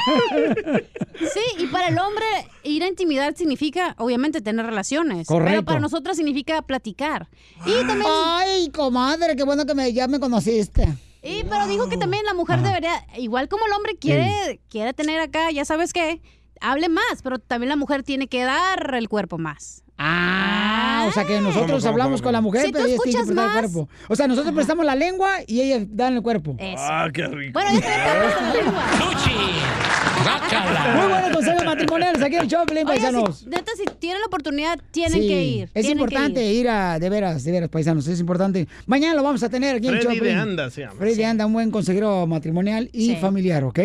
Sí, 1.18 1.40
y 1.58 1.66
para 1.66 1.88
el 1.88 1.98
hombre 1.98 2.24
ir 2.62 2.82
a 2.84 2.86
intimidad 2.86 3.34
significa, 3.36 3.94
obviamente, 3.98 4.40
tener 4.40 4.64
relaciones. 4.64 5.26
Pero 5.28 5.40
Correcto. 5.40 5.64
para 5.64 5.80
nosotras 5.80 6.16
significa 6.16 6.62
platicar. 6.62 7.28
Y 7.66 7.72
también... 7.86 8.06
Ay, 8.08 8.70
comadre, 8.70 9.34
qué 9.36 9.42
bueno 9.42 9.66
que 9.66 9.74
me, 9.74 9.92
ya 9.92 10.06
me 10.08 10.18
conociste. 10.20 10.88
Y 11.22 11.44
pero 11.44 11.66
dijo 11.66 11.88
que 11.88 11.96
también 11.98 12.24
la 12.24 12.34
mujer 12.34 12.60
debería, 12.60 13.04
igual 13.16 13.48
como 13.48 13.66
el 13.66 13.72
hombre 13.72 13.96
quiere, 13.96 14.60
quiere 14.70 14.94
tener 14.94 15.20
acá, 15.20 15.50
ya 15.50 15.64
sabes 15.64 15.92
qué, 15.92 16.22
hable 16.60 16.88
más, 16.88 17.22
pero 17.22 17.38
también 17.38 17.68
la 17.68 17.76
mujer 17.76 18.02
tiene 18.02 18.26
que 18.26 18.42
dar 18.42 18.94
el 18.94 19.08
cuerpo 19.08 19.36
más. 19.38 19.82
Ah, 20.02 21.04
o 21.08 21.12
sea 21.12 21.26
que 21.26 21.38
nosotros 21.42 21.66
¿Cómo, 21.66 21.78
cómo, 21.78 21.88
hablamos 21.90 22.20
cómo, 22.22 22.28
con 22.28 22.32
la 22.32 22.40
mujer, 22.40 22.64
Si 22.64 22.72
pero 22.72 22.86
ella 22.86 22.96
tiene 22.96 23.02
que 23.04 23.10
escuchas 23.10 23.26
prestar 23.26 23.44
el 23.56 23.62
más- 23.62 23.70
cuerpo. 23.72 23.92
O 24.08 24.16
sea, 24.16 24.26
nosotros 24.28 24.54
prestamos 24.54 24.86
la 24.86 24.94
lengua 24.94 25.30
y 25.46 25.60
ella 25.60 25.84
da 25.90 26.08
en 26.08 26.14
el 26.14 26.22
cuerpo. 26.22 26.56
Eso. 26.58 26.76
Ah, 26.82 27.08
qué 27.12 27.26
rico. 27.26 27.52
Bueno, 27.52 27.74
yo 27.74 27.80
prestar 27.80 28.16
la 28.24 30.09
Muy 30.20 31.08
buenos 31.08 31.30
consejos 31.36 31.64
matrimoniales 31.64 32.22
aquí 32.22 32.34
en 32.36 32.42
el 32.42 32.48
show, 32.48 32.64
Pelín, 32.66 32.86
Oye, 32.86 33.00
paisanos. 33.00 33.38
si, 33.38 33.46
neta, 33.46 33.72
si 33.76 33.84
tienen 33.98 34.20
la 34.20 34.26
oportunidad, 34.26 34.78
tienen 34.90 35.20
Sí, 35.22 35.28
que 35.28 35.44
ir. 35.44 35.70
Es 35.72 35.88
importante 35.88 36.44
ir. 36.52 36.60
ir. 36.62 36.68
a, 36.68 36.98
de 36.98 37.08
veras, 37.08 37.42
de 37.44 37.52
veras, 37.52 37.68
paisanos, 37.70 38.06
es 38.06 38.20
importante. 38.20 38.68
Mañana 38.86 39.14
lo 39.14 39.22
vamos 39.22 39.42
a 39.42 39.48
tener 39.48 39.76
aquí 39.76 39.88
en 39.88 39.94
el 39.94 40.00
show. 40.02 40.10
Freddy 40.12 40.26
de. 40.26 40.34
Anda 40.34 40.70
se 40.70 40.82
llama. 40.82 40.94
Freddy 40.98 41.14
de 41.14 41.24
Anda, 41.24 41.46
un 41.46 41.52
buen 41.54 41.70
consejero 41.70 42.26
matrimonial 42.26 42.90
y 42.92 43.06
Sí. 43.06 43.16
familiar, 43.16 43.64
¿ok? 43.64 43.78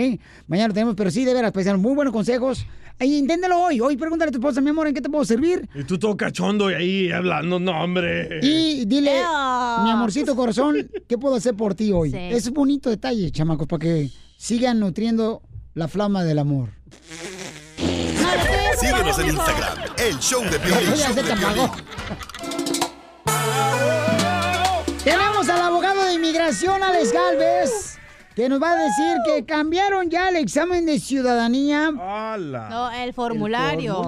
Mañana 0.47 0.67
lo 0.69 0.73
tenemos, 0.73 0.95
pero 0.95 1.09
sí, 1.11 1.23
de 1.23 1.33
veras, 1.33 1.51
paisanos, 1.51 1.81
muy 1.81 1.93
buenos 1.95 2.13
consejos. 2.13 2.65
Ahí, 2.99 3.17
inténtalo 3.17 3.59
hoy. 3.61 3.79
Hoy 3.81 3.97
pregúntale 3.97 4.29
a 4.29 4.31
tu 4.31 4.37
esposa, 4.39 4.61
mi 4.61 4.69
amor, 4.69 4.87
¿en 4.87 4.93
qué 4.93 5.01
te 5.01 5.09
puedo 5.09 5.25
servir? 5.25 5.67
Y 5.75 5.83
tú 5.83 5.97
todo 5.97 6.15
cachondo 6.15 6.71
y 6.71 6.73
ahí 6.73 7.11
hablando, 7.11 7.59
no, 7.59 7.81
hombre. 7.83 8.39
Y 8.41 8.85
dile, 8.85 9.11
mi 9.83 9.89
amorcito 9.91 10.35
corazón, 10.35 10.89
¿qué 11.07 11.17
puedo 11.17 11.35
hacer 11.35 11.55
por 11.55 11.75
ti 11.75 11.91
hoy? 11.91 12.11
Sí. 12.11 12.17
Es 12.17 12.47
un 12.47 12.53
bonito 12.53 12.89
detalle, 12.89 13.31
chamacos, 13.31 13.67
para 13.67 13.79
que 13.81 14.09
sigan 14.37 14.79
nutriendo 14.79 15.41
la 15.75 15.87
flama 15.87 16.23
del 16.23 16.39
amor. 16.39 16.69
Síguenos 18.79 19.19
en. 19.19 19.27
Instagram, 19.27 19.77
el 19.97 20.19
show 20.19 20.41
de 20.43 20.59
Piolín. 20.59 20.93
Ya 20.95 21.13
se 21.13 21.21
te 21.23 21.31
apagó. 21.33 21.71
Tenemos 25.03 25.47
al 25.49 25.61
abogado 25.61 26.05
de 26.05 26.13
inmigración, 26.13 26.81
Alex 26.81 27.11
Galvez. 27.13 27.97
que 28.35 28.49
nos 28.49 28.61
va 28.61 28.71
a 28.71 28.75
decir 28.75 29.17
que 29.25 29.45
cambiaron 29.45 30.09
ya 30.09 30.29
el 30.29 30.37
examen 30.37 30.85
de 30.85 30.99
ciudadanía. 30.99 31.91
No, 31.91 32.91
el 32.91 33.13
formulario. 33.13 34.01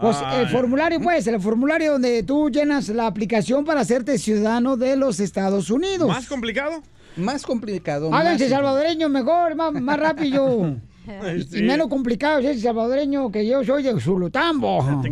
Pues 0.00 0.16
el 0.34 0.48
formulario, 0.48 1.00
pues, 1.00 1.26
el 1.26 1.40
formulario 1.40 1.92
donde 1.92 2.22
tú 2.22 2.50
llenas 2.50 2.88
la 2.90 3.06
aplicación 3.06 3.64
para 3.64 3.80
hacerte 3.80 4.18
ciudadano 4.18 4.76
de 4.76 4.96
los 4.96 5.18
Estados 5.20 5.70
Unidos. 5.70 6.08
¿Más 6.08 6.26
complicado? 6.28 6.82
Más 7.16 7.42
complicado. 7.44 8.12
Háganse 8.14 8.44
más- 8.44 8.50
salvadoreños 8.52 9.10
mejor, 9.10 9.54
más, 9.54 9.72
más 9.72 9.98
rápido. 9.98 10.76
Ay, 11.22 11.46
Y 11.52 11.62
menos 11.62 11.88
complicado 11.88 12.38
es 12.40 12.46
ese 12.46 12.60
salvadoreño 12.60 13.30
que 13.30 13.46
yo 13.46 13.64
soy 13.64 13.82
de 13.82 14.00
Zulutambo. 14.00 15.02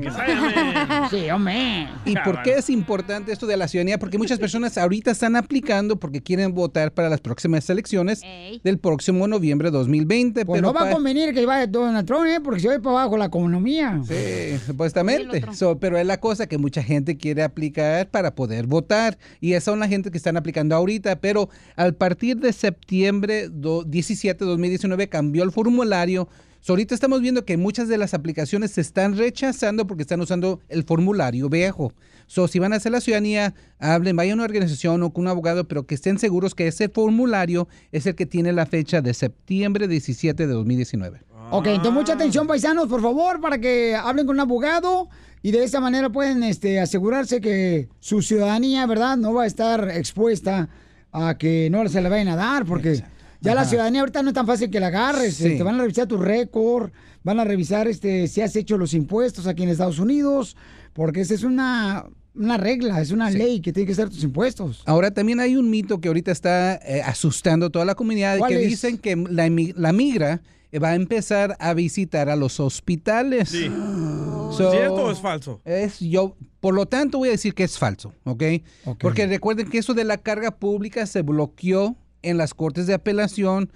Sí, 1.10 1.30
hombre. 1.30 1.88
¿Y 2.04 2.14
por 2.24 2.42
qué 2.42 2.54
es 2.54 2.70
importante 2.70 3.32
esto 3.32 3.46
de 3.46 3.56
la 3.56 3.68
ciudadanía? 3.68 3.98
Porque 3.98 4.18
muchas 4.18 4.38
personas 4.40 4.76
ahorita 4.78 5.10
están 5.10 5.36
aplicando 5.36 5.96
porque 5.98 6.20
quieren 6.22 6.54
votar 6.54 6.92
para 6.92 7.08
las 7.08 7.20
próximas 7.20 7.68
elecciones 7.70 8.22
del 8.62 8.78
próximo 8.78 9.26
noviembre 9.28 9.70
de 9.70 9.78
2020. 9.78 10.44
Pues 10.44 10.60
pero 10.60 10.72
no 10.72 10.78
va 10.78 10.88
a 10.88 10.92
convenir 10.92 11.34
que 11.34 11.44
vaya 11.46 11.66
Donald 11.66 12.06
Trump, 12.06 12.26
¿eh? 12.26 12.40
porque 12.42 12.60
se 12.60 12.68
va 12.68 12.78
para 12.78 13.00
abajo 13.00 13.16
la 13.16 13.26
economía. 13.26 14.00
Sí, 14.06 14.58
supuestamente. 14.66 15.44
So, 15.54 15.78
pero 15.78 15.98
es 15.98 16.06
la 16.06 16.20
cosa 16.20 16.46
que 16.46 16.58
mucha 16.58 16.82
gente 16.82 17.16
quiere 17.16 17.42
aplicar 17.42 18.08
para 18.10 18.34
poder 18.34 18.66
votar. 18.66 19.18
Y 19.40 19.52
esas 19.52 19.64
son 19.64 19.80
la 19.80 19.88
gente 19.88 20.10
que 20.10 20.18
están 20.18 20.36
aplicando 20.36 20.74
ahorita. 20.76 21.20
Pero 21.20 21.48
al 21.76 21.94
partir 21.94 22.36
de 22.38 22.52
septiembre 22.52 23.48
do- 23.50 23.84
17 23.84 24.44
de 24.44 24.50
2019 24.50 25.08
cambió 25.08 25.42
el 25.42 25.50
formulario. 25.80 26.28
So, 26.60 26.74
ahorita 26.74 26.94
estamos 26.94 27.22
viendo 27.22 27.46
que 27.46 27.56
muchas 27.56 27.88
de 27.88 27.96
las 27.96 28.12
aplicaciones 28.12 28.72
se 28.72 28.82
están 28.82 29.16
rechazando 29.16 29.86
porque 29.86 30.02
están 30.02 30.20
usando 30.20 30.60
el 30.68 30.84
formulario 30.84 31.48
viejo. 31.48 31.94
So, 32.26 32.48
si 32.48 32.58
van 32.58 32.74
a 32.74 32.76
hacer 32.76 32.92
la 32.92 33.00
ciudadanía, 33.00 33.54
hablen, 33.78 34.14
vayan 34.14 34.32
a 34.32 34.34
una 34.34 34.44
organización 34.44 35.02
o 35.02 35.10
con 35.10 35.22
un 35.24 35.28
abogado, 35.28 35.66
pero 35.66 35.86
que 35.86 35.94
estén 35.94 36.18
seguros 36.18 36.54
que 36.54 36.66
ese 36.66 36.90
formulario 36.90 37.66
es 37.92 38.04
el 38.04 38.14
que 38.14 38.26
tiene 38.26 38.52
la 38.52 38.66
fecha 38.66 39.00
de 39.00 39.14
septiembre 39.14 39.88
17 39.88 40.46
de 40.46 40.52
2019. 40.52 41.22
Ok, 41.50 41.66
entonces 41.68 41.92
mucha 41.92 42.12
atención, 42.12 42.46
paisanos, 42.46 42.88
por 42.88 43.00
favor, 43.00 43.40
para 43.40 43.58
que 43.58 43.96
hablen 43.96 44.26
con 44.26 44.36
un 44.36 44.40
abogado 44.40 45.08
y 45.42 45.52
de 45.52 45.64
esa 45.64 45.80
manera 45.80 46.10
pueden 46.10 46.42
este, 46.42 46.78
asegurarse 46.78 47.40
que 47.40 47.88
su 48.00 48.20
ciudadanía, 48.20 48.86
¿verdad?, 48.86 49.16
no 49.16 49.32
va 49.32 49.44
a 49.44 49.46
estar 49.46 49.90
expuesta 49.90 50.68
a 51.10 51.38
que 51.38 51.70
no 51.70 51.88
se 51.88 52.02
le 52.02 52.10
vayan 52.10 52.28
a 52.28 52.36
dar, 52.36 52.66
porque 52.66 53.02
ya 53.40 53.54
la 53.54 53.64
ciudadanía 53.64 54.00
ahorita 54.00 54.22
no 54.22 54.28
es 54.30 54.34
tan 54.34 54.46
fácil 54.46 54.70
que 54.70 54.80
la 54.80 54.88
agarres. 54.88 55.36
Sí. 55.36 55.56
Te 55.56 55.62
van 55.62 55.76
a 55.76 55.82
revisar 55.82 56.06
tu 56.06 56.16
récord, 56.18 56.90
van 57.22 57.40
a 57.40 57.44
revisar 57.44 57.88
este, 57.88 58.28
si 58.28 58.40
has 58.40 58.54
hecho 58.56 58.76
los 58.78 58.94
impuestos 58.94 59.46
aquí 59.46 59.62
en 59.62 59.70
Estados 59.70 59.98
Unidos, 59.98 60.56
porque 60.92 61.20
esa 61.20 61.34
es 61.34 61.42
una, 61.42 62.04
una 62.34 62.56
regla, 62.56 63.00
es 63.00 63.10
una 63.10 63.30
ley 63.30 63.60
que 63.60 63.72
tiene 63.72 63.86
que 63.86 63.94
ser 63.94 64.08
tus 64.10 64.22
impuestos. 64.22 64.82
Ahora 64.86 65.10
también 65.10 65.40
hay 65.40 65.56
un 65.56 65.70
mito 65.70 66.00
que 66.00 66.08
ahorita 66.08 66.32
está 66.32 66.74
eh, 66.76 67.02
asustando 67.04 67.66
a 67.66 67.70
toda 67.70 67.84
la 67.84 67.94
comunidad 67.94 68.38
¿Cuál 68.38 68.52
que 68.52 68.62
es? 68.62 68.68
dicen 68.68 68.98
que 68.98 69.16
la, 69.16 69.48
la 69.76 69.92
migra 69.92 70.42
va 70.78 70.90
a 70.90 70.94
empezar 70.94 71.56
a 71.58 71.74
visitar 71.74 72.28
a 72.28 72.36
los 72.36 72.60
hospitales. 72.60 73.48
Sí. 73.48 73.66
So, 73.68 74.70
¿Cierto 74.70 75.04
o 75.06 75.10
es 75.10 75.18
falso? 75.18 75.60
Es 75.64 75.98
yo, 76.00 76.36
por 76.60 76.74
lo 76.74 76.86
tanto 76.86 77.18
voy 77.18 77.28
a 77.28 77.32
decir 77.32 77.54
que 77.54 77.64
es 77.64 77.78
falso, 77.78 78.12
¿ok? 78.24 78.42
Porque 79.00 79.26
recuerden 79.26 79.68
que 79.68 79.78
eso 79.78 79.94
de 79.94 80.04
la 80.04 80.18
carga 80.18 80.52
pública 80.52 81.06
se 81.06 81.22
bloqueó 81.22 81.96
en 82.22 82.38
las 82.38 82.54
cortes 82.54 82.86
de 82.86 82.94
apelación. 82.94 83.70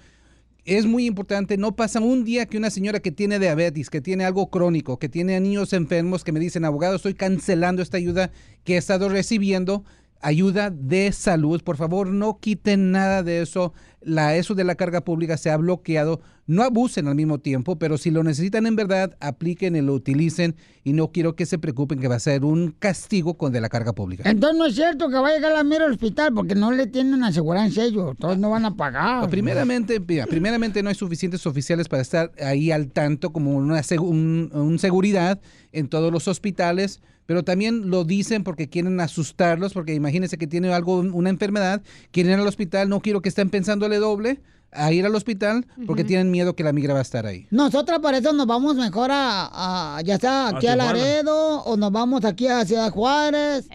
Es 0.65 0.87
muy 0.87 1.05
importante, 1.05 1.57
no 1.57 1.75
pasa 1.75 1.99
un 1.99 2.23
día 2.23 2.47
que 2.47 2.57
una 2.57 2.71
señora 2.71 2.99
que 2.99 3.11
tiene 3.11 3.37
diabetes, 3.37 3.91
que 3.91 4.01
tiene 4.01 4.25
algo 4.25 4.49
crónico, 4.49 4.97
que 4.97 5.09
tiene 5.09 5.39
niños 5.39 5.73
enfermos, 5.73 6.23
que 6.23 6.31
me 6.31 6.39
dicen, 6.39 6.65
abogado, 6.65 6.95
estoy 6.95 7.13
cancelando 7.13 7.83
esta 7.83 7.97
ayuda 7.97 8.31
que 8.63 8.73
he 8.73 8.77
estado 8.77 9.07
recibiendo, 9.09 9.83
ayuda 10.21 10.71
de 10.71 11.11
salud. 11.11 11.61
Por 11.61 11.77
favor, 11.77 12.07
no 12.07 12.39
quiten 12.39 12.91
nada 12.91 13.21
de 13.21 13.41
eso. 13.43 13.73
La, 14.01 14.35
eso 14.35 14.55
de 14.55 14.63
la 14.63 14.75
carga 14.75 15.01
pública 15.01 15.37
se 15.37 15.51
ha 15.51 15.57
bloqueado. 15.57 16.21
No 16.47 16.61
abusen 16.61 17.07
al 17.07 17.15
mismo 17.15 17.39
tiempo, 17.39 17.77
pero 17.77 17.97
si 17.97 18.11
lo 18.11 18.23
necesitan 18.23 18.67
en 18.67 18.75
verdad, 18.75 19.17
apliquen 19.19 19.75
y 19.75 19.81
lo 19.81 19.93
utilicen. 19.93 20.55
Y 20.83 20.93
no 20.93 21.11
quiero 21.11 21.35
que 21.35 21.47
se 21.47 21.57
preocupen 21.57 21.99
que 21.99 22.07
va 22.07 22.15
a 22.15 22.19
ser 22.19 22.45
un 22.45 22.69
castigo 22.77 23.35
con 23.35 23.51
de 23.51 23.61
la 23.61 23.69
carga 23.69 23.93
pública. 23.93 24.29
Entonces 24.29 24.57
no 24.57 24.65
es 24.67 24.75
cierto 24.75 25.09
que 25.09 25.15
va 25.15 25.29
a 25.29 25.33
llegar 25.33 25.53
la 25.53 25.63
mira 25.63 25.85
al 25.85 25.93
hospital 25.93 26.33
porque 26.35 26.53
no 26.53 26.71
le 26.71 26.85
tienen 26.85 27.23
aseguranza 27.23 27.83
ellos, 27.83 28.11
entonces 28.11 28.37
no 28.37 28.51
van 28.51 28.65
a 28.65 28.75
pagar. 28.75 29.27
Primeramente, 29.29 29.99
mira, 29.99 30.27
primeramente 30.27 30.83
no 30.83 30.89
hay 30.89 30.95
suficientes 30.95 31.47
oficiales 31.47 31.87
para 31.87 32.03
estar 32.03 32.31
ahí 32.39 32.69
al 32.69 32.91
tanto 32.91 33.31
como 33.31 33.55
una 33.55 33.81
un, 33.99 34.51
un 34.53 34.77
seguridad 34.77 35.39
en 35.71 35.87
todos 35.87 36.11
los 36.11 36.27
hospitales, 36.27 37.01
pero 37.25 37.43
también 37.43 37.89
lo 37.89 38.03
dicen 38.03 38.43
porque 38.43 38.69
quieren 38.69 38.99
asustarlos, 38.99 39.73
porque 39.73 39.95
imagínense 39.95 40.37
que 40.37 40.45
tiene 40.45 40.71
algo, 40.71 40.99
una 40.99 41.31
enfermedad, 41.31 41.81
quieren 42.11 42.33
ir 42.33 42.39
al 42.39 42.47
hospital, 42.47 42.87
no 42.87 42.99
quiero 42.99 43.21
que 43.21 43.29
estén 43.29 43.49
pensándole 43.49 43.97
doble 43.97 44.39
a 44.75 44.91
ir 44.91 45.05
al 45.05 45.15
hospital 45.15 45.65
porque 45.87 46.03
tienen 46.03 46.31
miedo 46.31 46.55
que 46.55 46.63
la 46.63 46.73
migra 46.73 46.93
va 46.93 46.99
a 46.99 47.03
estar 47.03 47.25
ahí. 47.25 47.47
Nosotros 47.51 47.99
para 47.99 48.17
eso 48.17 48.33
nos 48.33 48.45
vamos 48.47 48.75
mejor 48.75 49.11
a, 49.11 49.97
a- 49.97 50.01
ya 50.01 50.17
sea 50.19 50.49
aquí 50.49 50.67
a, 50.67 50.73
Tijuana. 50.73 50.93
Laredo 50.93 51.61
o 51.63 51.77
nos 51.77 51.91
vamos 51.91 52.23
aquí 52.25 52.47
a 52.47 52.65
Ciudad 52.65 52.91
Juárez 52.91 53.67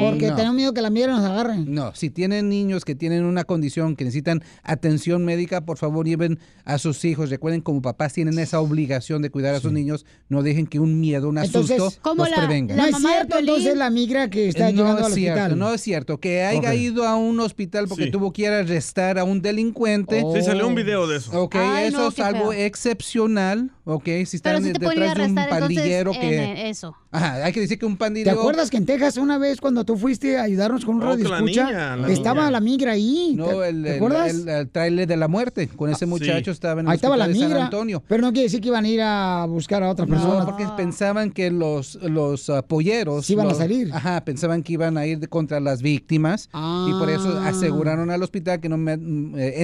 porque 0.00 0.28
No. 0.28 0.36
tenemos 0.36 0.56
miedo 0.56 0.72
que 0.74 0.80
la 0.82 0.90
migra 0.90 1.12
nos 1.12 1.24
agarren. 1.24 1.72
No, 1.74 1.94
si 1.94 2.10
tienen 2.10 2.48
niños 2.48 2.84
que 2.84 2.94
tienen 2.94 3.24
una 3.24 3.44
condición 3.44 3.96
que 3.96 4.04
necesitan 4.04 4.42
atención 4.62 5.24
médica, 5.24 5.60
por 5.64 5.78
favor 5.78 6.06
lleven 6.06 6.38
a 6.64 6.78
sus 6.78 7.04
hijos. 7.04 7.30
Recuerden, 7.30 7.60
como 7.60 7.82
papás 7.82 8.12
tienen 8.12 8.38
esa 8.38 8.60
obligación 8.60 9.22
de 9.22 9.30
cuidar 9.30 9.54
a 9.54 9.60
sus 9.60 9.72
niños, 9.72 10.04
no 10.28 10.42
dejen 10.42 10.66
que 10.66 10.80
un 10.80 11.00
miedo, 11.00 11.28
un 11.28 11.38
Entonces, 11.38 11.78
asusto 11.80 12.14
los 12.14 12.28
prevenga. 12.30 12.74
no 12.76 12.84
es 12.86 12.96
cierto 12.96 13.38
entonces 13.38 13.76
la 13.76 13.90
migra 13.90 14.30
que 14.30 14.48
está 14.48 14.70
Eh, 14.70 14.72
no 14.72 14.82
llegando 14.82 15.04
al 15.06 15.12
es 15.12 15.14
cierto, 15.14 15.40
hospital. 15.40 15.58
no 15.58 15.74
es 15.74 15.80
cierto. 15.80 16.18
Que 16.18 16.42
haya 16.44 16.74
ido 16.74 17.06
a 17.06 17.16
un 17.16 17.38
hospital 17.40 17.86
porque 17.88 18.04
Sí. 18.04 18.10
tuvo 18.10 18.32
que 18.32 18.42
ir 18.42 18.48
a 18.48 18.60
arrestar 18.60 19.18
a 19.18 19.24
un 19.24 19.42
delincuente. 19.42 20.20
Sí, 20.34 20.42
salió 20.44 20.66
un 20.68 20.74
video 20.74 21.06
de 21.06 21.16
eso. 21.18 21.42
Ok, 21.42 21.56
Ay, 21.58 21.86
eso 21.88 21.98
no, 21.98 22.08
es 22.08 22.18
algo 22.20 22.50
feo. 22.50 22.66
excepcional. 22.98 23.70
Ok, 23.86 24.04
si 24.04 24.10
Pero 24.10 24.22
están 24.58 24.64
sí 24.64 24.72
te 24.72 24.86
a 24.86 24.88
detrás 24.88 25.14
de 25.16 25.22
un 25.24 25.28
entonces 25.38 25.58
pandillero 25.60 26.12
en 26.14 26.20
que... 26.20 26.70
eso. 26.70 26.96
Ajá, 27.10 27.44
hay 27.44 27.52
que 27.52 27.60
decir 27.60 27.78
que 27.78 27.84
un 27.86 27.92
¿Te 27.94 27.98
pandillero... 27.98 28.40
acuerdas 28.40 28.70
que 28.70 28.78
en 28.78 28.86
Texas 28.86 29.18
una 29.18 29.36
vez 29.38 29.60
cuando 29.60 29.84
tú 29.84 29.96
fuiste 29.98 30.38
a 30.38 30.42
ayudarnos 30.44 30.84
con 30.86 30.96
un 30.96 31.02
Oh, 31.02 31.06
radio 31.06 31.24
que 31.24 31.30
la 31.30 31.36
escucha, 31.36 31.66
niña, 31.66 31.96
la 31.96 32.08
estaba 32.10 32.40
niña. 32.40 32.50
la 32.50 32.60
migra 32.60 32.92
ahí? 32.92 33.34
No, 33.36 33.46
¿Te, 33.46 33.68
el, 33.68 33.82
te 33.82 33.90
el, 33.90 33.96
acuerdas? 33.96 34.30
el- 34.34 34.48
el 34.48 34.68
tráiler 34.70 35.06
de 35.06 35.16
la 35.18 35.28
muerte 35.28 35.68
con 35.68 35.90
ese 35.90 36.06
muchacho 36.06 36.50
estaba 36.50 36.80
en 36.80 36.86
el 36.86 36.90
Ahí 36.92 36.96
estaba 36.96 37.16
la 37.18 37.24
hospital 37.24 37.34
de 37.34 37.40
San 37.40 37.48
migra, 37.50 37.64
Antonio. 37.66 38.02
pero 38.08 38.22
no 38.22 38.32
quiere 38.32 38.44
decir 38.44 38.60
que 38.62 38.68
iban 38.68 38.84
a 38.84 38.88
ir 38.88 39.00
a 39.02 39.44
buscar 39.46 39.82
a 39.82 39.90
otra 39.90 40.06
No, 40.06 40.12
persona. 40.14 40.44
porque 40.46 40.66
pensaban 40.78 41.30
que 41.30 41.50
los, 41.50 41.96
los 41.96 42.48
ah, 42.48 42.62
polleros... 42.62 43.26
Sí 43.26 43.34
iban 43.34 43.46
a 43.46 43.48
los- 43.50 43.58
salir. 43.58 43.90
Ajá, 43.92 44.24
pensaban 44.24 44.62
que 44.62 44.72
iban 44.72 44.96
a 44.96 45.06
ir 45.06 45.28
contra 45.28 45.60
las 45.60 45.82
víctimas 45.82 46.48
y 46.54 46.90
por 46.98 47.10
eso 47.10 47.38
Ah. 47.38 47.48
aseguraron 47.48 48.10
al 48.10 48.22
hospital 48.22 48.60
que 48.60 48.68
no 48.70 48.78
me- 48.78 48.94
eh, 49.40 49.62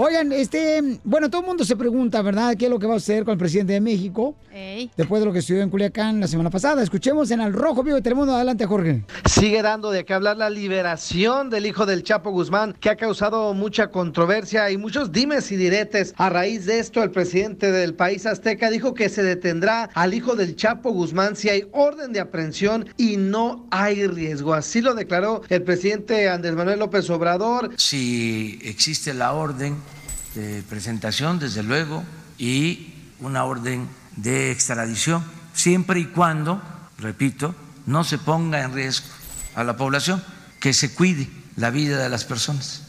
Oigan, 0.00 0.30
este, 0.30 1.00
bueno, 1.02 1.28
todo 1.28 1.40
el 1.40 1.48
mundo 1.48 1.64
se 1.64 1.74
pregunta, 1.74 2.22
¿verdad? 2.22 2.54
¿Qué 2.56 2.66
es 2.66 2.70
lo 2.70 2.78
que 2.78 2.86
va 2.86 2.94
a 2.94 2.98
hacer 2.98 3.24
con 3.24 3.32
el 3.32 3.38
presidente 3.38 3.72
de 3.72 3.80
México? 3.80 4.36
Ey. 4.52 4.92
Después 4.96 5.20
de 5.20 5.26
lo 5.26 5.32
que 5.32 5.40
sucedió 5.40 5.60
en 5.60 5.70
Culiacán 5.70 6.20
la 6.20 6.28
semana 6.28 6.50
pasada. 6.50 6.84
Escuchemos 6.84 7.32
en 7.32 7.40
Al 7.40 7.52
Rojo 7.52 7.82
Vivo 7.82 7.96
de 7.96 8.02
Telemundo. 8.02 8.32
Adelante, 8.32 8.64
Jorge. 8.64 9.02
Sigue 9.24 9.60
dando 9.60 9.90
de 9.90 10.04
qué 10.04 10.14
hablar 10.14 10.36
la 10.36 10.50
liberación 10.50 11.50
del 11.50 11.66
hijo 11.66 11.84
del 11.84 12.04
Chapo 12.04 12.30
Guzmán, 12.30 12.76
que 12.78 12.90
ha 12.90 12.96
causado 12.96 13.52
mucha 13.54 13.88
controversia 13.88 14.70
y 14.70 14.76
muchos 14.76 15.10
dimes 15.10 15.50
y 15.50 15.56
diretes. 15.56 16.14
A 16.16 16.30
raíz 16.30 16.64
de 16.66 16.78
esto, 16.78 17.02
el 17.02 17.10
presidente 17.10 17.72
del 17.72 17.94
país 17.94 18.24
azteca 18.24 18.70
dijo 18.70 18.94
que 18.94 19.08
se 19.08 19.24
detendrá 19.24 19.90
al 19.94 20.14
hijo 20.14 20.36
del 20.36 20.54
Chapo 20.54 20.92
Guzmán 20.92 21.34
si 21.34 21.48
hay 21.48 21.66
orden 21.72 22.12
de 22.12 22.20
aprehensión 22.20 22.88
y 22.96 23.16
no 23.16 23.66
hay 23.72 24.06
riesgo. 24.06 24.54
Así 24.54 24.80
lo 24.80 24.94
declaró 24.94 25.42
el 25.48 25.62
presidente 25.64 26.28
Andrés 26.28 26.54
Manuel 26.54 26.78
López 26.78 27.10
Obrador. 27.10 27.72
Si 27.76 28.60
existe 28.62 29.12
la 29.12 29.32
orden 29.32 29.87
de 30.34 30.62
presentación, 30.68 31.38
desde 31.38 31.62
luego, 31.62 32.04
y 32.38 32.94
una 33.20 33.44
orden 33.44 33.88
de 34.16 34.50
extradición, 34.52 35.24
siempre 35.54 36.00
y 36.00 36.06
cuando, 36.06 36.62
repito, 36.98 37.54
no 37.86 38.04
se 38.04 38.18
ponga 38.18 38.62
en 38.62 38.74
riesgo 38.74 39.06
a 39.54 39.64
la 39.64 39.76
población, 39.76 40.22
que 40.60 40.72
se 40.72 40.94
cuide 40.94 41.28
la 41.56 41.70
vida 41.70 41.98
de 41.98 42.08
las 42.08 42.24
personas. 42.24 42.82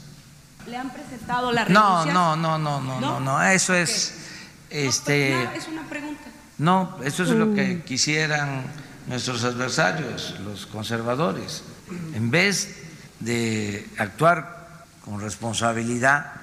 ¿Le 0.67 0.77
han 0.77 0.91
presentado 0.91 1.51
la 1.51 1.65
No, 1.65 2.03
renuncia? 2.05 2.13
no, 2.13 2.35
no, 2.35 2.57
no, 2.57 2.81
no, 2.81 2.99
no, 2.99 3.19
no, 3.19 3.41
eso 3.43 3.73
es, 3.73 4.13
este, 4.69 5.41
es 5.55 5.67
una 5.67 5.87
pregunta. 5.89 6.21
no, 6.57 6.97
eso 7.03 7.23
es 7.23 7.29
lo 7.29 7.53
que 7.55 7.81
quisieran 7.83 8.63
nuestros 9.07 9.43
adversarios, 9.43 10.35
los 10.43 10.67
conservadores. 10.67 11.63
En 12.13 12.29
vez 12.29 12.75
de 13.19 13.87
actuar 13.97 14.83
con 15.03 15.19
responsabilidad, 15.21 16.33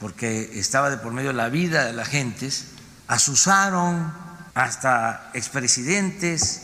porque 0.00 0.58
estaba 0.58 0.90
de 0.90 0.96
por 0.96 1.12
medio 1.12 1.32
la 1.32 1.48
vida 1.50 1.84
de 1.84 1.92
las 1.92 2.08
gentes, 2.08 2.68
asusaron 3.06 4.12
hasta 4.54 5.30
expresidentes 5.34 6.62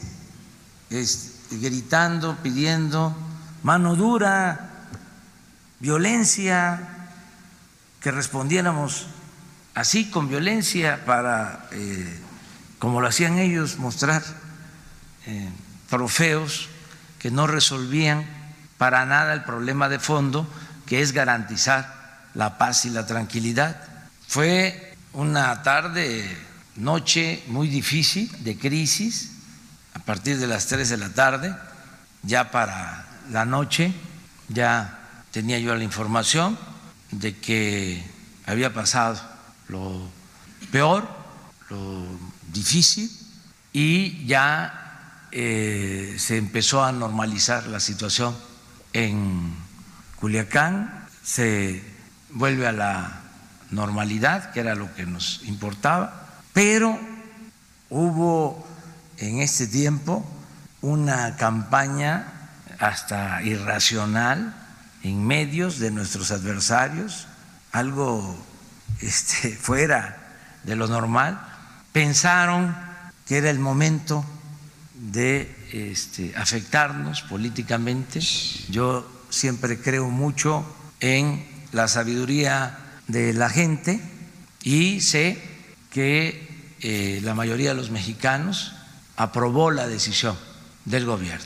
es- 0.90 1.32
gritando, 1.50 2.36
pidiendo 2.42 3.14
mano 3.62 3.94
dura, 3.94 4.70
violencia, 5.80 6.88
que 8.00 8.10
respondiéramos 8.10 9.06
así 9.74 10.10
con 10.10 10.28
violencia 10.28 11.04
para, 11.04 11.68
eh, 11.72 12.18
como 12.78 13.00
lo 13.00 13.08
hacían 13.08 13.38
ellos, 13.38 13.76
mostrar 13.78 14.22
eh, 15.26 15.50
trofeos 15.90 16.68
que 17.18 17.30
no 17.30 17.46
resolvían 17.46 18.24
para 18.78 19.04
nada 19.06 19.32
el 19.34 19.42
problema 19.44 19.88
de 19.88 19.98
fondo, 19.98 20.48
que 20.86 21.02
es 21.02 21.12
garantizar 21.12 22.05
la 22.36 22.58
paz 22.58 22.84
y 22.84 22.90
la 22.90 23.06
tranquilidad. 23.06 23.76
Fue 24.28 24.94
una 25.14 25.62
tarde, 25.62 26.24
noche 26.76 27.42
muy 27.48 27.68
difícil 27.68 28.30
de 28.44 28.58
crisis, 28.58 29.32
a 29.94 29.98
partir 30.00 30.38
de 30.38 30.46
las 30.46 30.66
3 30.66 30.88
de 30.90 30.96
la 30.98 31.08
tarde, 31.08 31.56
ya 32.22 32.50
para 32.50 33.06
la 33.30 33.44
noche, 33.46 33.92
ya 34.48 34.98
tenía 35.30 35.58
yo 35.58 35.74
la 35.74 35.82
información 35.82 36.58
de 37.10 37.38
que 37.38 38.04
había 38.44 38.74
pasado 38.74 39.18
lo 39.68 40.08
peor, 40.70 41.08
lo 41.70 42.04
difícil, 42.52 43.10
y 43.72 44.26
ya 44.26 45.22
eh, 45.32 46.16
se 46.18 46.36
empezó 46.36 46.84
a 46.84 46.92
normalizar 46.92 47.66
la 47.66 47.80
situación 47.80 48.36
en 48.92 49.54
Culiacán, 50.16 51.06
se 51.22 51.95
vuelve 52.36 52.66
a 52.66 52.72
la 52.72 53.20
normalidad, 53.70 54.52
que 54.52 54.60
era 54.60 54.74
lo 54.74 54.94
que 54.94 55.06
nos 55.06 55.40
importaba, 55.44 56.26
pero 56.52 56.98
hubo 57.90 58.66
en 59.16 59.40
este 59.40 59.66
tiempo 59.66 60.24
una 60.82 61.36
campaña 61.36 62.50
hasta 62.78 63.42
irracional 63.42 64.54
en 65.02 65.26
medios 65.26 65.78
de 65.78 65.90
nuestros 65.90 66.30
adversarios, 66.30 67.26
algo 67.72 68.36
este, 69.00 69.52
fuera 69.60 70.34
de 70.64 70.76
lo 70.76 70.88
normal, 70.88 71.40
pensaron 71.92 72.76
que 73.26 73.38
era 73.38 73.50
el 73.50 73.58
momento 73.58 74.24
de 74.94 75.54
este, 75.72 76.36
afectarnos 76.36 77.22
políticamente. 77.22 78.20
Yo 78.68 79.24
siempre 79.30 79.80
creo 79.80 80.10
mucho 80.10 80.64
en 81.00 81.55
la 81.76 81.88
sabiduría 81.88 82.78
de 83.06 83.34
la 83.34 83.50
gente 83.50 84.00
y 84.62 85.02
sé 85.02 85.38
que 85.90 86.48
eh, 86.80 87.20
la 87.22 87.34
mayoría 87.34 87.68
de 87.68 87.74
los 87.74 87.90
mexicanos 87.90 88.72
aprobó 89.16 89.70
la 89.70 89.86
decisión 89.86 90.36
del 90.86 91.04
gobierno. 91.04 91.44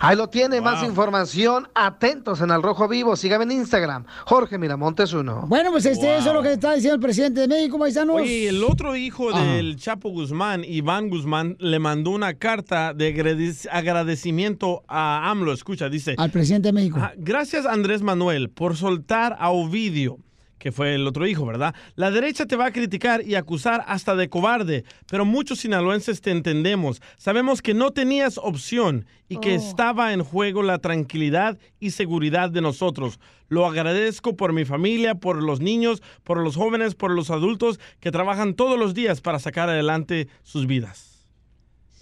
Ahí 0.00 0.16
lo 0.16 0.28
tiene, 0.28 0.60
más 0.60 0.82
información. 0.84 1.68
Atentos 1.74 2.40
en 2.40 2.50
Al 2.50 2.62
Rojo 2.62 2.88
Vivo. 2.88 3.16
Sígame 3.16 3.44
en 3.44 3.52
Instagram. 3.52 4.04
Jorge 4.26 4.58
Miramontes 4.58 5.12
uno. 5.12 5.44
Bueno, 5.46 5.70
pues 5.72 5.86
este, 5.86 6.16
eso 6.16 6.28
es 6.28 6.34
lo 6.34 6.42
que 6.42 6.52
está 6.52 6.74
diciendo 6.74 6.94
el 6.96 7.00
presidente 7.00 7.40
de 7.42 7.48
México, 7.48 7.78
paisanos. 7.78 8.16
Oye, 8.16 8.48
el 8.48 8.62
otro 8.64 8.96
hijo 8.96 9.28
Ah. 9.34 9.40
del 9.42 9.76
Chapo 9.76 10.10
Guzmán, 10.10 10.64
Iván 10.64 11.08
Guzmán, 11.08 11.56
le 11.58 11.78
mandó 11.78 12.10
una 12.10 12.34
carta 12.34 12.92
de 12.94 13.14
agradec- 13.14 13.68
agradecimiento 13.70 14.82
a 14.88 15.30
AMLO. 15.30 15.52
Escucha, 15.52 15.88
dice... 15.88 16.14
Al 16.18 16.30
presidente 16.30 16.68
de 16.68 16.72
México. 16.72 16.98
Ajá, 16.98 17.12
Gracias 17.16 17.66
Andrés 17.66 18.02
Manuel 18.02 18.50
por 18.50 18.76
soltar 18.76 19.36
a 19.38 19.50
Ovidio, 19.50 20.18
que 20.58 20.72
fue 20.72 20.94
el 20.94 21.06
otro 21.06 21.26
hijo, 21.26 21.44
¿verdad? 21.46 21.74
La 21.94 22.10
derecha 22.10 22.46
te 22.46 22.56
va 22.56 22.66
a 22.66 22.72
criticar 22.72 23.22
y 23.26 23.34
acusar 23.34 23.84
hasta 23.86 24.16
de 24.16 24.28
cobarde, 24.28 24.84
pero 25.08 25.24
muchos 25.24 25.60
sinaloenses 25.60 26.20
te 26.20 26.30
entendemos. 26.30 27.02
Sabemos 27.16 27.62
que 27.62 27.74
no 27.74 27.90
tenías 27.90 28.38
opción 28.38 29.06
y 29.28 29.38
que 29.38 29.52
Oh. 29.54 29.56
estaba 29.56 30.12
en 30.12 30.22
juego 30.22 30.62
la 30.62 30.78
tranquilidad 30.78 31.58
y 31.80 31.90
seguridad 31.90 32.50
de 32.50 32.60
nosotros. 32.60 33.18
Lo 33.48 33.66
agradezco 33.66 34.36
por 34.36 34.52
mi 34.52 34.64
familia, 34.64 35.14
por 35.14 35.42
los 35.42 35.60
niños, 35.60 36.02
por 36.24 36.38
los 36.42 36.56
jóvenes, 36.56 36.94
por 36.94 37.10
los 37.12 37.30
adultos 37.30 37.78
que 38.00 38.10
trabajan 38.10 38.54
todos 38.54 38.78
los 38.78 38.94
días 38.94 39.20
para 39.20 39.38
sacar 39.38 39.68
adelante 39.68 40.28
sus 40.42 40.66
vidas. 40.66 41.15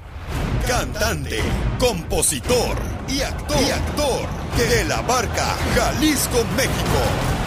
Cantante, 0.66 1.40
compositor 1.78 2.78
y 3.08 3.20
actor. 3.20 3.56
Y 3.60 3.70
actor 3.70 4.26
de 4.56 4.84
la 4.84 5.02
barca 5.02 5.56
Jalisco, 5.74 6.44
México. 6.56 7.00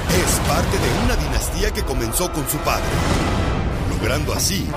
Es 0.10 0.40
parte 0.48 0.78
de 0.78 1.06
una 1.06 1.16
dinastía 1.16 1.72
que 1.72 1.84
comenzó 1.84 2.32
con 2.32 2.48
su 2.50 2.58
padre, 2.58 2.86
así 4.12 4.68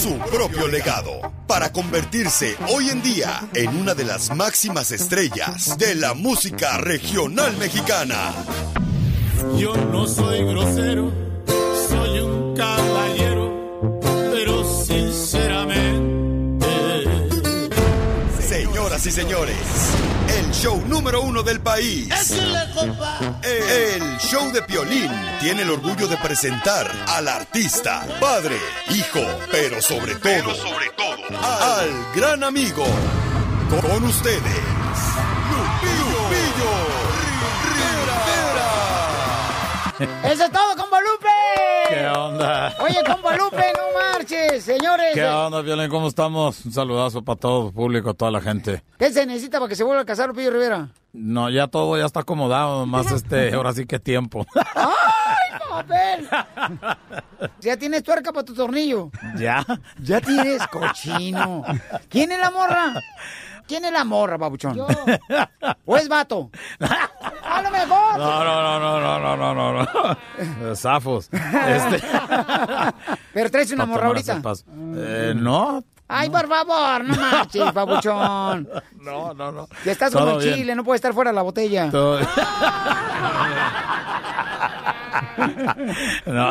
su 0.00 0.18
propio 0.18 0.66
legado 0.66 1.20
para 1.46 1.72
convertirse 1.72 2.56
hoy 2.68 2.88
en 2.88 3.02
día 3.02 3.46
en 3.54 3.76
una 3.76 3.94
de 3.94 4.04
las 4.04 4.34
máximas 4.34 4.92
estrellas 4.92 5.76
de 5.76 5.94
la 5.94 6.14
música 6.14 6.78
regional 6.78 7.56
mexicana. 7.58 8.32
Yo 9.58 9.74
no 9.76 10.06
soy 10.06 10.42
grosero, 10.44 11.12
soy 11.88 12.20
un 12.20 12.56
caballero. 12.56 13.27
Señoras 18.98 19.06
y 19.06 19.12
señores, 19.12 19.56
el 20.38 20.50
show 20.50 20.82
número 20.88 21.22
uno 21.22 21.44
del 21.44 21.60
país. 21.60 22.08
El 23.42 24.18
show 24.18 24.50
de 24.50 24.60
Piolín 24.62 25.08
tiene 25.40 25.62
el 25.62 25.70
orgullo 25.70 26.08
de 26.08 26.16
presentar 26.16 26.90
al 27.06 27.28
artista, 27.28 28.04
padre, 28.20 28.58
hijo, 28.90 29.20
pero 29.52 29.80
sobre 29.80 30.16
todo, 30.16 30.52
sobre 30.52 30.90
todo, 30.96 31.38
al 31.40 31.90
gran 32.16 32.42
amigo. 32.42 32.84
Con 33.70 34.04
ustedes, 34.04 34.42
Lupillo 35.50 36.28
¡Eso 40.24 40.44
es 40.44 40.52
todo, 40.52 40.76
compa 40.76 41.00
Lupe! 41.00 41.17
¿Qué 41.98 42.06
onda? 42.06 42.74
Oye, 42.80 43.02
compa 43.04 43.36
Lupe, 43.36 43.56
no 43.76 43.98
marches, 43.98 44.62
señores. 44.64 45.14
¿Qué 45.14 45.24
onda, 45.24 45.60
Violín? 45.62 45.88
¿Cómo 45.90 46.06
estamos? 46.08 46.64
Un 46.64 46.72
saludazo 46.72 47.22
para 47.22 47.38
todo 47.38 47.68
el 47.68 47.74
público, 47.74 48.14
toda 48.14 48.30
la 48.30 48.40
gente. 48.40 48.82
¿Qué 48.98 49.10
se 49.12 49.26
necesita 49.26 49.58
para 49.58 49.68
que 49.68 49.74
se 49.74 49.82
vuelva 49.82 50.02
a 50.02 50.04
casar 50.04 50.28
Lupillo 50.28 50.50
Rivera? 50.50 50.88
No, 51.12 51.50
ya 51.50 51.66
todo 51.66 51.98
ya 51.98 52.04
está 52.04 52.20
acomodado, 52.20 52.86
más 52.86 53.10
este, 53.10 53.52
ahora 53.52 53.72
sí 53.72 53.86
que 53.86 53.98
tiempo. 53.98 54.46
¡Ay, 54.74 55.58
papel! 55.70 56.28
Ya 57.60 57.76
tienes 57.76 58.04
tuerca 58.04 58.32
para 58.32 58.44
tu 58.44 58.54
tornillo. 58.54 59.10
¿Ya? 59.36 59.64
Ya 60.00 60.20
tienes 60.20 60.66
cochino. 60.68 61.64
¿Quién 62.08 62.30
es 62.30 62.38
la 62.38 62.50
morra? 62.50 62.94
¿Quién 63.68 63.84
es 63.84 63.92
la 63.92 64.02
morra, 64.02 64.38
babuchón? 64.38 64.74
Yo. 64.74 64.86
¿O 65.84 65.96
es 65.98 66.08
vato? 66.08 66.50
¡A 66.80 67.62
lo 67.62 67.70
mejor! 67.70 68.18
No, 68.18 68.42
no, 68.44 68.62
no, 68.62 68.80
no, 68.80 69.00
no, 69.20 69.36
no, 69.36 69.54
no, 69.54 69.72
no. 69.72 69.88
no. 70.62 70.76
Zafos. 70.76 71.28
Este... 71.32 72.00
Pero 73.34 73.50
traes 73.50 73.70
una 73.70 73.84
morra 73.84 74.06
ahorita. 74.06 74.40
Eh, 74.96 75.34
no. 75.36 75.84
Ay, 76.08 76.30
por 76.30 76.48
favor, 76.48 77.04
no 77.04 77.14
marches, 77.14 77.74
babuchón. 77.74 78.66
No, 79.00 79.34
no, 79.34 79.52
no. 79.52 79.68
Ya 79.84 79.92
estás 79.92 80.10
Todo 80.10 80.24
como 80.24 80.40
en 80.40 80.54
Chile, 80.54 80.74
no 80.74 80.82
puede 80.82 80.96
estar 80.96 81.12
fuera 81.12 81.30
de 81.30 81.34
la 81.34 81.42
botella. 81.42 81.90
Todo... 81.90 82.20
no. 86.26 86.50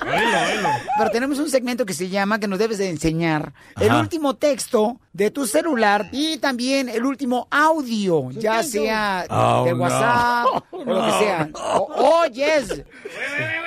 Pero 0.98 1.10
tenemos 1.10 1.38
un 1.38 1.48
segmento 1.50 1.84
que 1.86 1.92
se 1.94 2.08
llama 2.08 2.38
que 2.38 2.48
nos 2.48 2.58
debes 2.58 2.78
de 2.78 2.88
enseñar 2.88 3.52
el 3.80 3.90
Ajá. 3.90 4.00
último 4.00 4.34
texto 4.34 4.98
de 5.12 5.30
tu 5.30 5.46
celular 5.46 6.08
y 6.12 6.38
también 6.38 6.88
el 6.88 7.04
último 7.04 7.46
audio, 7.50 8.30
ya 8.30 8.62
sea 8.62 9.26
Oh, 9.28 9.64
de 9.64 9.72
no. 9.72 9.78
WhatsApp 9.82 10.46
o 10.72 10.78
lo 10.78 10.84
que 10.84 10.90
No. 10.92 11.18
sea. 11.18 11.48
O- 11.54 11.88
oh, 11.96 12.24
yes. 12.26 12.82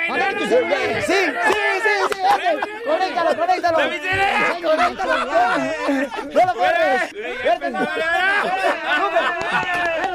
A 0.09 0.13
ver 0.13 0.37
tu 0.37 0.45
celular. 0.47 0.79
Sí, 1.05 1.13
sí, 1.13 1.53
sí, 1.83 2.15
sí. 2.15 2.19
Conéctalo, 2.87 3.37
conéctalo. 3.37 3.77
Sí, 3.79 4.63
conéctalo. 4.63 5.25
No 6.33 6.45
lo 6.45 6.53
borres. 6.55 7.13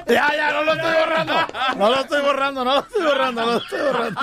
Ya, 0.08 0.32
ya, 0.34 0.52
no 0.52 0.62
lo 0.62 0.72
estoy 0.72 0.94
borrando. 0.94 1.34
No 1.76 1.90
lo 1.90 2.00
estoy 2.00 2.22
borrando, 2.22 2.64
no 2.64 2.74
lo 2.74 2.80
estoy 2.80 3.04
borrando, 3.04 3.40
no 3.44 3.52
lo 3.52 3.58
estoy 3.58 3.80
borrando. 3.80 4.20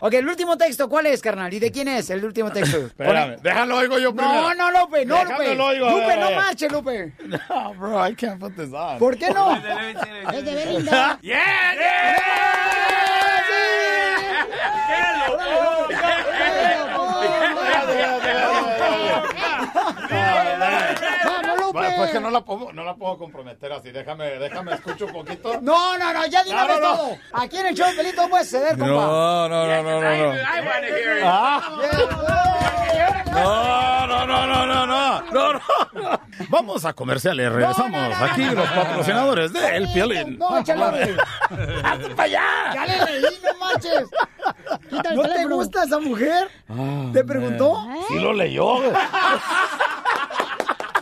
Ok, 0.00 0.12
el 0.14 0.28
último 0.28 0.56
texto, 0.58 0.88
¿cuál 0.88 1.06
es, 1.06 1.22
carnal? 1.22 1.52
¿Y 1.52 1.58
de 1.58 1.72
quién 1.72 1.88
es 1.88 2.10
el 2.10 2.24
último 2.24 2.52
texto? 2.52 2.76
Espérame, 2.78 3.36
déjalo 3.42 3.76
oigo 3.76 3.98
yo 3.98 4.14
primero. 4.14 4.42
No, 4.42 4.54
no, 4.54 4.70
Lupe, 4.70 5.06
no, 5.06 5.24
Lupe. 5.24 5.54
lo 5.54 5.66
oigo, 5.66 5.90
Lupe, 5.90 6.16
no 6.16 6.30
marche, 6.32 6.68
Lupe. 6.68 7.12
No, 7.48 7.74
bro, 7.74 8.06
I 8.06 8.14
can't 8.14 8.38
put 8.38 8.54
this 8.54 8.72
on. 8.72 8.98
¿Por 8.98 9.16
qué 9.16 9.30
no? 9.30 9.56
Es 9.56 10.44
de 10.44 10.54
Belinda. 10.54 11.18
¡Vamos, 11.22 11.28
Lupe! 15.40 15.98
Pues 21.96 22.10
que 22.10 22.20
no 22.20 22.30
la 22.30 22.40
puedo, 22.42 22.72
no 22.72 22.84
la 22.84 22.94
puedo 22.94 23.18
comprometer 23.18 23.72
así. 23.72 23.90
Déjame, 23.90 24.38
déjame 24.38 24.74
escucho 24.74 25.06
un 25.06 25.12
poquito. 25.12 25.60
No, 25.60 25.96
no, 25.98 26.12
no, 26.12 26.26
ya 26.26 26.42
dime 26.44 26.56
No, 26.56 26.68
no, 26.68 26.80
no. 26.80 26.96
todo. 26.96 27.16
Aquí 27.32 27.58
en 27.58 27.66
el 27.66 27.74
show 27.74 27.88
de 27.88 27.94
Pelín 27.94 28.14
todo 28.14 28.28
puede 28.28 28.44
ceder, 28.44 28.78
compa. 28.78 28.86
No, 28.86 29.48
no, 29.48 29.66
no, 29.66 29.82
no, 29.82 30.00
no, 30.00 30.32
no. 30.32 30.40
Ah. 31.24 31.62
No, 33.30 34.06
no, 34.06 34.26
no, 34.26 34.46
no, 34.46 34.66
no, 34.66 34.86
no, 34.86 35.22
no, 35.30 35.52
no. 35.52 35.60
Vamos 36.48 36.84
a 36.84 36.92
comerciales, 36.92 37.52
regresamos. 37.52 38.14
Aquí 38.20 38.44
los 38.44 38.68
patrocinadores 38.68 39.52
de 39.52 39.76
El 39.76 39.92
Piolín. 39.92 40.38
No, 40.38 40.58
échale. 40.58 41.16
¡Hazte 41.84 42.08
para 42.10 42.22
allá! 42.24 42.42
Ya 42.74 42.86
le 42.86 43.04
leí, 43.20 43.38
no 43.44 43.58
manches. 43.58 44.04
¿No 44.90 45.22
te 45.28 45.44
gusta 45.46 45.84
esa 45.84 45.98
mujer? 45.98 46.48
¿Te 47.12 47.24
preguntó? 47.24 47.86
Sí 48.08 48.18
lo 48.18 48.32
leyó. 48.32 48.78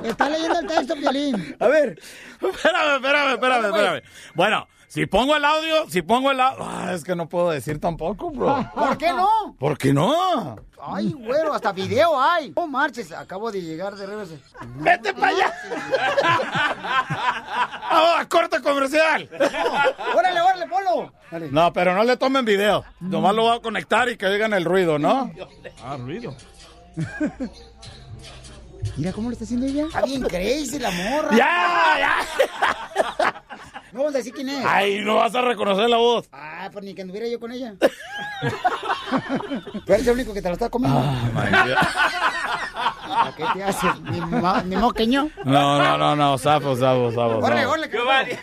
Está 0.05 0.29
leyendo 0.29 0.61
el 0.61 0.67
texto, 0.67 0.95
Piolín. 0.95 1.57
A 1.59 1.67
ver. 1.69 1.99
Espérame, 2.41 2.97
espérame, 2.97 3.33
espérame, 3.35 3.65
espérame. 3.67 4.03
Bueno, 4.35 4.69
si 4.89 5.07
pongo 5.07 5.37
el 5.37 5.45
audio, 5.45 5.89
si 5.91 6.03
pongo 6.03 6.31
el 6.31 6.41
audio... 6.41 6.65
Ah, 6.65 6.93
es 6.95 7.05
que 7.05 7.17
no 7.17 7.29
puedo 7.29 7.51
decir 7.51 7.81
tampoco, 7.81 8.31
bro. 8.31 8.71
¿Por 8.75 8.97
qué 8.97 9.13
no? 9.13 9.57
¿Por 9.59 9.77
qué 9.77 9.93
no? 9.93 10.57
Ay, 10.81 11.13
güero, 11.13 11.53
hasta 11.53 11.73
video 11.73 12.21
hay. 12.21 12.53
No 12.57 12.67
marches, 12.67 13.11
acabo 13.11 13.51
de 13.51 13.61
llegar 13.61 13.97
de 13.97 14.07
revés. 14.07 14.29
¡Vete 14.77 15.13
para 15.13 15.29
allá! 15.29 15.53
¡Ahora, 17.91 18.29
corte 18.29 18.63
comercial! 18.63 19.29
¡Órale, 20.15 20.41
órale, 20.41 20.67
polo! 20.69 21.13
No, 21.51 21.73
pero 21.73 21.95
no 21.95 22.05
le 22.05 22.17
tomen 22.17 22.45
video. 22.45 22.85
Nomás 23.01 23.35
lo 23.35 23.43
voy 23.43 23.57
a 23.57 23.61
conectar 23.61 24.09
y 24.09 24.17
que 24.17 24.29
digan 24.29 24.55
el 24.55 24.65
ruido, 24.65 24.99
¿no? 24.99 25.33
Ah, 25.83 25.97
ruido. 25.99 26.35
Mira 28.97 29.13
cómo 29.13 29.29
lo 29.29 29.33
está 29.33 29.45
haciendo 29.45 29.67
ella. 29.67 29.87
Está 29.87 30.03
bien 30.03 30.23
crazy 30.23 30.79
la 30.79 30.91
morra. 30.91 31.31
¡Ya, 31.37 32.25
ya! 33.19 33.43
No 33.97 34.03
vamos 34.03 34.15
a 34.15 34.19
decir 34.19 34.35
quién 34.35 34.51
es. 34.51 34.63
Ay, 34.63 35.01
no 35.03 35.17
vas 35.17 35.35
a 35.35 35.41
reconocer 35.41 35.89
la 35.89 35.97
voz. 35.97 36.29
Ah, 36.31 36.69
pues 36.71 36.85
ni 36.85 36.95
que 36.95 37.01
anduviera 37.01 37.27
yo 37.29 37.41
con 37.41 37.51
ella. 37.51 37.77
Tú 39.87 39.91
eres 39.91 40.07
el 40.07 40.13
único 40.13 40.35
que 40.35 40.43
te 40.43 40.49
lo 40.49 40.53
está 40.53 40.69
comiendo. 40.69 41.01
Ah, 41.03 43.33
¿Qué 43.35 43.45
te 43.55 43.65
haces? 43.65 43.99
Ni, 44.03 44.21
moqueño. 44.77 45.31
No, 45.47 45.79
no, 45.79 45.97
no, 45.97 46.15
no, 46.15 46.37
zafo, 46.37 46.77
zafo, 46.77 47.11
zafo. 47.11 47.39
Órale, 47.39 47.63
zafo. 47.63 47.73
órale, 47.73 48.39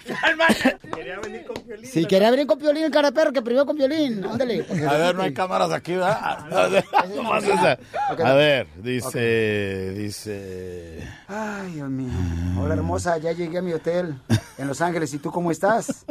Si 1.84 2.08
quería 2.08 2.32
venir 2.32 2.48
con 2.48 2.58
Piolín, 2.58 2.86
el 2.86 2.92
cara 2.92 3.12
perro, 3.12 3.32
que 3.32 3.44
primero 3.44 3.68
con 3.68 3.78
Piolín. 3.78 4.26
Ándale. 4.26 4.66
A 4.90 4.94
ver, 4.94 5.16
no 5.16 5.22
hay 5.22 5.36
cámaras 5.36 5.72
aquí, 5.72 5.94
¿verdad? 5.94 6.48
Nomás 7.16 7.44
esa. 7.44 7.78
A 8.10 8.34
ver, 8.34 8.66
dice, 8.78 9.92
dice... 9.92 11.08
Ay, 11.28 11.74
Dios 11.74 11.90
mío. 11.90 12.10
Hola, 12.60 12.74
hermosa, 12.74 13.18
ya 13.18 13.34
llegué 13.34 13.60
a 13.60 13.62
mi 13.62 13.74
hotel 13.74 14.16
en 14.58 14.68
Los 14.68 14.82
Ángeles. 14.82 15.14
¿Y 15.14 15.20
tú 15.20 15.30
cómo 15.44 15.52
estás? 15.52 16.06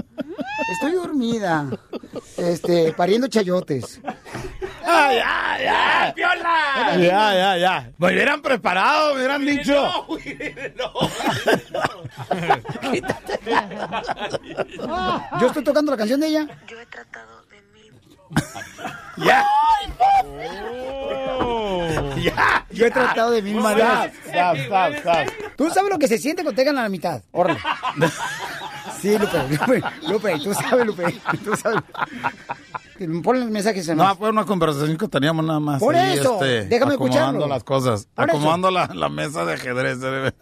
Estoy 0.75 0.93
dormida. 0.93 1.71
Este, 2.37 2.93
pariendo 2.93 3.29
chayotes. 3.29 3.99
¡Ay, 4.85 5.17
ya, 5.17 5.59
ya! 5.63 6.13
¡Piola! 6.15 6.97
Ya, 6.99 7.35
ya, 7.35 7.57
ya. 7.57 7.91
Me 7.97 8.09
hubieran 8.09 8.43
preparado, 8.43 9.15
me 9.15 9.21
hubieran 9.21 9.47
dicho. 9.47 9.73
Yo 15.41 15.47
estoy 15.47 15.65
tocando 15.65 15.93
la 15.93 15.97
canción 15.97 16.21
de 16.21 16.27
ella. 16.27 16.47
Yo 16.67 16.79
he 16.79 16.85
tratado. 16.85 17.42
¡Ya! 19.17 19.45
¡Ya! 22.23 22.67
Yo 22.71 22.87
he 22.87 22.91
tratado 22.91 23.31
de 23.31 23.43
mil 23.43 23.57
maneras. 23.61 24.11
Stop, 24.27 24.57
stop, 24.57 24.95
stop. 24.97 25.55
¿Tú 25.57 25.71
sabes 25.71 25.91
lo 25.91 25.99
que 25.99 26.09
se 26.09 26.19
siente 26.19 26.43
cuando 26.43 26.57
te 26.57 26.63
llegan 26.63 26.79
a 26.79 26.83
la 26.83 26.89
mitad? 26.89 27.23
Órale. 27.33 27.59
Sí, 29.01 29.19
Lupe, 29.19 29.39
Lupe, 29.49 29.83
Lupe, 30.09 30.39
tú 30.39 30.55
sabes, 30.55 30.87
Lupe, 30.87 31.21
tú 31.45 31.57
sabes. 31.57 31.81
Ponle 33.23 33.43
el 33.43 33.51
mensaje, 33.51 33.83
se 33.83 33.95
No, 33.97 34.15
fue 34.15 34.31
una 34.31 34.45
conversación 34.45 34.97
que 34.97 35.09
teníamos 35.09 35.45
nada 35.45 35.59
más. 35.59 35.81
Por 35.81 35.97
ahí, 35.97 36.19
eso, 36.19 36.35
este, 36.35 36.67
déjame 36.69 36.95
acomodando 36.95 37.39
escucharlo. 37.45 37.49
las 37.49 37.65
cosas. 37.65 38.07
Por 38.15 38.31
acomodando 38.31 38.71
la, 38.71 38.87
la 38.95 39.09
mesa 39.09 39.45
de 39.45 39.55
ajedrez. 39.55 39.99
eh. 40.03 40.33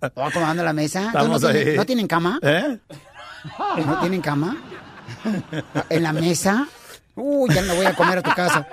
¿Estaba 0.00 0.28
acomodando 0.28 0.62
la 0.62 0.72
mesa? 0.72 1.06
Estamos 1.06 1.42
¿No, 1.42 1.50
tienen. 1.50 1.76
¿No 1.76 1.84
tienen 1.86 2.06
cama? 2.06 2.38
¿Eh? 2.42 2.78
¿No 3.84 3.98
tienen 4.00 4.20
cama? 4.20 4.56
¿En 5.88 6.02
la 6.04 6.12
mesa? 6.12 6.68
Uy, 7.16 7.52
ya 7.52 7.62
no 7.62 7.74
voy 7.74 7.86
a 7.86 7.94
comer 7.94 8.18
a 8.18 8.22
tu 8.22 8.30
casa. 8.30 8.66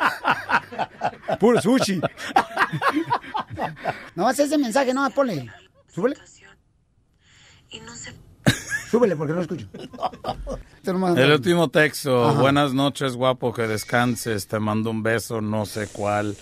Puro 1.40 1.62
sushi. 1.62 2.00
No, 4.16 4.28
haz 4.28 4.40
ese 4.40 4.58
mensaje, 4.58 4.94
no, 4.94 5.10
ponle. 5.10 5.50
Súbele. 5.88 6.16
Y 7.72 7.80
no 7.80 7.96
sé. 7.96 8.14
Súbele 8.92 9.16
porque 9.16 9.34
no 9.34 9.42
escucho. 9.42 9.68
El 10.84 11.32
último 11.32 11.70
texto. 11.70 12.30
Ajá. 12.30 12.40
Buenas 12.40 12.74
noches, 12.74 13.16
guapo, 13.16 13.54
que 13.54 13.64
descanses. 13.64 14.48
Te 14.48 14.60
mando 14.60 14.92
un 14.92 15.02
beso, 15.02 15.42
no 15.42 15.66
sé 15.66 15.88
cuál. 15.88 16.36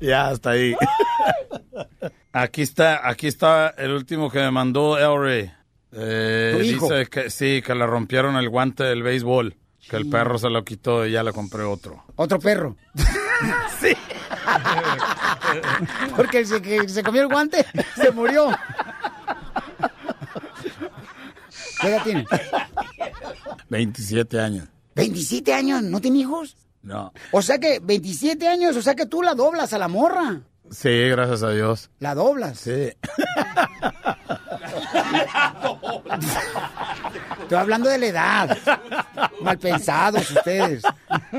Ya, 0.00 0.28
hasta 0.28 0.50
ahí. 0.50 0.74
Aquí 2.32 2.60
está, 2.60 3.08
aquí 3.08 3.28
está 3.28 3.70
el 3.78 3.92
último 3.92 4.30
que 4.30 4.40
me 4.40 4.50
mandó 4.50 4.98
Elry. 4.98 5.50
Eh, 5.92 6.54
¿Tu 6.54 6.64
hijo? 6.64 6.88
dice 6.90 7.06
que 7.06 7.30
sí, 7.30 7.62
que 7.62 7.74
le 7.74 7.86
rompieron 7.86 8.36
el 8.36 8.50
guante 8.50 8.84
del 8.84 9.02
béisbol. 9.02 9.56
Que 9.88 9.96
el 9.96 10.08
perro 10.08 10.38
se 10.38 10.50
lo 10.50 10.64
quitó 10.64 11.06
y 11.06 11.12
ya 11.12 11.22
le 11.22 11.32
compré 11.32 11.62
otro. 11.62 12.04
¿Otro 12.16 12.38
perro? 12.40 12.76
sí. 13.80 13.92
Porque 16.16 16.44
se, 16.44 16.60
que 16.60 16.88
se 16.88 17.02
comió 17.02 17.22
el 17.22 17.28
guante, 17.28 17.64
se 17.94 18.10
murió. 18.10 18.50
¿Qué 21.80 21.88
edad 21.88 22.02
tiene? 22.02 22.26
27 23.68 24.40
años. 24.40 24.68
¿27 24.94 25.52
años? 25.52 25.82
¿No 25.82 26.00
tiene 26.00 26.18
hijos? 26.18 26.56
No. 26.82 27.12
O 27.32 27.42
sea 27.42 27.58
que 27.58 27.80
27 27.80 28.48
años, 28.48 28.76
o 28.76 28.82
sea 28.82 28.94
que 28.94 29.06
tú 29.06 29.22
la 29.22 29.34
doblas 29.34 29.72
a 29.72 29.78
la 29.78 29.88
morra. 29.88 30.40
Sí, 30.70 31.08
gracias 31.08 31.42
a 31.42 31.50
Dios. 31.50 31.90
¿La 32.00 32.14
doblas? 32.14 32.58
Sí. 32.58 32.92
Estoy 37.42 37.58
hablando 37.58 37.88
de 37.88 37.98
la 37.98 38.06
edad. 38.06 38.58
Mal 39.42 39.58
pensados 39.58 40.30
ustedes. 40.30 40.82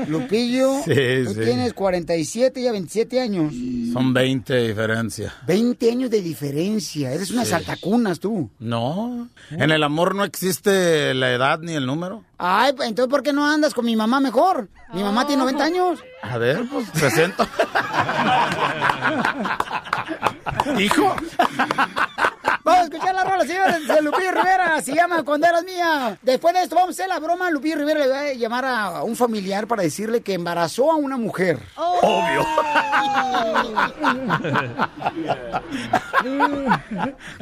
Lupillo, 0.08 0.82
Sí, 0.84 0.94
tú 1.26 1.34
sí. 1.34 1.40
tienes 1.44 1.72
47 1.74 2.60
y 2.60 2.66
a 2.66 2.72
27 2.72 3.20
años. 3.20 3.52
Son 3.92 4.12
20 4.14 4.52
de 4.54 4.68
diferencia. 4.68 5.34
20 5.46 5.90
años 5.90 6.10
de 6.10 6.22
diferencia. 6.22 7.12
Eres 7.12 7.30
unas 7.30 7.46
Sí. 7.48 7.52
saltacunas 7.52 8.20
tú. 8.20 8.50
No. 8.58 9.28
En 9.50 9.70
el 9.70 9.82
amor 9.82 10.14
no 10.14 10.24
existe 10.24 11.12
la 11.14 11.30
edad 11.32 11.58
ni 11.60 11.74
el 11.74 11.86
número. 11.86 12.24
Ay, 12.38 12.72
pues, 12.72 12.88
entonces 12.88 13.10
¿por 13.10 13.24
qué 13.24 13.32
no 13.32 13.44
andas 13.44 13.74
con 13.74 13.84
mi 13.84 13.96
mamá 13.96 14.20
mejor? 14.20 14.68
Mi 14.92 15.02
mamá 15.02 15.26
tiene 15.26 15.40
90 15.42 15.64
años. 15.64 15.98
A 16.22 16.38
ver, 16.38 16.64
pues 16.70 16.88
presento. 16.90 17.44
Hijo. 20.78 21.14
Vamos 22.64 22.82
a 22.82 22.84
escuchar 22.84 23.14
la 23.14 23.24
rola, 23.24 23.44
señores, 23.44 23.88
de 23.88 24.02
Lupillo 24.02 24.30
Rivera. 24.30 24.80
Se 24.82 24.94
llama 24.94 25.22
Cuando 25.24 25.46
eras 25.46 25.64
mía. 25.64 26.18
Después 26.22 26.54
de 26.54 26.62
esto 26.62 26.74
vamos 26.76 26.90
a 26.90 26.92
hacer 26.92 27.08
la 27.08 27.18
broma. 27.18 27.50
Lupillo 27.50 27.76
Rivera 27.76 28.00
le 28.00 28.08
va 28.08 28.20
a 28.20 28.32
llamar 28.34 28.64
a 28.66 29.02
un 29.02 29.16
familiar 29.16 29.66
para 29.66 29.82
decirle 29.82 30.20
que 30.20 30.34
embarazó 30.34 30.92
a 30.92 30.96
una 30.96 31.16
mujer. 31.16 31.58
Obvio. 31.76 32.46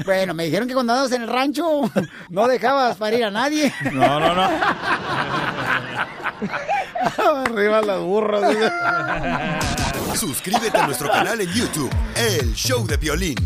Bueno, 0.05 0.35
me 0.35 0.45
dijeron 0.45 0.69
que 0.69 0.75
cuando 0.75 0.93
andabas 0.93 1.13
en 1.13 1.23
el 1.23 1.29
rancho 1.29 1.83
no 2.29 2.47
dejabas 2.47 2.97
parir 2.97 3.25
a 3.25 3.31
nadie. 3.31 3.73
No, 3.93 4.21
no, 4.21 4.35
no. 4.35 4.49
Arriba 7.19 7.83
las 7.83 8.01
burras. 8.01 8.57
Suscríbete 10.15 10.79
a 10.79 10.87
nuestro 10.87 11.11
canal 11.11 11.41
en 11.41 11.49
YouTube, 11.53 11.91
El 12.15 12.55
Show 12.55 12.87
de 12.87 12.97
Violín. 12.97 13.37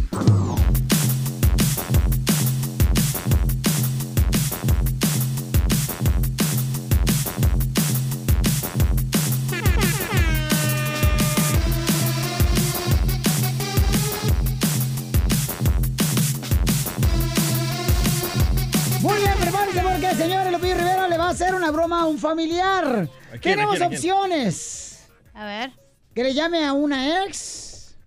Porque, 20.01 20.17
señores, 20.17 20.51
Lupillo 20.51 20.77
Rivera 20.77 21.09
le 21.09 21.19
va 21.19 21.27
a 21.27 21.31
hacer 21.31 21.55
una 21.55 21.71
broma 21.71 22.03
a 22.03 22.07
un 22.07 22.17
familiar. 22.17 23.07
quién, 23.33 23.41
Tenemos 23.43 23.75
a 23.75 23.77
quién, 23.77 23.85
a 23.85 23.89
quién? 23.89 23.99
opciones. 23.99 25.09
A 25.35 25.45
ver. 25.45 25.73
Que 26.15 26.23
le 26.25 26.33
llame 26.33 26.65
a 26.65 26.73
una 26.73 27.25
ex. 27.25 27.99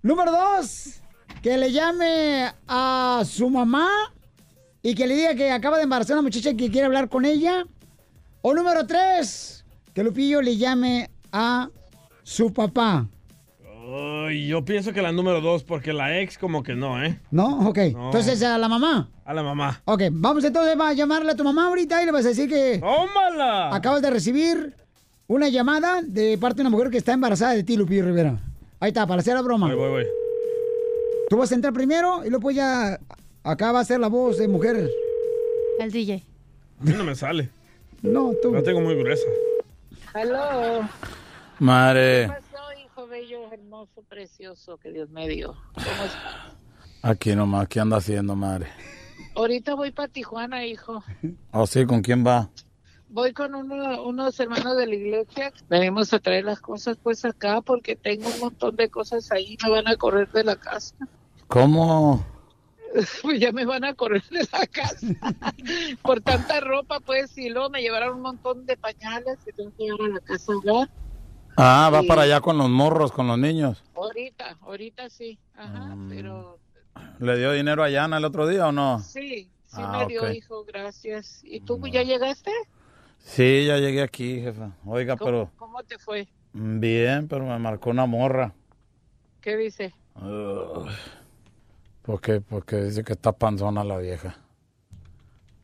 Número 0.00 0.32
dos, 0.32 1.00
que 1.42 1.58
le 1.58 1.72
llame 1.72 2.50
a 2.66 3.22
su 3.28 3.50
mamá 3.50 3.90
y 4.82 4.94
que 4.94 5.06
le 5.06 5.16
diga 5.16 5.34
que 5.34 5.50
acaba 5.50 5.76
de 5.76 5.82
embarazar 5.82 6.12
a 6.16 6.20
una 6.20 6.28
muchacha 6.28 6.50
y 6.50 6.56
que 6.56 6.70
quiere 6.70 6.86
hablar 6.86 7.10
con 7.10 7.26
ella. 7.26 7.66
O 8.40 8.54
número 8.54 8.86
tres, 8.86 9.62
que 9.92 10.02
Lupillo 10.02 10.40
le 10.40 10.56
llame 10.56 11.10
a 11.32 11.68
su 12.22 12.50
papá. 12.50 13.06
Ay, 13.88 14.48
yo 14.48 14.64
pienso 14.64 14.92
que 14.92 15.00
la 15.00 15.12
número 15.12 15.40
dos, 15.40 15.62
porque 15.62 15.92
la 15.92 16.20
ex 16.20 16.38
como 16.38 16.64
que 16.64 16.74
no, 16.74 17.00
¿eh? 17.04 17.20
¿No? 17.30 17.68
Ok. 17.68 17.78
No. 17.92 18.06
Entonces 18.06 18.42
a 18.42 18.58
la 18.58 18.68
mamá. 18.68 19.08
A 19.24 19.32
la 19.32 19.44
mamá. 19.44 19.80
Ok, 19.84 20.02
vamos 20.10 20.42
entonces 20.44 20.76
a 20.76 20.92
llamarle 20.92 21.30
a 21.30 21.36
tu 21.36 21.44
mamá 21.44 21.68
ahorita 21.68 22.02
y 22.02 22.06
le 22.06 22.10
vas 22.10 22.24
a 22.24 22.30
decir 22.30 22.48
que... 22.48 22.78
¡Tómala! 22.78 23.72
Acabas 23.72 24.02
de 24.02 24.10
recibir 24.10 24.74
una 25.28 25.48
llamada 25.48 26.02
de 26.02 26.36
parte 26.36 26.56
de 26.56 26.62
una 26.62 26.70
mujer 26.70 26.90
que 26.90 26.98
está 26.98 27.12
embarazada 27.12 27.52
de 27.52 27.62
ti, 27.62 27.76
Lupillo 27.76 28.04
Rivera. 28.04 28.40
Ahí 28.80 28.88
está, 28.88 29.06
para 29.06 29.20
hacer 29.20 29.34
la 29.34 29.42
broma. 29.42 29.68
Voy, 29.68 29.76
voy, 29.76 29.90
voy. 29.90 30.06
Tú 31.30 31.36
vas 31.36 31.52
a 31.52 31.54
entrar 31.54 31.72
primero 31.72 32.24
y 32.24 32.30
luego 32.30 32.50
ya... 32.50 32.98
Acá 33.44 33.70
va 33.70 33.78
a 33.78 33.84
ser 33.84 34.00
la 34.00 34.08
voz 34.08 34.38
de 34.38 34.48
mujer. 34.48 34.90
El 35.78 35.92
DJ. 35.92 36.24
A 36.80 36.84
mí 36.84 36.92
no 36.92 37.04
me 37.04 37.14
sale. 37.14 37.50
No, 38.02 38.32
tú. 38.42 38.52
La 38.52 38.64
tengo 38.64 38.80
muy 38.80 38.96
gruesa. 38.96 39.28
Hello. 40.12 40.88
Madre, 41.58 42.22
¿Qué 42.22 42.28
pasó, 42.28 42.40
hijo 42.40 42.45
bello, 43.26 43.52
hermoso, 43.52 44.02
precioso 44.08 44.76
que 44.78 44.92
Dios 44.92 45.10
me 45.10 45.28
dio? 45.28 45.54
¿Cómo 45.74 45.86
estás? 46.04 46.56
aquí 47.02 47.34
nomás, 47.34 47.68
¿qué 47.68 47.80
anda 47.80 47.96
haciendo, 47.96 48.36
madre? 48.36 48.68
Ahorita 49.34 49.74
voy 49.74 49.92
para 49.92 50.08
Tijuana, 50.08 50.64
hijo. 50.64 51.02
¿O 51.52 51.66
sí? 51.66 51.84
¿Con 51.86 52.02
quién 52.02 52.24
va? 52.26 52.50
Voy 53.08 53.32
con 53.32 53.54
uno- 53.54 54.02
unos 54.04 54.38
hermanos 54.40 54.76
de 54.76 54.86
la 54.86 54.94
iglesia. 54.94 55.52
Venimos 55.68 56.12
a 56.12 56.18
traer 56.18 56.44
las 56.44 56.60
cosas 56.60 56.96
pues 57.02 57.24
acá 57.24 57.60
porque 57.60 57.96
tengo 57.96 58.28
un 58.28 58.40
montón 58.40 58.76
de 58.76 58.88
cosas 58.88 59.30
ahí. 59.32 59.56
Me 59.62 59.70
van 59.70 59.88
a 59.88 59.96
correr 59.96 60.30
de 60.32 60.44
la 60.44 60.56
casa. 60.56 60.94
¿Cómo? 61.48 62.24
Pues 62.92 63.10
ya 63.40 63.52
me 63.52 63.64
van 63.64 63.84
a 63.84 63.94
correr 63.94 64.24
de 64.30 64.46
la 64.52 64.66
casa. 64.66 65.06
Por 66.02 66.20
tanta 66.20 66.60
ropa, 66.60 67.00
pues, 67.00 67.36
y 67.38 67.48
luego 67.50 67.70
me 67.70 67.80
llevaron 67.82 68.16
un 68.16 68.22
montón 68.22 68.64
de 68.66 68.76
pañales 68.76 69.38
y 69.46 69.52
tengo 69.52 69.70
que 69.76 69.84
llevar 69.84 70.10
a 70.10 70.14
la 70.14 70.20
casa 70.20 70.52
a 70.52 70.56
hablar. 70.56 70.90
Ah, 71.56 71.90
va 71.92 72.02
para 72.02 72.22
allá 72.22 72.40
con 72.40 72.58
los 72.58 72.68
morros, 72.68 73.12
con 73.12 73.26
los 73.26 73.38
niños. 73.38 73.82
Ahorita, 73.94 74.56
ahorita 74.60 75.08
sí. 75.08 75.38
Ajá, 75.54 75.94
Mm. 75.96 76.08
pero 76.08 76.58
¿Le 77.18 77.38
dio 77.38 77.52
dinero 77.52 77.82
a 77.82 77.88
Yana 77.90 78.18
el 78.18 78.24
otro 78.24 78.46
día 78.46 78.68
o 78.68 78.72
no? 78.72 78.98
sí, 79.00 79.50
sí 79.66 79.76
Ah, 79.82 79.98
me 80.00 80.06
dio, 80.06 80.30
hijo, 80.30 80.64
gracias. 80.64 81.40
¿Y 81.44 81.60
tú 81.60 81.80
ya 81.86 82.02
llegaste? 82.02 82.50
Sí, 83.18 83.64
ya 83.66 83.78
llegué 83.78 84.02
aquí, 84.02 84.40
jefa. 84.40 84.70
Oiga, 84.84 85.16
¿Cómo, 85.16 85.30
pero 85.30 85.50
cómo 85.56 85.82
te 85.82 85.98
fue? 85.98 86.28
bien, 86.52 87.26
pero 87.28 87.44
me 87.44 87.58
marcó 87.58 87.90
una 87.90 88.06
morra. 88.06 88.52
¿Qué 89.40 89.56
dice? 89.56 89.94
Ugh. 90.16 90.88
¿Por 92.02 92.20
qué? 92.20 92.40
Porque 92.40 92.76
dice 92.76 93.02
que 93.04 93.14
está 93.14 93.32
panzona 93.32 93.82
la 93.84 93.98
vieja. 93.98 94.36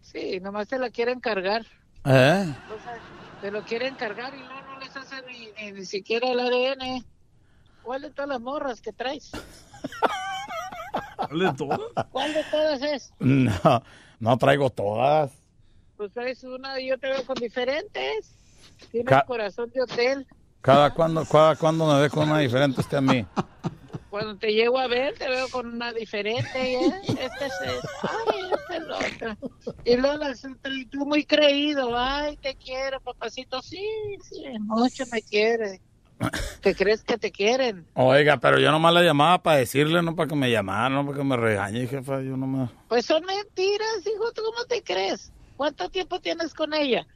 Sí, 0.01 0.40
nomás 0.40 0.68
te 0.68 0.78
la 0.78 0.90
quieren 0.90 1.20
cargar. 1.20 1.64
¿Eh? 2.05 2.45
O 2.68 2.82
sea, 2.82 2.99
te 3.40 3.51
lo 3.51 3.62
quieren 3.62 3.95
cargar 3.95 4.34
y 4.34 4.43
ni, 5.26 5.53
ni, 5.64 5.72
ni 5.72 5.84
siquiera 5.86 6.28
el 6.28 6.40
ADN. 6.40 7.05
¿Cuál 7.82 8.03
de 8.03 8.11
todas 8.11 8.28
las 8.28 8.40
morras 8.40 8.80
que 8.80 8.93
traes? 8.93 9.30
¿Cuál 11.16 11.38
de 11.38 11.53
todas? 11.55 11.80
¿Cuál 12.11 12.32
de 12.34 12.45
todas 12.51 12.82
es? 12.82 13.12
No, 13.18 13.82
no 14.20 14.38
traigo 14.38 14.70
todas. 14.70 15.32
Pues 15.97 16.12
traes 16.12 16.43
una 16.45 16.80
y 16.80 16.88
yo 16.88 16.99
te 16.99 17.09
veo 17.09 17.24
con 17.24 17.34
diferentes. 17.36 18.34
Tienes 18.90 19.09
Ca- 19.09 19.24
corazón 19.24 19.70
de 19.70 19.82
hotel. 19.82 20.26
Cada 20.61 20.93
cuando, 20.95 21.24
cada 21.24 21.57
cuando 21.57 21.86
me 21.93 22.01
ve 22.03 22.11
con 22.11 22.28
una 22.30 22.38
diferente 22.38 22.80
usted 22.80 22.99
a 22.99 23.01
mí. 23.01 23.26
Cuando 24.12 24.36
te 24.36 24.52
llego 24.52 24.78
a 24.78 24.88
ver, 24.88 25.14
te 25.16 25.26
veo 25.26 25.48
con 25.48 25.66
una 25.68 25.90
diferente. 25.90 26.74
¿eh? 26.74 26.92
Este 27.08 27.22
es 27.22 27.30
este. 27.62 27.88
Ay, 28.02 28.50
este 28.52 28.76
es 28.76 29.14
otra. 29.14 29.38
Y 29.86 29.96
luego 29.96 30.24
y 30.70 30.84
tú 30.84 31.06
muy 31.06 31.24
creído. 31.24 31.96
Ay, 31.96 32.36
te 32.36 32.54
quiero, 32.54 33.00
papacito. 33.00 33.62
Sí, 33.62 33.82
sí, 34.22 34.44
mucho 34.60 35.04
me 35.10 35.22
quiere. 35.22 35.80
¿Te 36.60 36.74
crees 36.74 37.02
que 37.02 37.16
te 37.16 37.32
quieren? 37.32 37.86
Oiga, 37.94 38.36
pero 38.36 38.58
yo 38.58 38.70
nomás 38.70 38.92
la 38.92 39.02
llamaba 39.02 39.42
para 39.42 39.56
decirle, 39.56 40.02
no 40.02 40.14
para 40.14 40.28
que 40.28 40.36
me 40.36 40.50
llamara, 40.50 40.90
no 40.90 41.06
para 41.06 41.16
que 41.16 41.24
me 41.24 41.38
regañe, 41.38 41.86
jefa. 41.86 42.20
Yo 42.20 42.36
nomás. 42.36 42.68
Pues 42.88 43.06
son 43.06 43.24
mentiras, 43.24 44.06
hijo. 44.14 44.30
¿Tú 44.32 44.42
cómo 44.44 44.66
te 44.66 44.82
crees? 44.82 45.32
¿Cuánto 45.56 45.88
tiempo 45.88 46.20
tienes 46.20 46.52
con 46.52 46.74
ella? 46.74 47.06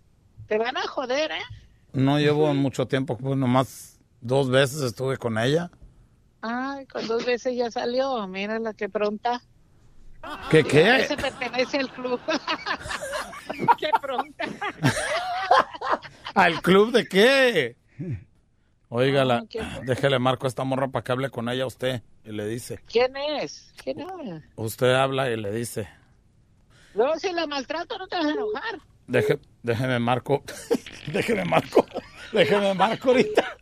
Te 0.48 0.56
van 0.56 0.78
a 0.78 0.86
joder, 0.86 1.30
¿eh? 1.30 1.44
No 1.92 2.18
llevo 2.18 2.54
mucho 2.54 2.86
tiempo, 2.86 3.18
pues 3.18 3.36
nomás 3.36 4.00
dos 4.22 4.48
veces 4.48 4.80
estuve 4.80 5.18
con 5.18 5.36
ella. 5.36 5.70
Ay, 6.48 6.86
con 6.86 7.06
dos 7.06 7.24
veces 7.24 7.56
ya 7.56 7.70
salió. 7.70 8.26
Mira 8.28 8.58
la 8.58 8.72
que 8.72 8.88
pronta. 8.88 9.42
¿Qué 10.50 10.64
qué? 10.64 10.96
Ese 10.96 11.16
pertenece 11.16 11.78
al 11.78 11.90
club. 11.90 12.20
qué 13.78 13.90
pronta. 14.00 14.44
¿Al 16.34 16.60
club 16.62 16.92
de 16.92 17.06
qué? 17.06 17.76
Oiga, 18.88 19.24
la, 19.24 19.44
¿qué? 19.48 19.62
déjele 19.84 20.18
marco 20.18 20.46
a 20.46 20.48
esta 20.48 20.64
morra 20.64 20.88
para 20.88 21.02
que 21.02 21.12
hable 21.12 21.30
con 21.30 21.48
ella 21.48 21.66
usted. 21.66 22.02
Y 22.24 22.32
le 22.32 22.46
dice. 22.46 22.80
¿Quién 22.86 23.16
es? 23.16 23.72
¿Quién 23.82 24.00
es? 24.00 24.42
Usted 24.56 24.94
habla 24.94 25.30
y 25.30 25.36
le 25.36 25.52
dice. 25.52 25.88
Luego 26.94 27.18
si 27.18 27.32
la 27.32 27.46
maltrato 27.46 27.98
no 27.98 28.06
te 28.06 28.16
vas 28.16 28.26
a 28.26 28.30
enojar. 28.30 28.80
Deje, 29.06 29.38
déjeme 29.62 29.98
marco. 29.98 30.42
déjeme 31.12 31.44
marco. 31.44 31.86
Déjeme 32.32 32.74
marco 32.74 33.08
ahorita. 33.08 33.56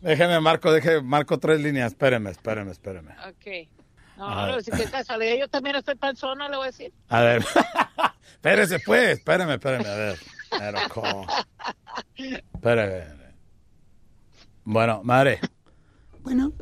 Déjeme 0.00 0.40
marco, 0.40 0.72
déjeme 0.72 1.02
marco 1.02 1.38
tres 1.38 1.60
líneas. 1.60 1.92
Espéreme, 1.92 2.30
espéreme, 2.30 2.72
espéreme. 2.72 3.14
Ok. 3.28 3.68
No, 4.16 4.28
pero 4.46 4.60
si 4.60 4.70
qué 4.70 4.84
casualidad, 4.84 5.36
yo 5.36 5.48
también 5.48 5.76
estoy 5.76 5.94
panzona, 5.94 6.48
le 6.48 6.56
voy 6.56 6.64
a 6.64 6.70
decir. 6.70 6.92
A 7.08 7.22
ver. 7.22 7.44
Espérese 8.32 8.78
pues, 8.80 9.18
espéreme, 9.18 9.54
espéreme, 9.54 9.88
a 9.88 9.94
ver. 9.94 10.18
Pero, 10.50 10.78
¿cómo? 10.92 11.26
Espéreme. 12.14 13.04
Bueno, 14.64 15.00
madre. 15.02 15.40
Bueno, 16.22 16.52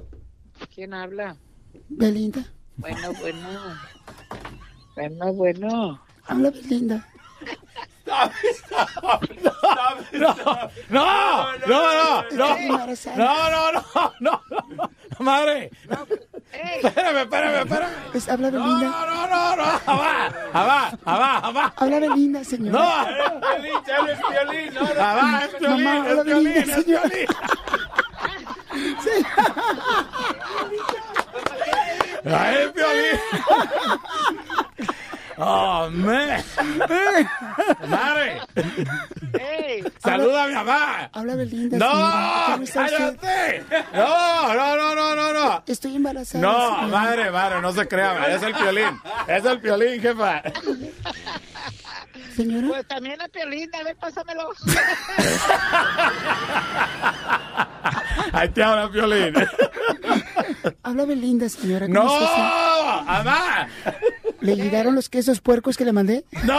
¿Quién 0.75 0.95
habla? 0.95 1.37
Belinda. 1.89 2.45
Bueno, 2.77 3.13
bueno. 3.21 3.49
Bueno, 4.95 5.33
bueno. 5.33 6.03
Habla 6.27 6.51
Belinda. 6.51 7.09
No, 8.09 8.25
no, 10.13 10.35
no, 10.89 10.89
no, 10.89 11.05
no, 11.61 12.57
no, 13.17 13.51
no, 13.51 13.73
no, 13.73 13.83
no, 14.21 14.43
no, 14.71 14.91
madre. 15.19 15.71
Espérame, 16.53 17.19
espérame, 17.23 17.63
espérame. 17.63 17.91
Pues 18.13 18.29
habla 18.29 18.51
Belinda. 18.51 18.89
no, 18.89 19.07
no, 19.07 19.27
no, 19.27 19.57
no, 19.57 19.63
abá, 19.87 20.27
abá, 20.53 20.93
abá, 21.05 21.39
abá. 21.39 21.73
Habla 21.77 21.99
Belinda, 22.01 22.45
señora. 22.45 22.79
No, 22.79 23.41
Piolín, 23.41 23.85
ya 23.87 23.99
no 24.03 24.09
es 24.09 24.19
Piolín, 24.19 24.75
no. 24.75 24.81
Abá, 25.03 25.45
es 25.45 25.55
Piolín, 25.55 25.85
Mamá, 25.85 26.09
es 26.09 26.25
Belinda, 26.25 26.61
es. 26.61 26.85
Sí. 29.03 29.25
Ay, 32.25 32.57
es 32.57 32.73
Piolín. 32.73 33.19
Oh, 35.41 35.89
man. 35.91 36.43
Madre. 37.87 38.41
Saluda 40.03 40.45
a 40.45 40.49
mi 40.49 40.55
mamá. 40.55 41.11
Habla 41.13 41.35
Belinda, 41.37 41.79
No, 41.79 41.93
cállate. 42.73 43.65
No, 43.93 44.55
no, 44.55 44.77
no, 44.77 44.95
no, 44.95 45.15
no, 45.15 45.33
no. 45.33 45.63
Estoy 45.67 45.97
embarazada. 45.97 46.43
No, 46.43 46.53
señora. 46.81 46.87
madre, 46.89 47.31
madre, 47.31 47.61
no 47.61 47.73
se 47.73 47.87
crea, 47.87 48.35
es 48.35 48.43
el 48.43 48.55
piolín. 48.55 49.01
Es 49.29 49.45
el 49.45 49.61
piolín, 49.61 50.01
jefa. 50.01 50.43
Señora. 52.37 52.69
Pues 52.69 52.87
también 52.87 53.21
a 53.21 53.29
Piolín, 53.29 53.75
a 53.75 53.83
ver, 53.83 53.97
pásamelo. 53.97 54.51
Ahí 58.33 58.49
te 58.51 58.63
habla 58.63 58.91
piolín. 58.91 59.35
Habla 60.83 61.05
Belinda, 61.07 61.49
señora. 61.49 61.87
¿Cómo 61.87 62.03
No, 62.05 63.03
mamá. 63.05 63.69
¿Le 64.41 64.57
llegaron 64.57 64.95
los 64.95 65.09
quesos 65.09 65.41
puercos 65.41 65.77
que 65.77 65.85
le 65.85 65.93
mandé? 65.93 66.25
No. 66.45 66.59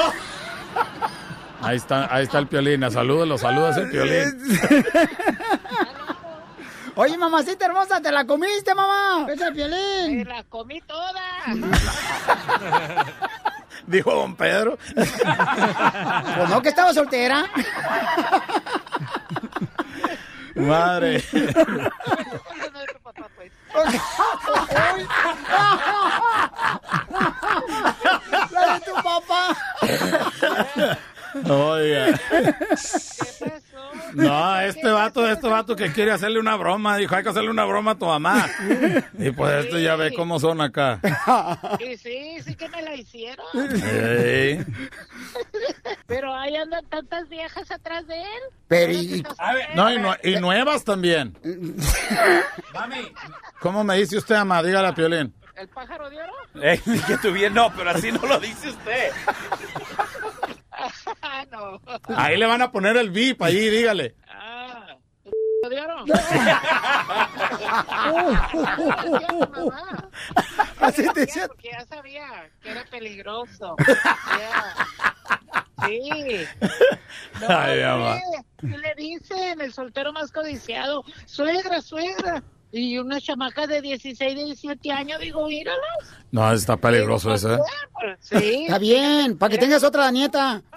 Ahí 1.62 1.78
está, 1.78 2.14
ahí 2.14 2.24
está 2.24 2.40
el 2.40 2.48
piolín. 2.48 2.90
Salúdalo, 2.90 3.38
saludas 3.38 3.78
el 3.78 3.90
piolín. 3.90 4.34
Oye, 6.96 7.18
mamacita 7.18 7.66
hermosa, 7.66 8.02
¿te 8.02 8.12
la 8.12 8.26
comiste, 8.26 8.74
mamá? 8.76 9.26
¡Es 9.32 9.40
el 9.40 9.54
Me 9.54 9.68
violín! 9.68 10.28
la 10.28 10.44
comí 10.46 10.82
toda. 10.82 11.22
Dijo 13.90 14.14
don 14.14 14.36
Pedro. 14.36 14.78
Pues 14.94 16.50
no, 16.50 16.62
que 16.62 16.70
estaba 16.70 16.94
soltera. 16.94 17.50
Madre. 20.54 21.24
¡La 28.52 28.74
de 28.74 28.80
tu 28.82 28.94
papá! 28.94 29.58
Oiga. 31.50 32.20
No, 34.14 34.60
este 34.62 34.88
vato, 34.90 35.30
este 35.30 35.48
vato 35.48 35.76
que 35.76 35.92
quiere 35.92 36.12
hacerle 36.12 36.40
una 36.40 36.56
broma, 36.56 36.98
dijo, 36.98 37.16
hay 37.16 37.24
que 37.24 37.30
hacerle 37.30 37.50
una 37.50 37.66
broma 37.66 37.92
a 37.92 37.96
tu 37.96 38.06
mamá. 38.06 38.48
Y 39.18 39.32
pues 39.32 39.66
esto 39.66 39.78
ya 39.80 39.96
ve 39.96 40.14
cómo 40.14 40.40
son 40.40 40.62
acá. 40.62 41.00
Y 41.80 41.98
sí, 41.98 42.38
sí 42.44 42.56
que 42.56 42.68
me 42.70 42.82
la 42.82 42.96
hicieron. 42.96 43.46
Ey. 43.84 44.66
Pero 46.08 46.34
ahí 46.36 46.56
andan 46.56 46.86
tantas 46.88 47.28
viejas 47.30 47.70
atrás 47.72 48.06
de 48.08 48.20
él. 48.22 48.42
Pero 48.68 48.92
y... 48.94 49.24
No, 49.76 49.92
y, 49.92 49.98
nue- 49.98 50.20
y 50.24 50.36
nuevas 50.40 50.84
también. 50.84 51.38
¿Cómo 53.60 53.84
me 53.84 53.98
dice 53.98 54.18
usted, 54.18 54.36
mamá? 54.36 54.64
Dígale 54.64 54.88
a 54.88 54.94
Piolín. 54.96 55.34
¿El 55.56 55.68
pájaro 55.68 56.10
de 56.10 56.16
oro? 56.22 56.32
Ey, 56.62 56.78
que 57.08 57.18
tú 57.22 57.34
bien, 57.34 57.54
no, 57.54 57.70
pero 57.76 57.90
así 57.90 58.12
no 58.14 58.22
lo 58.26 58.40
dice 58.40 58.70
usted. 58.70 59.12
Ah. 62.10 62.26
Ahí 62.26 62.38
le 62.38 62.46
van 62.46 62.62
a 62.62 62.72
poner 62.72 62.98
el 62.98 63.12
VIP, 63.12 63.42
ahí, 63.42 63.70
dígale. 63.70 64.16
Ah, 64.28 64.98
¿el 65.64 65.70
de 65.70 65.82
oro? 65.82 66.06
Así 70.80 71.08
te 71.14 71.22
decía. 71.22 71.48
Porque 71.48 71.70
ya 71.72 71.86
sabía 71.86 72.50
que 72.62 72.72
era 72.72 72.84
peligroso. 72.86 73.76
Sí. 75.88 76.46
No, 77.40 77.48
Ay, 77.48 77.80
¿qué 78.60 78.78
le 78.78 78.96
dicen? 78.96 79.62
El 79.62 79.72
soltero 79.72 80.12
más 80.12 80.32
codiciado. 80.32 81.04
Suegra, 81.26 81.82
suegra. 81.82 82.44
Y 82.72 83.00
una 83.00 83.20
chamaca 83.20 83.66
de 83.66 83.82
16, 83.82 84.36
17 84.36 84.92
años, 84.92 85.20
digo, 85.20 85.48
míralas. 85.48 85.82
No, 86.32 86.52
está 86.52 86.78
peligroso 86.78 87.34
ese. 87.34 87.56
¿eh? 87.56 87.60
Sí. 88.20 88.64
Está 88.64 88.78
bien, 88.78 89.36
para 89.38 89.52
que 89.52 89.58
tengas 89.58 89.84
otra 89.84 90.12
nieta. 90.12 90.62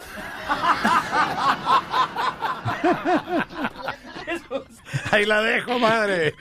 Ahí 5.11 5.27
la 5.27 5.43
dejo, 5.43 5.79
madre. 5.79 6.35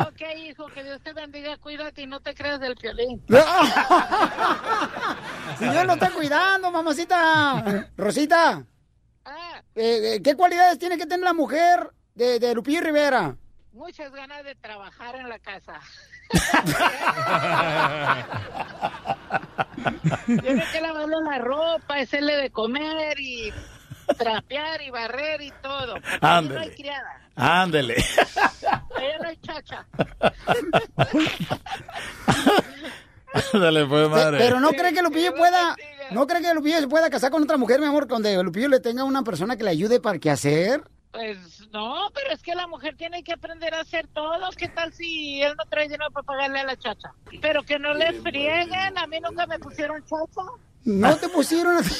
Ok, 0.00 0.20
hijo, 0.36 0.66
que 0.66 0.84
Dios 0.84 1.00
te 1.02 1.14
bendiga, 1.14 1.56
cuídate 1.56 2.02
y 2.02 2.06
no 2.06 2.20
te 2.20 2.34
creas 2.34 2.60
del 2.60 2.76
piolín. 2.76 3.22
Señor, 5.58 5.86
lo 5.86 5.94
está 5.94 6.10
cuidando, 6.10 6.70
mamacita. 6.70 7.88
Rosita. 7.96 8.62
Eh, 9.74 10.16
eh, 10.16 10.20
¿Qué 10.22 10.34
cualidades 10.34 10.78
tiene 10.78 10.98
que 10.98 11.06
tener 11.06 11.24
la 11.24 11.32
mujer 11.32 11.90
de, 12.14 12.38
de 12.38 12.54
Lupillo 12.54 12.82
Rivera? 12.82 13.34
Muchas 13.72 14.12
ganas 14.12 14.44
de 14.44 14.54
trabajar 14.56 15.14
en 15.16 15.28
la 15.28 15.38
casa. 15.38 15.80
Tiene 20.26 20.64
que 20.72 20.80
lavarle 20.80 21.16
la 21.24 21.38
ropa, 21.38 21.94
hacerle 21.96 22.36
de 22.36 22.50
comer 22.50 23.18
y 23.20 23.52
trapear 24.18 24.82
y 24.82 24.90
barrer 24.90 25.40
y 25.42 25.52
todo. 25.62 25.94
Ahí 25.94 26.00
no 26.20 26.28
hay 26.28 26.38
Ándele. 26.38 26.74
criada, 26.74 27.20
Ándele. 27.36 28.04
ahí 28.96 29.08
no 29.22 29.28
hay 29.28 29.36
chacha. 29.38 29.86
Ándale, 33.54 33.86
pues, 33.86 34.08
madre. 34.08 34.38
Pero 34.38 34.58
no 34.60 34.70
cree 34.70 34.92
que 34.92 35.02
Lupillo 35.02 35.32
pueda, 35.34 35.76
no 36.10 36.26
cree 36.26 36.42
que 36.42 36.52
Lupillo 36.54 36.80
se 36.80 36.88
pueda 36.88 37.08
casar 37.08 37.30
con 37.30 37.42
otra 37.44 37.56
mujer, 37.56 37.78
mi 37.80 37.86
amor, 37.86 38.06
donde 38.08 38.42
Lupillo 38.42 38.68
le 38.68 38.80
tenga 38.80 39.04
una 39.04 39.22
persona 39.22 39.56
que 39.56 39.62
le 39.64 39.70
ayude 39.70 40.00
para 40.00 40.18
qué 40.18 40.30
hacer. 40.30 40.82
Pues 41.12 41.68
no, 41.72 42.08
pero 42.14 42.32
es 42.32 42.42
que 42.42 42.54
la 42.54 42.66
mujer 42.68 42.94
tiene 42.96 43.24
que 43.24 43.32
aprender 43.32 43.74
a 43.74 43.80
hacer 43.80 44.06
todo. 44.08 44.48
¿Qué 44.56 44.68
tal 44.68 44.92
si 44.92 45.42
él 45.42 45.54
no 45.58 45.64
trae 45.68 45.88
dinero 45.88 46.10
para 46.12 46.24
pagarle 46.24 46.60
a 46.60 46.64
la 46.64 46.76
chacha? 46.76 47.12
Pero 47.40 47.64
que 47.64 47.78
no 47.78 47.94
le 47.94 48.12
frieguen, 48.20 48.96
a 48.96 49.06
mí 49.08 49.18
nunca 49.20 49.46
me 49.46 49.58
pusieron 49.58 50.04
chacha. 50.04 50.42
No 50.84 51.16
te 51.16 51.28
pusieron. 51.28 51.82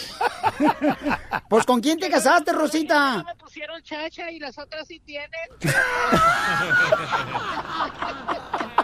Pues 1.48 1.66
con 1.66 1.80
quién 1.80 1.98
te 1.98 2.08
casaste, 2.08 2.52
Rosita. 2.52 3.16
No 3.16 3.24
me 3.24 3.34
pusieron 3.34 3.82
chacha 3.82 4.30
y 4.30 4.38
las 4.38 4.56
otras 4.56 4.86
sí 4.86 5.00
tienen. 5.00 5.28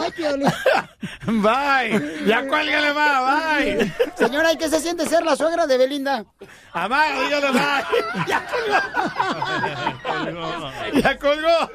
Ay, 0.00 0.10
Piolín. 0.16 0.48
Bye. 1.26 2.24
Ya 2.26 2.46
cuélgale 2.46 2.92
más, 2.92 3.58
bye. 3.58 3.92
Señora, 4.16 4.52
¿y 4.52 4.56
qué 4.56 4.68
se 4.68 4.80
siente 4.80 5.06
ser 5.06 5.24
la 5.24 5.36
suegra 5.36 5.66
de 5.66 5.78
Belinda? 5.78 6.24
Amá, 6.72 7.04
dígale 7.22 7.50
bye. 7.50 7.62
Ya 8.26 8.42
colgó. 10.18 10.70
Ya 10.94 11.18
colgó. 11.18 11.70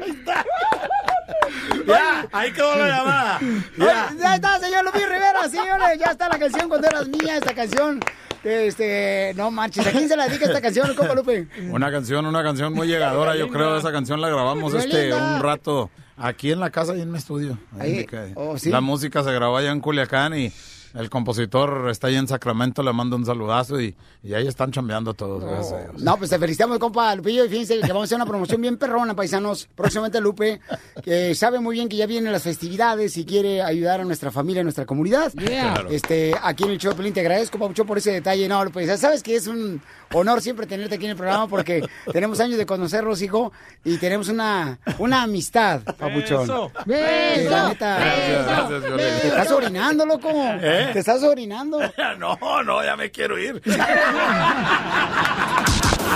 Ya, 1.85 2.27
ahí 2.31 2.51
quedó 2.51 2.75
la 2.75 2.87
llamada. 2.87 3.39
Ya. 3.77 4.35
Está, 4.35 4.59
señor 4.59 4.83
Lupillo 4.85 5.07
Rivera, 5.07 5.47
señores. 5.49 5.97
Ya 5.99 6.11
está 6.11 6.27
la 6.29 6.37
canción 6.37 6.67
cuando 6.67 6.87
eras 6.87 7.07
niña, 7.07 7.37
esta 7.37 7.53
canción. 7.53 7.99
Este, 8.47 9.33
no 9.35 9.51
manches, 9.51 9.85
¿a 9.85 9.91
quién 9.91 10.07
se 10.07 10.15
la 10.15 10.27
dedica 10.27 10.45
esta 10.45 10.61
canción, 10.61 10.95
compa 10.95 11.13
Lupe? 11.13 11.47
Una 11.69 11.91
canción, 11.91 12.25
una 12.25 12.41
canción 12.43 12.73
muy 12.73 12.87
llegadora. 12.87 13.35
Yo 13.35 13.49
creo 13.49 13.77
esa 13.77 13.91
canción 13.91 14.21
la 14.21 14.29
grabamos 14.29 14.73
este 14.73 15.09
linda. 15.09 15.35
un 15.35 15.41
rato 15.41 15.89
aquí 16.15 16.51
en 16.51 16.61
la 16.61 16.69
casa 16.69 16.95
y 16.95 17.01
en 17.01 17.11
mi 17.11 17.17
estudio. 17.17 17.57
Ahí 17.77 18.07
Ahí, 18.11 18.33
oh, 18.35 18.57
¿sí? 18.57 18.69
La 18.69 18.79
música 18.79 19.21
se 19.23 19.33
grabó 19.33 19.57
allá 19.57 19.71
en 19.71 19.81
Culiacán 19.81 20.37
y 20.37 20.53
el 20.93 21.09
compositor 21.09 21.89
está 21.89 22.07
ahí 22.07 22.15
en 22.15 22.27
Sacramento. 22.27 22.83
Le 22.83 22.93
mando 22.93 23.15
un 23.15 23.25
saludazo 23.25 23.79
y, 23.79 23.95
y 24.23 24.33
ahí 24.33 24.47
están 24.47 24.71
chambeando 24.71 25.13
todos. 25.13 25.43
gracias 25.43 25.73
a 25.73 25.79
Dios. 25.91 26.01
No, 26.01 26.17
pues 26.17 26.29
te 26.29 26.39
felicitamos, 26.39 26.79
compa 26.79 27.15
Lupillo. 27.15 27.45
Y 27.45 27.49
fíjense 27.49 27.79
que 27.79 27.87
vamos 27.87 28.03
a 28.03 28.05
hacer 28.05 28.15
una 28.15 28.25
promoción 28.25 28.61
bien 28.61 28.77
perrona, 28.77 29.15
paisanos. 29.15 29.67
Próximamente 29.75 30.21
Lupe, 30.21 30.59
que 31.03 31.35
sabe 31.35 31.59
muy 31.59 31.75
bien 31.75 31.89
que 31.89 31.97
ya 31.97 32.05
vienen 32.05 32.31
las 32.31 32.43
festividades 32.43 33.17
y 33.17 33.25
quiere 33.25 33.61
ayudar 33.61 34.01
a 34.01 34.05
nuestra 34.05 34.31
familia, 34.31 34.61
a 34.61 34.63
nuestra 34.63 34.85
comunidad. 34.85 35.31
Yeah. 35.33 35.73
Claro. 35.73 35.89
Este, 35.89 36.33
aquí 36.41 36.63
en 36.63 36.71
el 36.71 36.77
show 36.77 36.95
Pelín, 36.95 37.13
te 37.13 37.19
agradezco, 37.21 37.57
Papucho, 37.59 37.85
por 37.85 37.97
ese 37.97 38.11
detalle. 38.11 38.47
No, 38.47 38.67
ya 38.69 38.97
sabes 38.97 39.23
que 39.23 39.35
es 39.35 39.47
un 39.47 39.81
honor 40.13 40.41
siempre 40.41 40.65
tenerte 40.67 40.95
aquí 40.95 41.05
en 41.05 41.11
el 41.11 41.17
programa 41.17 41.47
porque 41.47 41.87
tenemos 42.11 42.39
años 42.39 42.57
de 42.57 42.65
conocerlos, 42.65 43.21
hijo, 43.21 43.51
y 43.83 43.97
tenemos 43.97 44.29
una, 44.29 44.79
una 44.99 45.23
amistad, 45.23 45.81
Papuchón. 45.83 46.43
Eso. 46.43 46.71
Eh, 46.87 47.47
la 47.49 47.69
neta. 47.69 47.99
Gracias, 47.99 48.45
gracias, 48.45 48.81
Violín. 48.81 49.05
Te 49.21 49.27
estás 49.27 49.51
orinando, 49.51 50.05
loco. 50.05 50.29
¿Eh? 50.33 50.76
Te 50.93 50.99
estás 50.99 51.23
orinando. 51.23 51.79
No, 52.19 52.63
no, 52.63 52.83
ya 52.83 52.95
me 52.95 53.11
quiero 53.11 53.37
ir. 53.37 53.61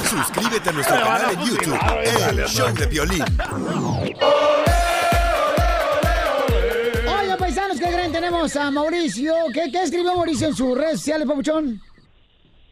Suscríbete 0.09 0.69
a 0.69 0.73
nuestro 0.73 0.95
canal 0.95 1.31
en 1.33 1.39
YouTube, 1.45 1.79
El 2.31 2.45
Show 2.47 2.73
de 2.73 2.85
Violín. 2.87 3.23
Oigan, 7.19 7.37
paisanos, 7.37 7.79
¿qué 7.79 7.87
creen? 7.87 8.11
Tenemos 8.11 8.55
a 8.55 8.71
Mauricio. 8.71 9.33
¿Qué, 9.53 9.71
qué 9.71 9.83
escribió 9.83 10.15
Mauricio 10.15 10.47
en 10.47 10.55
sus 10.55 10.77
redes 10.77 10.99
sociales, 10.99 11.27
papuchón? 11.27 11.79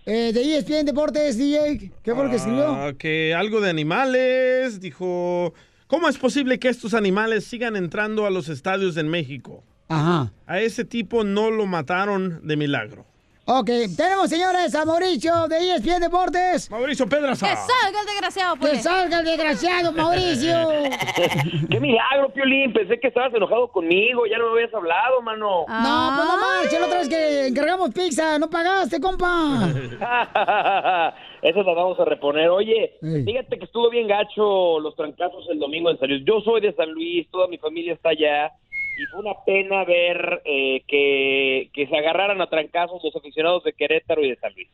Eh, 0.05 0.31
de 0.33 0.57
ESPN 0.57 0.85
Deportes, 0.85 1.37
DJ. 1.37 1.91
¿Qué 2.03 2.15
fue 2.15 2.23
lo 2.23 2.29
que 2.29 2.37
escribió? 2.37 2.67
Ah, 2.67 2.93
que 2.97 3.33
algo 3.35 3.61
de 3.61 3.69
animales, 3.69 4.79
dijo... 4.79 5.53
¿Cómo 5.87 6.07
es 6.07 6.17
posible 6.19 6.59
que 6.59 6.69
estos 6.69 6.93
animales 6.93 7.45
sigan 7.45 7.75
entrando 7.75 8.25
a 8.27 8.29
los 8.29 8.47
estadios 8.47 8.95
en 8.97 9.07
México? 9.07 9.63
Ajá. 9.89 10.31
A 10.47 10.59
ese 10.59 10.85
tipo 10.85 11.23
no 11.23 11.49
lo 11.51 11.65
mataron 11.65 12.39
de 12.47 12.55
milagro. 12.55 13.05
Ok, 13.51 13.65
tenemos, 13.97 14.29
señores, 14.29 14.75
a 14.75 14.85
Mauricio 14.85 15.47
de 15.47 15.71
ESPN 15.73 16.01
Deportes. 16.01 16.69
Mauricio 16.69 17.09
Pedraza. 17.09 17.47
¡Que 17.49 17.55
salga 17.55 17.99
el 18.01 18.05
desgraciado, 18.05 18.53
¡Que 18.53 18.59
pues! 18.59 18.83
salga 18.83 19.19
el 19.21 19.25
desgraciado, 19.25 19.91
Mauricio! 19.91 20.69
¡Qué 21.71 21.79
milagro, 21.79 22.31
Piolín! 22.31 22.71
Pensé 22.73 22.99
que 22.99 23.07
estabas 23.07 23.33
enojado 23.33 23.67
conmigo, 23.71 24.27
ya 24.27 24.37
no 24.37 24.51
me 24.51 24.59
habías 24.61 24.71
hablado, 24.75 25.19
mano. 25.23 25.65
No, 25.67 26.13
pues 26.15 26.27
no 26.27 26.37
marches, 26.37 26.79
la 26.79 26.85
otra 26.85 26.99
vez 26.99 27.09
que 27.09 27.47
encargamos 27.47 27.89
pizza, 27.89 28.37
no 28.37 28.51
pagaste, 28.51 29.01
compa. 29.01 29.67
Eso 31.41 31.63
lo 31.63 31.73
vamos 31.73 31.99
a 31.99 32.05
reponer. 32.05 32.49
Oye, 32.49 32.97
fíjate 33.01 33.57
que 33.57 33.65
estuvo 33.65 33.89
bien 33.89 34.07
gacho 34.07 34.79
los 34.79 34.95
trancazos 34.95 35.47
el 35.49 35.57
domingo 35.57 35.89
en 35.89 35.97
San 35.97 36.09
Luis. 36.09 36.23
Yo 36.23 36.39
soy 36.41 36.61
de 36.61 36.75
San 36.75 36.91
Luis, 36.91 37.27
toda 37.31 37.47
mi 37.47 37.57
familia 37.57 37.93
está 37.93 38.09
allá. 38.09 38.51
Y 38.99 39.05
fue 39.05 39.21
una 39.21 39.33
pena 39.45 39.85
ver 39.85 40.41
eh, 40.43 40.83
que, 40.85 41.69
que 41.71 41.87
se 41.87 41.97
agarraran 41.97 42.41
a 42.41 42.49
trancazos 42.49 43.01
los 43.01 43.15
aficionados 43.15 43.63
de 43.63 43.71
Querétaro 43.71 44.23
y 44.25 44.29
de 44.29 44.35
San 44.35 44.53
Luis. 44.53 44.67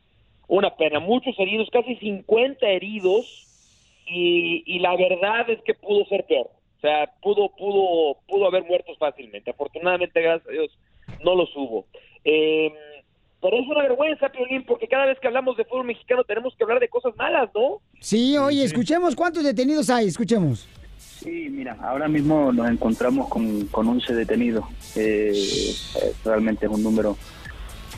Una 0.48 0.74
pena. 0.74 0.98
Muchos 0.98 1.38
heridos, 1.38 1.68
casi 1.70 1.94
50 1.94 2.66
heridos. 2.66 3.44
Y, 4.08 4.64
y 4.66 4.80
la 4.80 4.96
verdad 4.96 5.48
es 5.48 5.62
que 5.62 5.74
pudo 5.74 6.04
ser 6.06 6.24
peor. 6.24 6.50
O 6.78 6.80
sea, 6.80 7.12
pudo, 7.22 7.50
pudo, 7.50 8.16
pudo 8.26 8.46
haber 8.46 8.64
muertos 8.64 8.98
fácilmente. 8.98 9.50
Afortunadamente, 9.50 10.20
gracias 10.20 10.48
a 10.48 10.52
Dios, 10.52 10.78
no 11.24 11.36
los 11.36 11.54
hubo. 11.54 11.86
Eh, 12.24 12.72
pero 13.40 13.58
es 13.60 13.68
una 13.68 13.82
vergüenza, 13.82 14.28
Piolín, 14.30 14.64
porque 14.64 14.88
cada 14.88 15.06
vez 15.06 15.20
que 15.20 15.28
hablamos 15.28 15.56
de 15.56 15.64
fútbol 15.64 15.86
mexicano 15.86 16.24
tenemos 16.24 16.56
que 16.56 16.64
hablar 16.64 16.80
de 16.80 16.88
cosas 16.88 17.14
malas, 17.16 17.48
¿no? 17.54 17.80
Sí, 18.00 18.36
oye, 18.36 18.64
escuchemos 18.64 19.14
cuántos 19.14 19.44
detenidos 19.44 19.88
hay, 19.88 20.08
escuchemos. 20.08 20.68
Sí, 21.26 21.48
mira, 21.50 21.76
ahora 21.82 22.06
mismo 22.06 22.52
nos 22.52 22.70
encontramos 22.70 23.28
con, 23.28 23.66
con 23.66 23.88
11 23.88 24.14
detenidos. 24.14 24.64
Eh, 24.94 25.32
realmente 26.24 26.66
es 26.66 26.72
un 26.72 26.84
número 26.84 27.16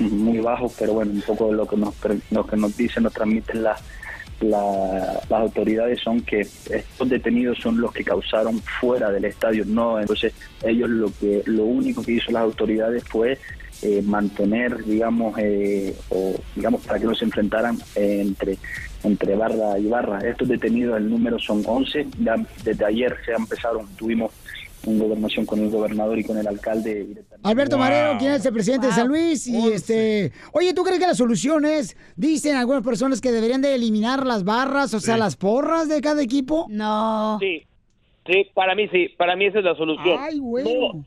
muy 0.01 0.39
bajo, 0.39 0.73
pero 0.79 0.95
bueno, 0.95 1.13
un 1.13 1.21
poco 1.21 1.53
lo 1.53 1.67
que 1.67 1.77
nos, 1.77 1.95
lo 2.31 2.47
que 2.47 2.57
nos 2.57 2.75
dicen, 2.75 3.03
nos 3.03 3.13
transmiten 3.13 3.63
las 3.63 3.83
la- 4.41 5.21
las 5.29 5.41
autoridades 5.41 6.01
son 6.01 6.21
que 6.23 6.41
estos 6.43 7.09
detenidos 7.09 7.59
son 7.59 7.81
los 7.81 7.93
que 7.93 8.05
causaron 8.05 8.61
fuera 8.81 9.11
del 9.11 9.25
estadio, 9.25 9.65
no, 9.67 9.99
entonces 10.01 10.33
ellos 10.63 10.89
lo 10.89 11.13
que 11.21 11.43
lo 11.47 11.65
único 11.65 12.03
que 12.05 12.13
hizo 12.13 12.31
las 12.31 12.43
autoridades 12.45 13.03
fue 13.03 13.37
eh, 13.83 14.01
mantener, 14.01 14.85
digamos, 14.85 15.37
eh, 15.39 15.93
o 16.11 16.35
digamos 16.55 16.87
para 16.87 17.01
que 17.01 17.07
no 17.07 17.17
se 17.17 17.25
enfrentaran 17.25 17.79
entre 17.97 18.59
entre 19.05 19.37
barra 19.37 19.79
y 19.79 19.87
barra. 19.87 20.19
Estos 20.21 20.49
detenidos, 20.49 20.97
el 20.99 21.09
número 21.11 21.39
son 21.39 21.63
11, 21.67 22.07
ya 22.21 22.37
desde 22.65 22.85
ayer 22.85 23.15
se 23.25 23.33
empezaron, 23.33 23.87
tuvimos 23.97 24.33
una 24.87 25.05
gobernación 25.05 25.45
con 25.45 25.61
el 25.61 25.71
gobernador 25.71 26.19
y 26.19 26.25
con 26.25 26.39
el 26.39 26.47
alcalde. 26.47 27.07
Alberto 27.43 27.77
Wow. 27.77 27.85
Marero, 27.85 28.19
quien 28.19 28.33
es 28.33 28.47
el 28.47 28.53
presidente 28.53 28.87
de 28.87 28.93
San 28.93 29.09
Luis, 29.09 29.47
y 29.47 29.73
este, 29.73 30.33
oye, 30.53 30.73
¿tú 30.73 30.83
crees 30.85 30.99
que 31.01 31.07
la 31.07 31.15
solución 31.15 31.65
es, 31.65 31.97
dicen 32.17 32.57
algunas 32.57 32.83
personas 32.83 33.21
que 33.21 33.31
deberían 33.33 33.61
de 33.61 33.75
eliminar 33.75 34.25
las 34.25 34.45
barras, 34.45 34.95
o 34.95 35.01
sea, 35.01 35.15
Sí. 35.15 35.21
las 35.21 35.37
porras 35.37 35.89
de 35.89 36.01
cada 36.01 36.23
equipo? 36.23 36.67
No. 36.71 37.39
Sí, 37.41 37.65
sí, 38.27 38.47
para 38.55 38.75
mí 38.75 38.89
sí, 38.89 39.09
para 39.19 39.35
mí 39.37 39.47
esa 39.47 39.59
es 39.59 39.65
la 39.65 39.75
solución. 39.75 40.17
Ay, 40.21 40.39
güey. 40.39 40.65
No, 40.65 41.05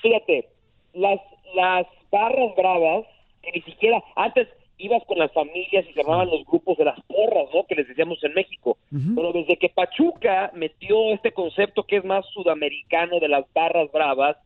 fíjate, 0.00 0.48
las, 0.94 1.18
las 1.54 1.86
barras 2.10 2.54
bravas, 2.56 3.04
que 3.42 3.50
ni 3.52 3.62
siquiera, 3.62 4.02
antes 4.16 4.48
ibas 4.78 5.02
con 5.06 5.18
las 5.18 5.32
familias 5.32 5.84
y 5.88 5.92
se 5.92 6.00
armaban 6.00 6.30
los 6.30 6.44
grupos 6.46 6.78
de 6.78 6.84
las 6.84 7.00
porras, 7.02 7.48
¿no? 7.52 7.64
Que 7.66 7.74
les 7.74 7.88
decíamos 7.88 8.22
en 8.22 8.32
México. 8.34 8.78
Pero 8.90 9.32
desde 9.32 9.56
que 9.56 9.68
Pachuca 9.68 10.50
metió 10.54 11.12
este 11.12 11.32
concepto 11.32 11.82
que 11.82 11.96
es 11.96 12.04
más 12.04 12.24
sudamericano 12.32 13.20
de 13.20 13.28
las 13.28 13.44
barras 13.52 13.90
bravas, 13.92 14.36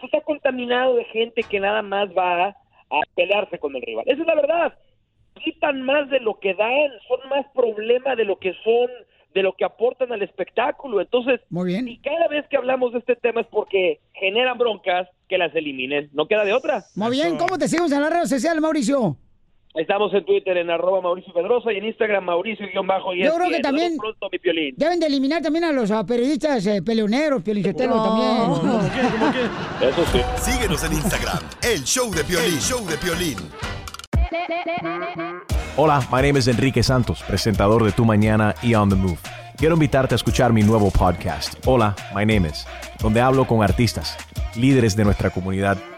pues 0.00 0.12
está 0.12 0.24
contaminado 0.24 0.96
de 0.96 1.04
gente 1.04 1.42
que 1.42 1.60
nada 1.60 1.82
más 1.82 2.08
va 2.16 2.48
a 2.48 3.00
pelearse 3.14 3.58
con 3.58 3.76
el 3.76 3.82
rival. 3.82 4.04
Esa 4.08 4.22
es 4.22 4.26
la 4.26 4.34
verdad. 4.34 4.78
Quitan 5.44 5.82
más 5.82 6.10
de 6.10 6.20
lo 6.20 6.38
que 6.40 6.54
dan, 6.54 6.90
son 7.06 7.28
más 7.28 7.46
problema 7.54 8.16
de 8.16 8.24
lo 8.24 8.38
que 8.38 8.54
son, 8.64 8.90
de 9.34 9.42
lo 9.42 9.52
que 9.54 9.64
aportan 9.64 10.12
al 10.12 10.22
espectáculo. 10.22 11.00
Entonces, 11.00 11.40
y 11.50 11.98
cada 11.98 12.28
vez 12.28 12.46
que 12.48 12.56
hablamos 12.56 12.92
de 12.92 12.98
este 12.98 13.16
tema 13.16 13.42
es 13.42 13.46
porque 13.46 14.00
generan 14.14 14.58
broncas 14.58 15.08
que 15.28 15.38
las 15.38 15.54
eliminen. 15.54 16.10
No 16.12 16.26
queda 16.26 16.44
de 16.44 16.52
otra. 16.52 16.84
Muy 16.94 17.10
bien, 17.12 17.36
¿cómo 17.36 17.58
te 17.58 17.68
seguimos 17.68 17.92
en 17.92 18.00
las 18.00 18.12
redes 18.12 18.28
sociales, 18.28 18.60
Mauricio? 18.60 19.16
Estamos 19.74 20.12
en 20.12 20.22
Twitter 20.26 20.54
en 20.58 20.68
arroba 20.68 21.00
Mauricio 21.00 21.32
Pedrosa 21.32 21.72
y 21.72 21.78
en 21.78 21.86
Instagram 21.86 22.24
Mauricio-bajo. 22.24 23.14
Yo 23.14 23.34
creo 23.34 23.48
que 23.48 23.60
también- 23.60 23.96
Pronto, 23.96 24.28
mi 24.30 24.38
piolín. 24.38 24.74
Deben 24.76 25.00
de 25.00 25.06
eliminar 25.06 25.40
también 25.40 25.64
a 25.64 25.72
los 25.72 25.90
periodistas 26.06 26.66
eh, 26.66 26.82
peleoneros, 26.82 27.42
piolichotelo 27.42 28.02
también. 28.02 28.82
Eso 29.80 30.04
sí. 30.12 30.20
Síguenos 30.36 30.84
en 30.84 30.92
Instagram, 30.92 31.38
el 31.62 31.82
show 31.84 32.10
de 32.14 32.22
Piolín. 32.22 32.52
El 32.52 32.60
show 32.60 32.86
de 32.86 32.96
Piolín. 32.98 33.38
Hola, 35.76 36.00
my 36.12 36.20
name 36.20 36.38
is 36.38 36.48
Enrique 36.48 36.82
Santos, 36.82 37.22
presentador 37.26 37.82
de 37.82 37.92
Tu 37.92 38.04
Mañana 38.04 38.54
y 38.62 38.74
On 38.74 38.90
the 38.90 38.94
Move. 38.94 39.18
Quiero 39.56 39.74
invitarte 39.74 40.14
a 40.14 40.16
escuchar 40.16 40.52
mi 40.52 40.62
nuevo 40.62 40.90
podcast, 40.90 41.54
Hola, 41.66 41.96
my 42.14 42.26
name 42.26 42.48
is, 42.48 42.66
donde 43.00 43.22
hablo 43.22 43.46
con 43.46 43.62
artistas, 43.62 44.18
líderes 44.54 44.96
de 44.96 45.04
nuestra 45.04 45.30
comunidad 45.30 45.78